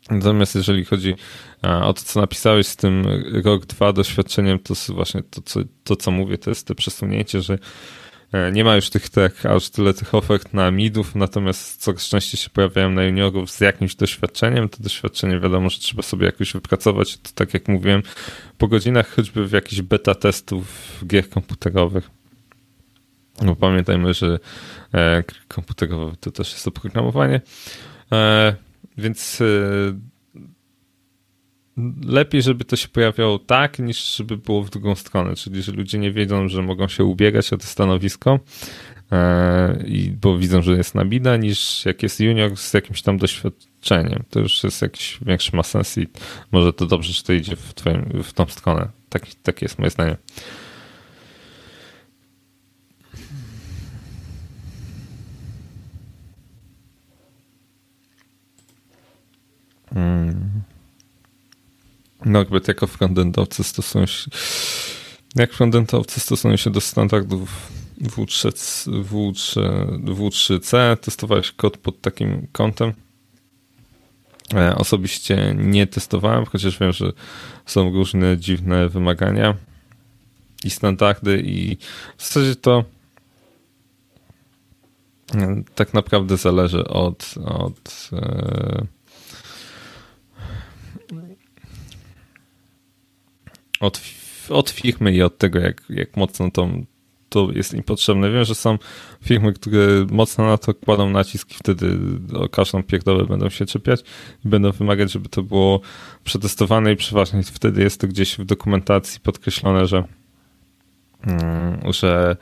Natomiast 0.10 0.56
jeżeli 0.56 0.86
chodzi 0.86 1.16
o 1.62 1.94
to, 1.94 2.02
co 2.02 2.22
napisałeś 2.22 2.68
z 2.68 2.76
tym 2.76 3.06
rok, 3.46 3.66
dwa 3.66 3.94
doświadczeniem, 3.94 4.60
to 4.60 4.74
właśnie 4.90 5.24
to, 5.24 5.42
co, 5.42 5.60
to, 5.84 5.96
co 5.96 6.12
mówię, 6.12 6.38
to 6.38 6.50
jest 6.52 6.68
to 6.68 6.76
przesunięcie, 6.76 7.42
że 7.42 7.58
E, 7.58 7.60
nie 8.52 8.64
ma 8.64 8.76
już 8.76 8.90
tych 8.90 9.10
tak, 9.10 9.46
aż 9.46 9.70
tyle 9.70 9.94
tych 9.94 10.16
ofert 10.16 10.54
na 10.54 10.72
midów, 10.72 11.16
natomiast 11.16 11.82
coraz 11.82 12.10
częściej 12.10 12.40
się 12.40 12.50
pojawiają 12.50 12.90
na 12.90 13.04
juniorów 13.04 13.52
z 13.52 13.60
jakimś 13.60 13.96
doświadczeniem. 13.96 14.70
To 14.70 14.84
doświadczenie 14.84 15.40
wiadomo, 15.40 15.70
że 15.70 15.80
trzeba 15.80 16.04
sobie 16.04 16.26
jakoś 16.26 16.54
wypracować. 16.54 17.18
To 17.18 17.30
tak 17.36 17.54
jak 17.54 17.68
mówiłem, 17.68 18.04
po 18.58 18.68
godzinach 18.68 19.16
choćby 19.16 19.48
w 19.48 19.52
jakichś 19.52 19.82
beta 19.82 20.16
testów 20.16 20.66
gier 21.08 21.30
komputerowych. 21.30 22.10
Bo 23.46 23.56
pamiętajmy, 23.56 24.14
że 24.14 24.40
e, 24.94 25.24
komputerowe 25.48 26.16
to 26.20 26.32
też 26.32 26.54
jest 26.54 26.68
oprogramowanie. 26.68 27.42
E, 28.12 28.56
więc 28.98 29.44
lepiej, 32.06 32.42
żeby 32.42 32.66
to 32.66 32.76
się 32.76 32.88
pojawiało 32.88 33.40
tak, 33.40 33.80
niż 33.80 34.16
żeby 34.16 34.38
było 34.38 34.64
w 34.64 34.70
drugą 34.70 34.96
stronę. 34.96 35.36
Czyli, 35.36 35.64
że 35.64 35.72
ludzie 35.72 36.00
nie 36.00 36.12
wiedzą, 36.12 36.48
że 36.48 36.62
mogą 36.62 36.88
się 36.88 37.04
ubiegać 37.04 37.54
o 37.54 37.58
to 37.58 37.66
stanowisko, 37.66 38.40
e, 39.12 39.84
i, 39.86 40.12
bo 40.12 40.38
widzą, 40.38 40.62
że 40.62 40.72
jest 40.72 40.96
nabida, 40.96 41.38
niż 41.38 41.86
jak 41.86 42.04
jest 42.04 42.20
junior 42.20 42.58
z 42.58 42.74
jakimś 42.74 43.02
tam 43.02 43.18
doświadczeniem. 43.18 44.24
To 44.30 44.40
już 44.40 44.64
jest 44.64 44.82
jakiś 44.82 45.20
większy 45.22 45.56
ma 45.56 45.64
sens 45.64 45.98
i 45.98 46.08
może 46.52 46.74
to 46.74 46.86
dobrze, 46.86 47.14
że 47.14 47.24
to 47.24 47.34
idzie 47.34 47.56
w, 47.56 47.74
twoim, 47.74 48.24
w 48.24 48.34
tą 48.34 48.46
stronę. 48.46 48.88
Tak, 49.10 49.26
takie 49.44 49.66
jest 49.66 49.80
moje 49.80 49.92
zdanie. 49.92 50.18
Hmm. 59.94 60.77
Norbert 62.28 62.68
jako 62.68 62.88
frontendowcy 62.88 63.64
stosują 63.64 64.06
się 64.06 64.32
jak 65.36 65.54
frontendowcy 65.54 66.20
stosują 66.20 66.56
się 66.56 66.70
do 66.70 66.82
standardów 66.82 67.72
W3, 68.02 68.52
W3, 69.04 69.62
W3C, 70.04 70.98
testowałeś 70.98 71.52
kod 71.52 71.78
pod 71.78 72.02
takim 72.02 72.48
kątem. 72.52 72.94
E, 74.54 74.76
osobiście 74.76 75.56
nie 75.58 75.88
testowałem, 75.88 76.46
chociaż 76.46 76.80
wiem, 76.80 76.92
że 76.92 77.12
są 77.66 77.94
różne 77.94 78.38
dziwne 78.38 78.90
wymagania 78.90 79.56
i 80.64 80.70
standardy 80.70 81.44
i 81.46 81.78
w 82.18 82.24
zasadzie 82.24 82.56
to 82.56 82.84
e, 85.36 85.64
tak 85.76 85.94
naprawdę 85.94 86.38
zależy 86.38 86.88
od, 86.88 87.36
od 87.46 88.10
od, 93.80 94.02
od 94.50 94.70
firmy 94.70 95.14
i 95.14 95.22
od 95.22 95.38
tego, 95.38 95.60
jak, 95.60 95.84
jak 95.90 96.18
mocno 96.18 96.52
to, 96.52 96.70
to 97.30 97.48
jest 97.56 97.74
im 97.74 97.84
potrzebne. 97.84 98.32
Wiem, 98.32 98.46
że 98.46 98.56
są 98.56 98.78
firmy, 99.24 99.54
które 99.54 99.88
mocno 100.12 100.46
na 100.46 100.58
to 100.58 100.74
kładą 100.74 101.10
nacisk 101.10 101.52
i 101.52 101.56
wtedy 101.56 101.98
o 102.34 102.50
każdą 102.50 102.84
pierdolę 102.84 103.26
będą 103.26 103.50
się 103.50 103.66
czepiać 103.66 104.04
i 104.46 104.50
będą 104.50 104.72
wymagać, 104.72 105.12
żeby 105.12 105.30
to 105.30 105.44
było 105.44 105.82
przetestowane 106.24 106.94
i 106.94 106.96
przeważnie 106.96 107.44
wtedy 107.44 107.84
jest 107.84 108.02
to 108.02 108.08
gdzieś 108.08 108.38
w 108.38 108.46
dokumentacji 108.46 109.20
podkreślone, 109.20 109.88
że 109.88 110.04
mm, 111.28 111.94
że 111.94 112.38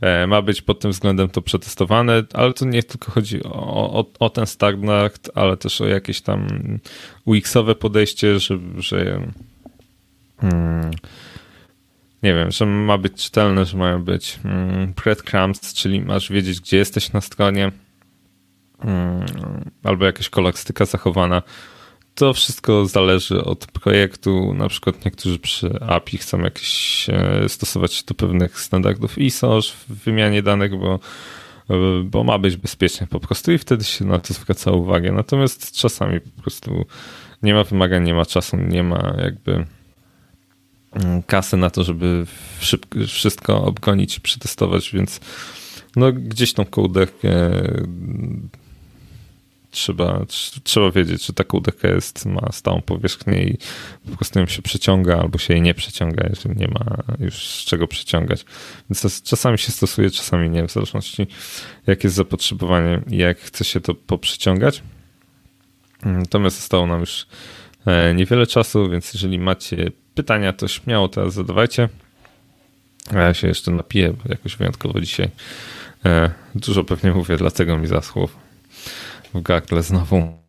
e, 0.00 0.26
ma 0.26 0.42
być 0.42 0.62
pod 0.62 0.80
tym 0.80 0.90
względem 0.90 1.28
to 1.28 1.42
przetestowane, 1.42 2.22
ale 2.32 2.52
to 2.52 2.64
nie 2.64 2.82
tylko 2.82 3.12
chodzi 3.12 3.44
o, 3.44 3.92
o, 4.00 4.06
o 4.18 4.30
ten 4.30 4.46
standard, 4.46 5.30
ale 5.34 5.56
też 5.56 5.80
o 5.80 5.86
jakieś 5.86 6.20
tam 6.20 6.46
UX-owe 7.24 7.74
podejście, 7.74 8.38
że, 8.38 8.58
że 8.78 9.20
Hmm. 10.50 10.90
nie 12.22 12.34
wiem, 12.34 12.50
że 12.50 12.66
ma 12.66 12.98
być 12.98 13.24
czytelne, 13.24 13.64
że 13.64 13.76
mają 13.76 14.02
być 14.02 14.38
hmm, 14.42 14.92
breadcrumbs, 15.04 15.74
czyli 15.74 16.00
masz 16.00 16.30
wiedzieć, 16.30 16.60
gdzie 16.60 16.76
jesteś 16.76 17.12
na 17.12 17.20
stronie, 17.20 17.72
hmm, 18.82 19.26
albo 19.84 20.04
jakaś 20.04 20.28
kolakstyka 20.28 20.84
zachowana. 20.84 21.42
To 22.14 22.32
wszystko 22.32 22.86
zależy 22.86 23.44
od 23.44 23.66
projektu. 23.66 24.54
Na 24.54 24.68
przykład 24.68 25.04
niektórzy 25.04 25.38
przy 25.38 25.80
API 25.80 26.18
chcą 26.18 26.38
jakieś 26.38 27.06
e, 27.08 27.48
stosować 27.48 27.92
się 27.94 28.02
do 28.06 28.14
pewnych 28.14 28.60
standardów 28.60 29.18
ISO 29.18 29.60
w 29.62 30.04
wymianie 30.04 30.42
danych, 30.42 30.78
bo, 30.78 31.00
bo 32.04 32.24
ma 32.24 32.38
być 32.38 32.56
bezpiecznie 32.56 33.06
po 33.06 33.20
prostu 33.20 33.52
i 33.52 33.58
wtedy 33.58 33.84
się 33.84 34.04
na 34.04 34.18
to 34.18 34.34
zwraca 34.34 34.70
uwagę. 34.70 35.12
Natomiast 35.12 35.72
czasami 35.72 36.20
po 36.20 36.42
prostu 36.42 36.86
nie 37.42 37.54
ma 37.54 37.64
wymagań, 37.64 38.04
nie 38.04 38.14
ma 38.14 38.26
czasu, 38.26 38.56
nie 38.56 38.82
ma 38.82 39.14
jakby 39.22 39.66
kasy 41.26 41.56
na 41.56 41.70
to, 41.70 41.84
żeby 41.84 42.26
szybko, 42.60 42.98
wszystko 43.06 43.64
obgonić 43.64 44.20
przetestować, 44.20 44.90
więc 44.92 45.20
no 45.96 46.12
gdzieś 46.12 46.52
tą 46.52 46.64
kołderkę 46.64 47.30
mm, 47.30 48.48
trzeba, 49.74 50.26
trzeba 50.64 50.90
wiedzieć, 50.90 51.22
czy 51.22 51.32
ta 51.32 51.44
kołderka 51.44 51.88
jest, 51.88 52.26
ma 52.26 52.52
stałą 52.52 52.82
powierzchnię 52.82 53.44
i 53.44 53.58
po 54.10 54.16
prostu 54.16 54.38
ją 54.38 54.46
się 54.46 54.62
przeciąga 54.62 55.18
albo 55.18 55.38
się 55.38 55.54
jej 55.54 55.62
nie 55.62 55.74
przeciąga, 55.74 56.26
jeżeli 56.30 56.56
nie 56.56 56.68
ma 56.68 56.96
już 57.20 57.34
z 57.34 57.64
czego 57.64 57.88
przeciągać. 57.88 58.44
Więc 58.90 59.00
to 59.00 59.08
czasami 59.28 59.58
się 59.58 59.72
stosuje, 59.72 60.10
czasami 60.10 60.50
nie, 60.50 60.68
w 60.68 60.72
zależności 60.72 61.26
jak 61.86 62.04
jest 62.04 62.16
zapotrzebowanie 62.16 63.00
i 63.10 63.16
jak 63.16 63.38
chce 63.38 63.64
się 63.64 63.80
to 63.80 63.94
poprzeciągać. 63.94 64.82
Natomiast 66.02 66.56
zostało 66.56 66.86
nam 66.86 67.00
już 67.00 67.26
e, 67.86 68.14
niewiele 68.14 68.46
czasu, 68.46 68.90
więc 68.90 69.14
jeżeli 69.14 69.38
macie 69.38 69.90
pytania, 70.14 70.52
to 70.52 70.68
śmiało 70.68 71.08
teraz 71.08 71.34
zadawajcie. 71.34 71.88
A 73.14 73.18
ja 73.18 73.34
się 73.34 73.48
jeszcze 73.48 73.70
napiję, 73.70 74.12
bo 74.12 74.22
jakoś 74.28 74.56
wyjątkowo 74.56 75.00
dzisiaj 75.00 75.30
e, 76.04 76.30
dużo 76.54 76.84
pewnie 76.84 77.12
mówię, 77.12 77.36
dlatego 77.36 77.78
mi 77.78 77.86
zaschło 77.86 78.28
w 79.34 79.42
gardle 79.42 79.82
znowu. 79.82 80.43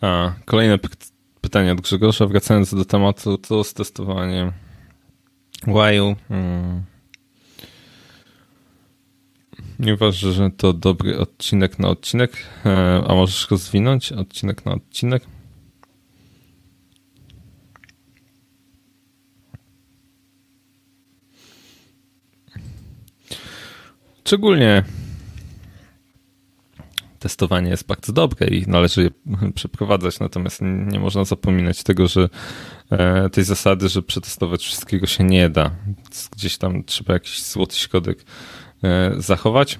A, 0.00 0.32
kolejne 0.44 0.78
pytanie 1.40 1.72
od 1.72 1.80
Grzegorza. 1.80 2.26
Wracając 2.26 2.74
do 2.74 2.84
tematu, 2.84 3.38
to 3.38 3.64
z 3.64 3.74
testowaniem 3.74 4.52
Łaju. 5.66 6.16
Hmm. 6.28 6.82
Nie 9.78 9.94
uważasz, 9.94 10.34
że 10.34 10.50
to 10.50 10.72
dobry 10.72 11.18
odcinek 11.18 11.78
na 11.78 11.88
odcinek? 11.88 12.32
E, 12.66 13.02
a 13.08 13.14
możesz 13.14 13.46
go 13.46 13.56
zwinąć? 13.56 14.12
Odcinek 14.12 14.64
na 14.64 14.72
odcinek? 14.72 15.22
Szczególnie 24.24 24.84
testowanie 27.20 27.70
jest 27.70 27.86
bardzo 27.86 28.12
dobre 28.12 28.46
i 28.46 28.66
należy 28.66 29.02
je 29.02 29.10
przeprowadzać, 29.54 30.20
natomiast 30.20 30.60
nie 30.62 31.00
można 31.00 31.24
zapominać 31.24 31.82
tego, 31.82 32.08
że 32.08 32.28
e, 32.90 33.30
tej 33.30 33.44
zasady, 33.44 33.88
że 33.88 34.02
przetestować 34.02 34.62
wszystkiego 34.62 35.06
się 35.06 35.24
nie 35.24 35.50
da. 35.50 35.70
Gdzieś 36.32 36.58
tam 36.58 36.84
trzeba 36.84 37.12
jakiś 37.14 37.42
złoty 37.42 37.76
środek 37.76 38.24
e, 38.84 39.14
zachować. 39.18 39.78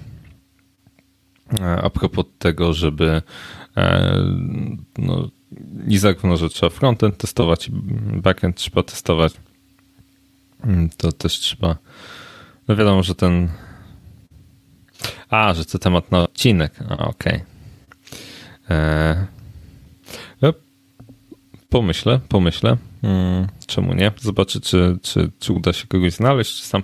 E, 1.59 1.81
a 1.81 1.89
propos 1.89 2.25
tego, 2.39 2.73
żeby 2.73 3.21
no, 4.97 5.29
i 5.87 5.97
zarówno, 5.97 6.37
że 6.37 6.49
trzeba 6.49 6.69
frontend 6.69 7.17
testować, 7.17 7.69
backend 8.13 8.57
trzeba 8.57 8.83
testować, 8.83 9.33
to 10.97 11.11
też 11.11 11.39
trzeba, 11.39 11.77
no 12.67 12.75
wiadomo, 12.75 13.03
że 13.03 13.15
ten 13.15 13.49
a, 15.29 15.53
że 15.53 15.65
to 15.65 15.79
temat 15.79 16.11
na 16.11 16.19
odcinek. 16.19 16.79
Okej. 16.89 17.07
Okay. 17.07 17.41
E, 18.69 19.27
no, 20.41 20.53
pomyślę, 21.69 22.19
pomyślę. 22.29 22.77
Hmm, 23.01 23.47
czemu 23.67 23.93
nie? 23.93 24.11
Zobaczę, 24.19 24.59
czy, 24.59 24.97
czy, 25.01 25.31
czy 25.39 25.53
uda 25.53 25.73
się 25.73 25.87
kogoś 25.87 26.13
znaleźć, 26.13 26.61
czy 26.61 26.65
sam, 26.65 26.83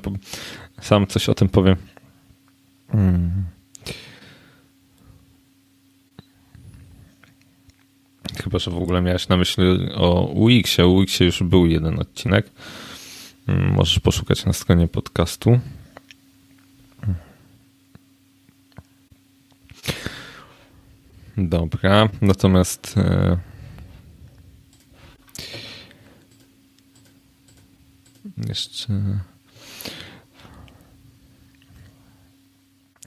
sam 0.81 1.07
coś 1.07 1.29
o 1.29 1.33
tym 1.33 1.49
powiem. 1.49 1.75
Hmm. 2.91 3.45
Chyba, 8.43 8.59
że 8.59 8.71
w 8.71 8.77
ogóle 8.77 9.01
miałeś 9.01 9.27
na 9.27 9.37
myśli 9.37 9.63
o 9.95 10.21
UX-ie. 10.21 10.87
O 10.87 10.91
UX-ie 10.91 11.25
już 11.25 11.43
był 11.43 11.65
jeden 11.65 11.99
odcinek. 11.99 12.51
Hmm, 13.45 13.73
możesz 13.73 13.99
poszukać 13.99 14.45
na 14.45 14.53
stronie 14.53 14.87
podcastu. 14.87 15.59
Dobra, 21.37 22.09
natomiast 22.21 22.97
e, 22.97 23.37
jeszcze 28.47 28.93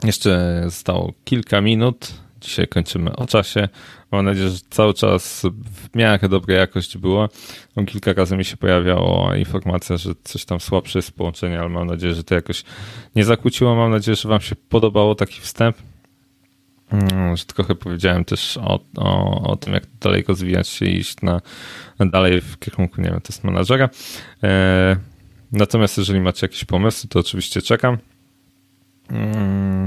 jeszcze 0.03 0.61
zostało 0.65 1.13
kilka 1.25 1.61
minut. 1.61 2.13
Dzisiaj 2.41 2.67
kończymy 2.67 3.15
o 3.15 3.27
czasie. 3.27 3.69
Mam 4.11 4.25
nadzieję, 4.25 4.49
że 4.49 4.59
cały 4.69 4.93
czas 4.93 5.41
w 5.65 5.95
miarę 5.95 6.29
dobrej 6.29 6.57
jakości 6.57 6.99
było. 6.99 7.29
Kilka 7.87 8.13
razy 8.13 8.37
mi 8.37 8.45
się 8.45 8.57
pojawiała 8.57 9.37
informacja, 9.37 9.97
że 9.97 10.13
coś 10.23 10.45
tam 10.45 10.59
słabsze 10.59 10.99
jest 10.99 11.11
połączenie, 11.11 11.59
ale 11.59 11.69
mam 11.69 11.87
nadzieję, 11.87 12.13
że 12.13 12.23
to 12.23 12.35
jakoś 12.35 12.63
nie 13.15 13.23
zakłóciło. 13.23 13.75
Mam 13.75 13.91
nadzieję, 13.91 14.15
że 14.15 14.29
Wam 14.29 14.41
się 14.41 14.55
podobało 14.55 15.15
taki 15.15 15.41
wstęp. 15.41 15.77
Mm, 16.91 17.37
że 17.37 17.45
trochę 17.45 17.75
powiedziałem 17.75 18.25
też 18.25 18.57
o, 18.57 18.79
o, 18.97 19.41
o 19.51 19.55
tym, 19.55 19.73
jak 19.73 19.83
dalej 20.01 20.23
rozwijać 20.27 20.67
się 20.67 20.85
i 20.85 20.97
iść 20.97 21.21
na, 21.21 21.41
dalej 21.99 22.41
w 22.41 22.59
kierunku, 22.59 23.01
nie 23.01 23.09
wiem, 23.09 23.21
test 23.21 23.43
menadżera. 23.43 23.89
E, 24.43 24.95
natomiast 25.51 25.97
jeżeli 25.97 26.21
macie 26.21 26.45
jakieś 26.45 26.65
pomysły, 26.65 27.09
to 27.09 27.19
oczywiście 27.19 27.61
czekam. 27.61 27.97
Mm, 29.09 29.85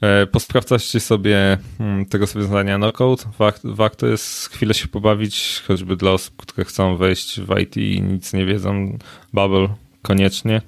e, 0.00 0.26
posprawdzacie 0.26 1.00
sobie 1.00 1.58
mm, 1.80 2.06
tego 2.06 2.26
rozwiązania 2.26 2.78
no-code. 2.78 3.24
Warto, 3.38 3.74
warto 3.74 4.06
jest 4.06 4.48
chwilę 4.48 4.74
się 4.74 4.88
pobawić, 4.88 5.62
choćby 5.66 5.96
dla 5.96 6.10
osób, 6.10 6.36
które 6.36 6.64
chcą 6.64 6.96
wejść 6.96 7.40
w 7.40 7.58
IT 7.60 7.76
i 7.76 8.02
nic 8.02 8.32
nie 8.32 8.46
wiedzą. 8.46 8.98
Bubble 9.32 9.68
koniecznie. 10.02 10.62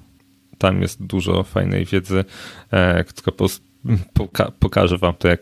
Tam 0.57 0.81
jest 0.81 1.05
dużo 1.05 1.43
fajnej 1.43 1.85
wiedzy, 1.85 2.25
e, 2.71 3.03
która 3.03 3.37
poka 4.13 4.51
pokażę 4.59 4.97
wam 4.97 5.13
to, 5.13 5.27
jak 5.27 5.39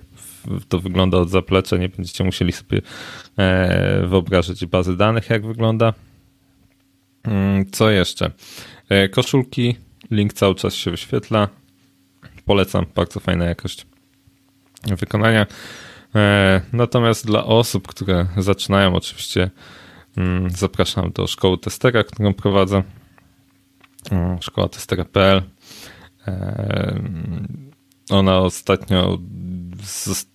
to 0.70 0.80
wygląda 0.80 1.18
od 1.18 1.30
zaplecza. 1.30 1.78
Nie 1.78 1.90
będziecie 1.90 2.24
musieli 2.24 2.52
sobie 2.52 2.82
e, 3.38 4.08
wyobrazić 4.08 4.66
bazy 4.66 4.98
danych, 4.98 5.30
jak 5.30 5.46
wygląda. 5.46 5.94
Mm, 7.24 7.72
co 7.72 7.92
jeszcze? 7.92 8.32
E, 8.90 9.10
koszulki, 9.10 9.76
link 10.12 10.34
cały 10.34 10.56
czas 10.56 10.74
się 10.74 10.92
wyświetla. 10.92 11.48
Polecam, 12.46 12.86
bardzo 12.96 13.20
fajna 13.20 13.46
jakość 13.46 13.86
wykonania. 14.88 15.46
E, 16.16 16.62
natomiast 16.74 17.26
dla 17.26 17.46
osób, 17.46 17.88
które 17.88 18.28
zaczynają, 18.38 18.96
oczywiście 18.96 19.50
mm, 20.18 20.50
zapraszam 20.50 21.12
do 21.12 21.28
szkoły 21.28 21.58
testera, 21.58 22.04
którą 22.04 22.34
prowadzę. 22.34 22.84
Mm, 24.12 24.42
szkoła 24.42 24.70
testera.pl 24.70 25.42
ona 28.10 28.40
ostatnio 28.40 29.20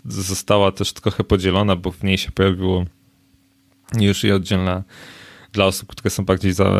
została 0.04 0.72
też 0.72 0.92
trochę 0.92 1.24
podzielona, 1.24 1.76
bo 1.76 1.90
w 1.90 2.02
niej 2.02 2.18
się 2.18 2.32
pojawiło 2.32 2.84
już 4.00 4.24
i 4.24 4.32
oddzielna 4.32 4.84
dla 5.52 5.64
osób, 5.64 5.88
które 5.88 6.10
są 6.10 6.24
bardziej 6.24 6.52
za, 6.52 6.72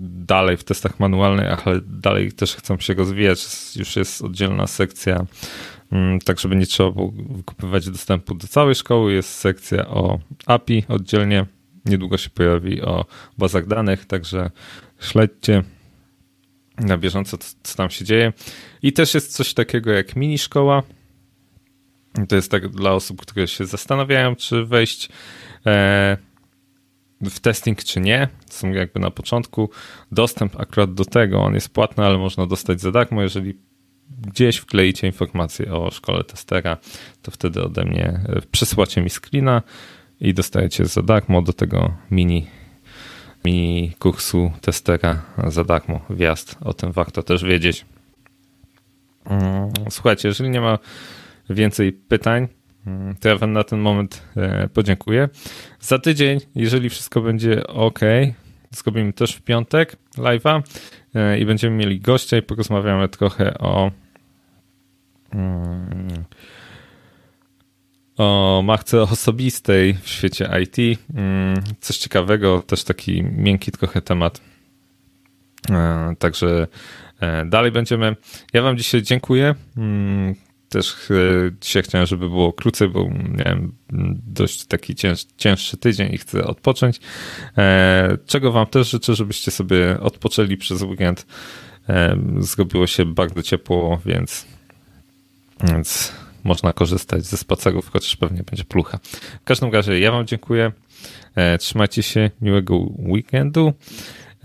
dalej 0.00 0.56
w 0.56 0.64
testach 0.64 1.00
manualnych, 1.00 1.66
ale 1.66 1.80
dalej 1.80 2.32
też 2.32 2.54
chcą 2.54 2.78
się 2.78 2.94
rozwijać. 2.94 3.46
Już 3.76 3.96
jest 3.96 4.22
oddzielna 4.22 4.66
sekcja, 4.66 5.26
mm, 5.92 6.18
tak 6.18 6.40
żeby 6.40 6.56
nie 6.56 6.66
trzeba 6.66 6.90
było 6.90 7.12
wykupywać 7.30 7.90
dostępu 7.90 8.34
do 8.34 8.46
całej 8.46 8.74
szkoły. 8.74 9.12
Jest 9.12 9.34
sekcja 9.34 9.88
o 9.88 10.18
API 10.46 10.84
oddzielnie. 10.88 11.46
Niedługo 11.84 12.18
się 12.18 12.30
pojawi 12.30 12.82
o 12.82 13.06
bazach 13.38 13.66
danych, 13.66 14.06
także 14.06 14.50
śledźcie 15.00 15.62
na 16.82 16.98
bieżąco, 16.98 17.38
co 17.62 17.76
tam 17.76 17.90
się 17.90 18.04
dzieje. 18.04 18.32
I 18.82 18.92
też 18.92 19.14
jest 19.14 19.32
coś 19.36 19.54
takiego 19.54 19.92
jak 19.92 20.16
mini 20.16 20.38
szkoła. 20.38 20.82
To 22.28 22.36
jest 22.36 22.50
tak 22.50 22.68
dla 22.68 22.92
osób, 22.92 23.22
które 23.22 23.48
się 23.48 23.66
zastanawiają, 23.66 24.36
czy 24.36 24.64
wejść 24.64 25.08
e, 25.66 26.16
w 27.20 27.40
testing, 27.40 27.84
czy 27.84 28.00
nie. 28.00 28.28
Są 28.50 28.72
jakby 28.72 29.00
na 29.00 29.10
początku. 29.10 29.70
Dostęp 30.12 30.60
akurat 30.60 30.94
do 30.94 31.04
tego, 31.04 31.42
on 31.42 31.54
jest 31.54 31.68
płatny, 31.68 32.04
ale 32.04 32.18
można 32.18 32.46
dostać 32.46 32.80
za 32.80 32.90
darmo, 32.90 33.22
jeżeli 33.22 33.54
gdzieś 34.18 34.56
wkleicie 34.56 35.06
informację 35.06 35.74
o 35.74 35.90
szkole 35.90 36.24
testera, 36.24 36.76
to 37.22 37.30
wtedy 37.30 37.62
ode 37.62 37.84
mnie 37.84 38.04
e, 38.04 38.40
przysłacie 38.50 39.02
mi 39.02 39.10
screena 39.10 39.62
i 40.20 40.34
dostajecie 40.34 40.86
za 40.86 41.02
darmo 41.02 41.42
do 41.42 41.52
tego 41.52 41.94
mini 42.10 42.46
mini 43.44 43.92
kursu 43.98 44.52
testera 44.60 45.22
za 45.48 45.64
darmo 45.64 46.00
wjazd. 46.10 46.56
O 46.60 46.74
tym 46.74 46.92
warto 46.92 47.22
też 47.22 47.44
wiedzieć. 47.44 47.84
Mm, 49.24 49.72
słuchajcie, 49.90 50.28
jeżeli 50.28 50.50
nie 50.50 50.60
ma 50.60 50.78
więcej 51.50 51.92
pytań, 51.92 52.48
mm, 52.86 53.16
to 53.16 53.28
ja 53.28 53.36
wam 53.36 53.52
na 53.52 53.64
ten 53.64 53.80
moment 53.80 54.22
e, 54.36 54.68
podziękuję. 54.68 55.28
Za 55.80 55.98
tydzień, 55.98 56.40
jeżeli 56.54 56.90
wszystko 56.90 57.20
będzie 57.20 57.66
ok, 57.66 58.00
zrobimy 58.70 59.12
też 59.12 59.34
w 59.34 59.42
piątek 59.42 59.96
live'a 60.18 60.62
e, 61.14 61.38
i 61.38 61.46
będziemy 61.46 61.76
mieli 61.76 62.00
gościa 62.00 62.36
i 62.36 62.42
porozmawiamy 62.42 63.08
trochę 63.08 63.58
o 63.58 63.90
mm, 65.32 66.24
o 68.16 68.62
machce 68.64 69.02
osobistej 69.02 69.94
w 69.94 70.08
świecie 70.08 70.50
IT. 70.62 71.00
Mm, 71.14 71.62
coś 71.80 71.96
ciekawego, 71.96 72.62
też 72.66 72.84
taki 72.84 73.22
miękki 73.22 73.72
trochę 73.72 74.02
temat. 74.02 74.40
E, 75.70 76.14
także 76.18 76.66
e, 77.20 77.44
dalej 77.44 77.72
będziemy. 77.72 78.16
Ja 78.52 78.62
Wam 78.62 78.76
dzisiaj 78.76 79.02
dziękuję. 79.02 79.54
Mm, 79.76 80.34
też 80.68 81.10
e, 81.10 81.14
dzisiaj 81.60 81.82
chciałem, 81.82 82.06
żeby 82.06 82.28
było 82.28 82.52
krócej, 82.52 82.88
bo 82.88 83.10
miałem 83.38 83.72
dość 84.26 84.66
taki 84.66 84.94
cięż, 84.94 85.26
cięższy 85.36 85.76
tydzień 85.76 86.14
i 86.14 86.18
chcę 86.18 86.44
odpocząć. 86.44 87.00
Czego 88.26 88.52
Wam 88.52 88.66
też 88.66 88.90
życzę, 88.90 89.14
żebyście 89.14 89.50
sobie 89.50 90.00
odpoczęli 90.00 90.56
przez 90.56 90.82
weekend. 90.82 91.26
Zrobiło 92.38 92.86
się 92.86 93.04
bardzo 93.04 93.42
ciepło, 93.42 94.00
więc, 94.06 94.46
więc 95.64 96.12
można 96.44 96.72
korzystać 96.72 97.24
ze 97.24 97.36
spacerów, 97.36 97.90
chociaż 97.90 98.16
pewnie 98.16 98.42
będzie 98.42 98.64
plucha. 98.64 98.98
W 99.40 99.44
każdym 99.44 99.72
razie 99.72 100.00
ja 100.00 100.12
Wam 100.12 100.26
dziękuję. 100.26 100.72
E, 101.34 101.58
trzymajcie 101.58 102.02
się, 102.02 102.30
miłego 102.40 102.76
weekendu. 102.98 103.72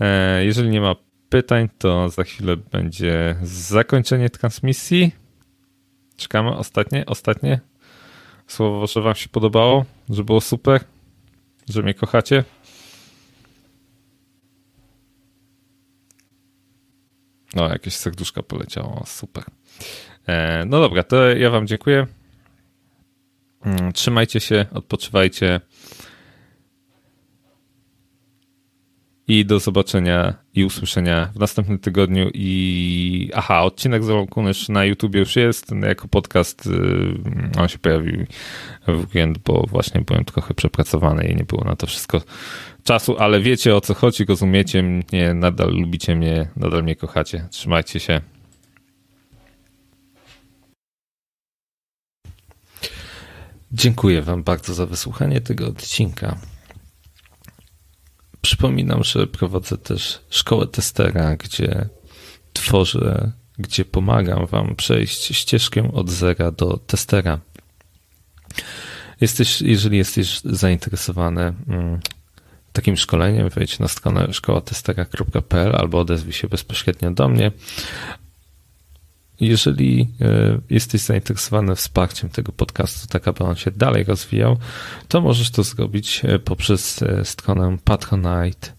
E, 0.00 0.44
jeżeli 0.44 0.68
nie 0.68 0.80
ma 0.80 0.94
pytań, 1.28 1.68
to 1.78 2.08
za 2.08 2.24
chwilę 2.24 2.56
będzie 2.56 3.36
zakończenie 3.42 4.30
transmisji. 4.30 5.12
Czekamy. 6.16 6.56
Ostatnie, 6.56 7.06
ostatnie 7.06 7.60
słowo, 8.46 8.86
że 8.86 9.00
Wam 9.00 9.14
się 9.14 9.28
podobało, 9.28 9.84
że 10.10 10.24
było 10.24 10.40
super, 10.40 10.84
że 11.68 11.82
mnie 11.82 11.94
kochacie. 11.94 12.44
No, 17.54 17.68
jakieś 17.68 17.96
serduszka 17.96 18.42
poleciało, 18.42 19.04
super. 19.06 19.44
E, 20.28 20.64
no 20.66 20.80
dobra, 20.80 21.02
to 21.02 21.28
ja 21.28 21.50
wam 21.50 21.66
dziękuję. 21.66 22.06
Mm, 23.64 23.92
trzymajcie 23.92 24.40
się, 24.40 24.66
odpoczywajcie. 24.72 25.60
I 29.28 29.44
do 29.44 29.60
zobaczenia 29.60 30.34
i 30.54 30.64
usłyszenia 30.64 31.30
w 31.34 31.38
następnym 31.38 31.78
tygodniu. 31.78 32.30
I 32.34 33.30
aha, 33.34 33.62
odcinek 33.62 34.04
z 34.04 34.30
Kunysz 34.30 34.68
na 34.68 34.84
YouTube 34.84 35.14
już 35.14 35.36
jest 35.36 35.72
jako 35.82 36.08
podcast. 36.08 36.66
Y, 36.66 37.60
on 37.60 37.68
się 37.68 37.78
pojawił 37.78 38.26
w 38.86 39.00
weekend, 39.00 39.38
bo 39.38 39.64
właśnie 39.68 40.00
byłem 40.00 40.24
trochę 40.24 40.54
przepracowany 40.54 41.28
i 41.28 41.36
nie 41.36 41.44
było 41.44 41.64
na 41.64 41.76
to 41.76 41.86
wszystko 41.86 42.20
czasu, 42.84 43.18
ale 43.18 43.40
wiecie 43.40 43.76
o 43.76 43.80
co 43.80 43.94
chodzi, 43.94 44.24
rozumiecie 44.24 44.82
mnie, 44.82 45.34
nadal 45.34 45.70
lubicie 45.70 46.16
mnie, 46.16 46.48
nadal 46.56 46.82
mnie 46.82 46.96
kochacie. 46.96 47.48
Trzymajcie 47.50 48.00
się. 48.00 48.20
Dziękuję 53.72 54.22
Wam 54.22 54.42
bardzo 54.42 54.74
za 54.74 54.86
wysłuchanie 54.86 55.40
tego 55.40 55.66
odcinka. 55.66 56.38
Przypominam, 58.40 59.04
że 59.04 59.26
prowadzę 59.26 59.78
też 59.78 60.20
szkołę 60.30 60.66
testera, 60.66 61.36
gdzie 61.36 61.88
tworzę, 62.52 63.32
gdzie 63.58 63.84
pomagam 63.84 64.46
Wam 64.46 64.76
przejść 64.76 65.36
ścieżkę 65.36 65.92
od 65.92 66.10
zera 66.10 66.50
do 66.50 66.76
testera. 66.76 67.38
Jesteś, 69.20 69.62
jeżeli 69.62 69.98
jesteś 69.98 70.40
zainteresowany 70.44 71.54
mm, 71.68 72.00
takim 72.72 72.96
szkoleniem, 72.96 73.48
wejdź 73.48 73.78
na 73.78 73.88
stronę 73.88 74.32
szkołatestera.pl 74.32 75.76
albo 75.76 75.98
odezwij 75.98 76.32
się 76.32 76.48
bezpośrednio 76.48 77.10
do 77.10 77.28
mnie. 77.28 77.52
Jeżeli 79.40 80.08
e, 80.20 80.58
jesteś 80.70 81.00
zainteresowany 81.00 81.76
wsparciem 81.76 82.30
tego 82.30 82.52
podcastu, 82.52 83.08
tak 83.08 83.28
aby 83.28 83.44
on 83.44 83.56
się 83.56 83.70
dalej 83.70 84.04
rozwijał, 84.04 84.56
to 85.08 85.20
możesz 85.20 85.50
to 85.50 85.62
zrobić 85.62 86.22
e, 86.24 86.38
poprzez 86.38 87.02
e, 87.02 87.24
stronę 87.24 87.76
patronite.pl 87.84 88.74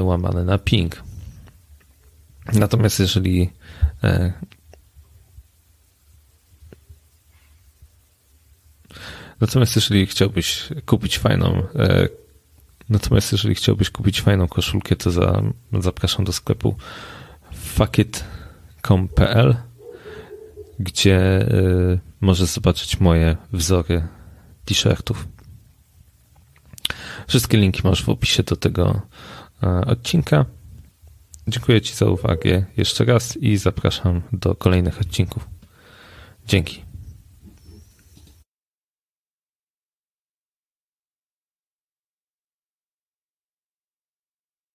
łamane 0.00 0.44
na 0.44 0.58
ping. 0.58 1.02
Natomiast 2.52 3.00
jeżeli 3.00 3.50
Natomiast 9.40 9.76
jeżeli 9.76 10.06
chciałbyś 10.06 10.68
kupić 10.86 11.18
fajną 11.18 11.62
Natomiast 12.88 13.32
jeżeli 13.32 13.54
chciałbyś 13.54 13.90
kupić 13.90 14.20
fajną 14.20 14.48
koszulkę, 14.48 14.96
to 14.96 15.10
za, 15.10 15.42
zapraszam 15.72 16.24
do 16.24 16.32
sklepu 16.32 16.76
fuckit.com.pl 18.84 19.56
gdzie 20.78 21.40
y, 21.42 22.00
możesz 22.20 22.48
zobaczyć 22.48 23.00
moje 23.00 23.36
wzory 23.52 24.08
t-shirtów. 24.64 25.28
Wszystkie 27.26 27.58
linki 27.58 27.80
masz 27.84 28.04
w 28.04 28.08
opisie 28.08 28.42
do 28.42 28.56
tego 28.56 29.02
y, 29.62 29.66
odcinka. 29.66 30.44
Dziękuję 31.48 31.80
Ci 31.80 31.94
za 31.94 32.06
uwagę 32.06 32.64
jeszcze 32.76 33.04
raz 33.04 33.36
i 33.36 33.56
zapraszam 33.56 34.22
do 34.32 34.54
kolejnych 34.54 35.00
odcinków. 35.00 35.48
Dzięki. 36.46 36.93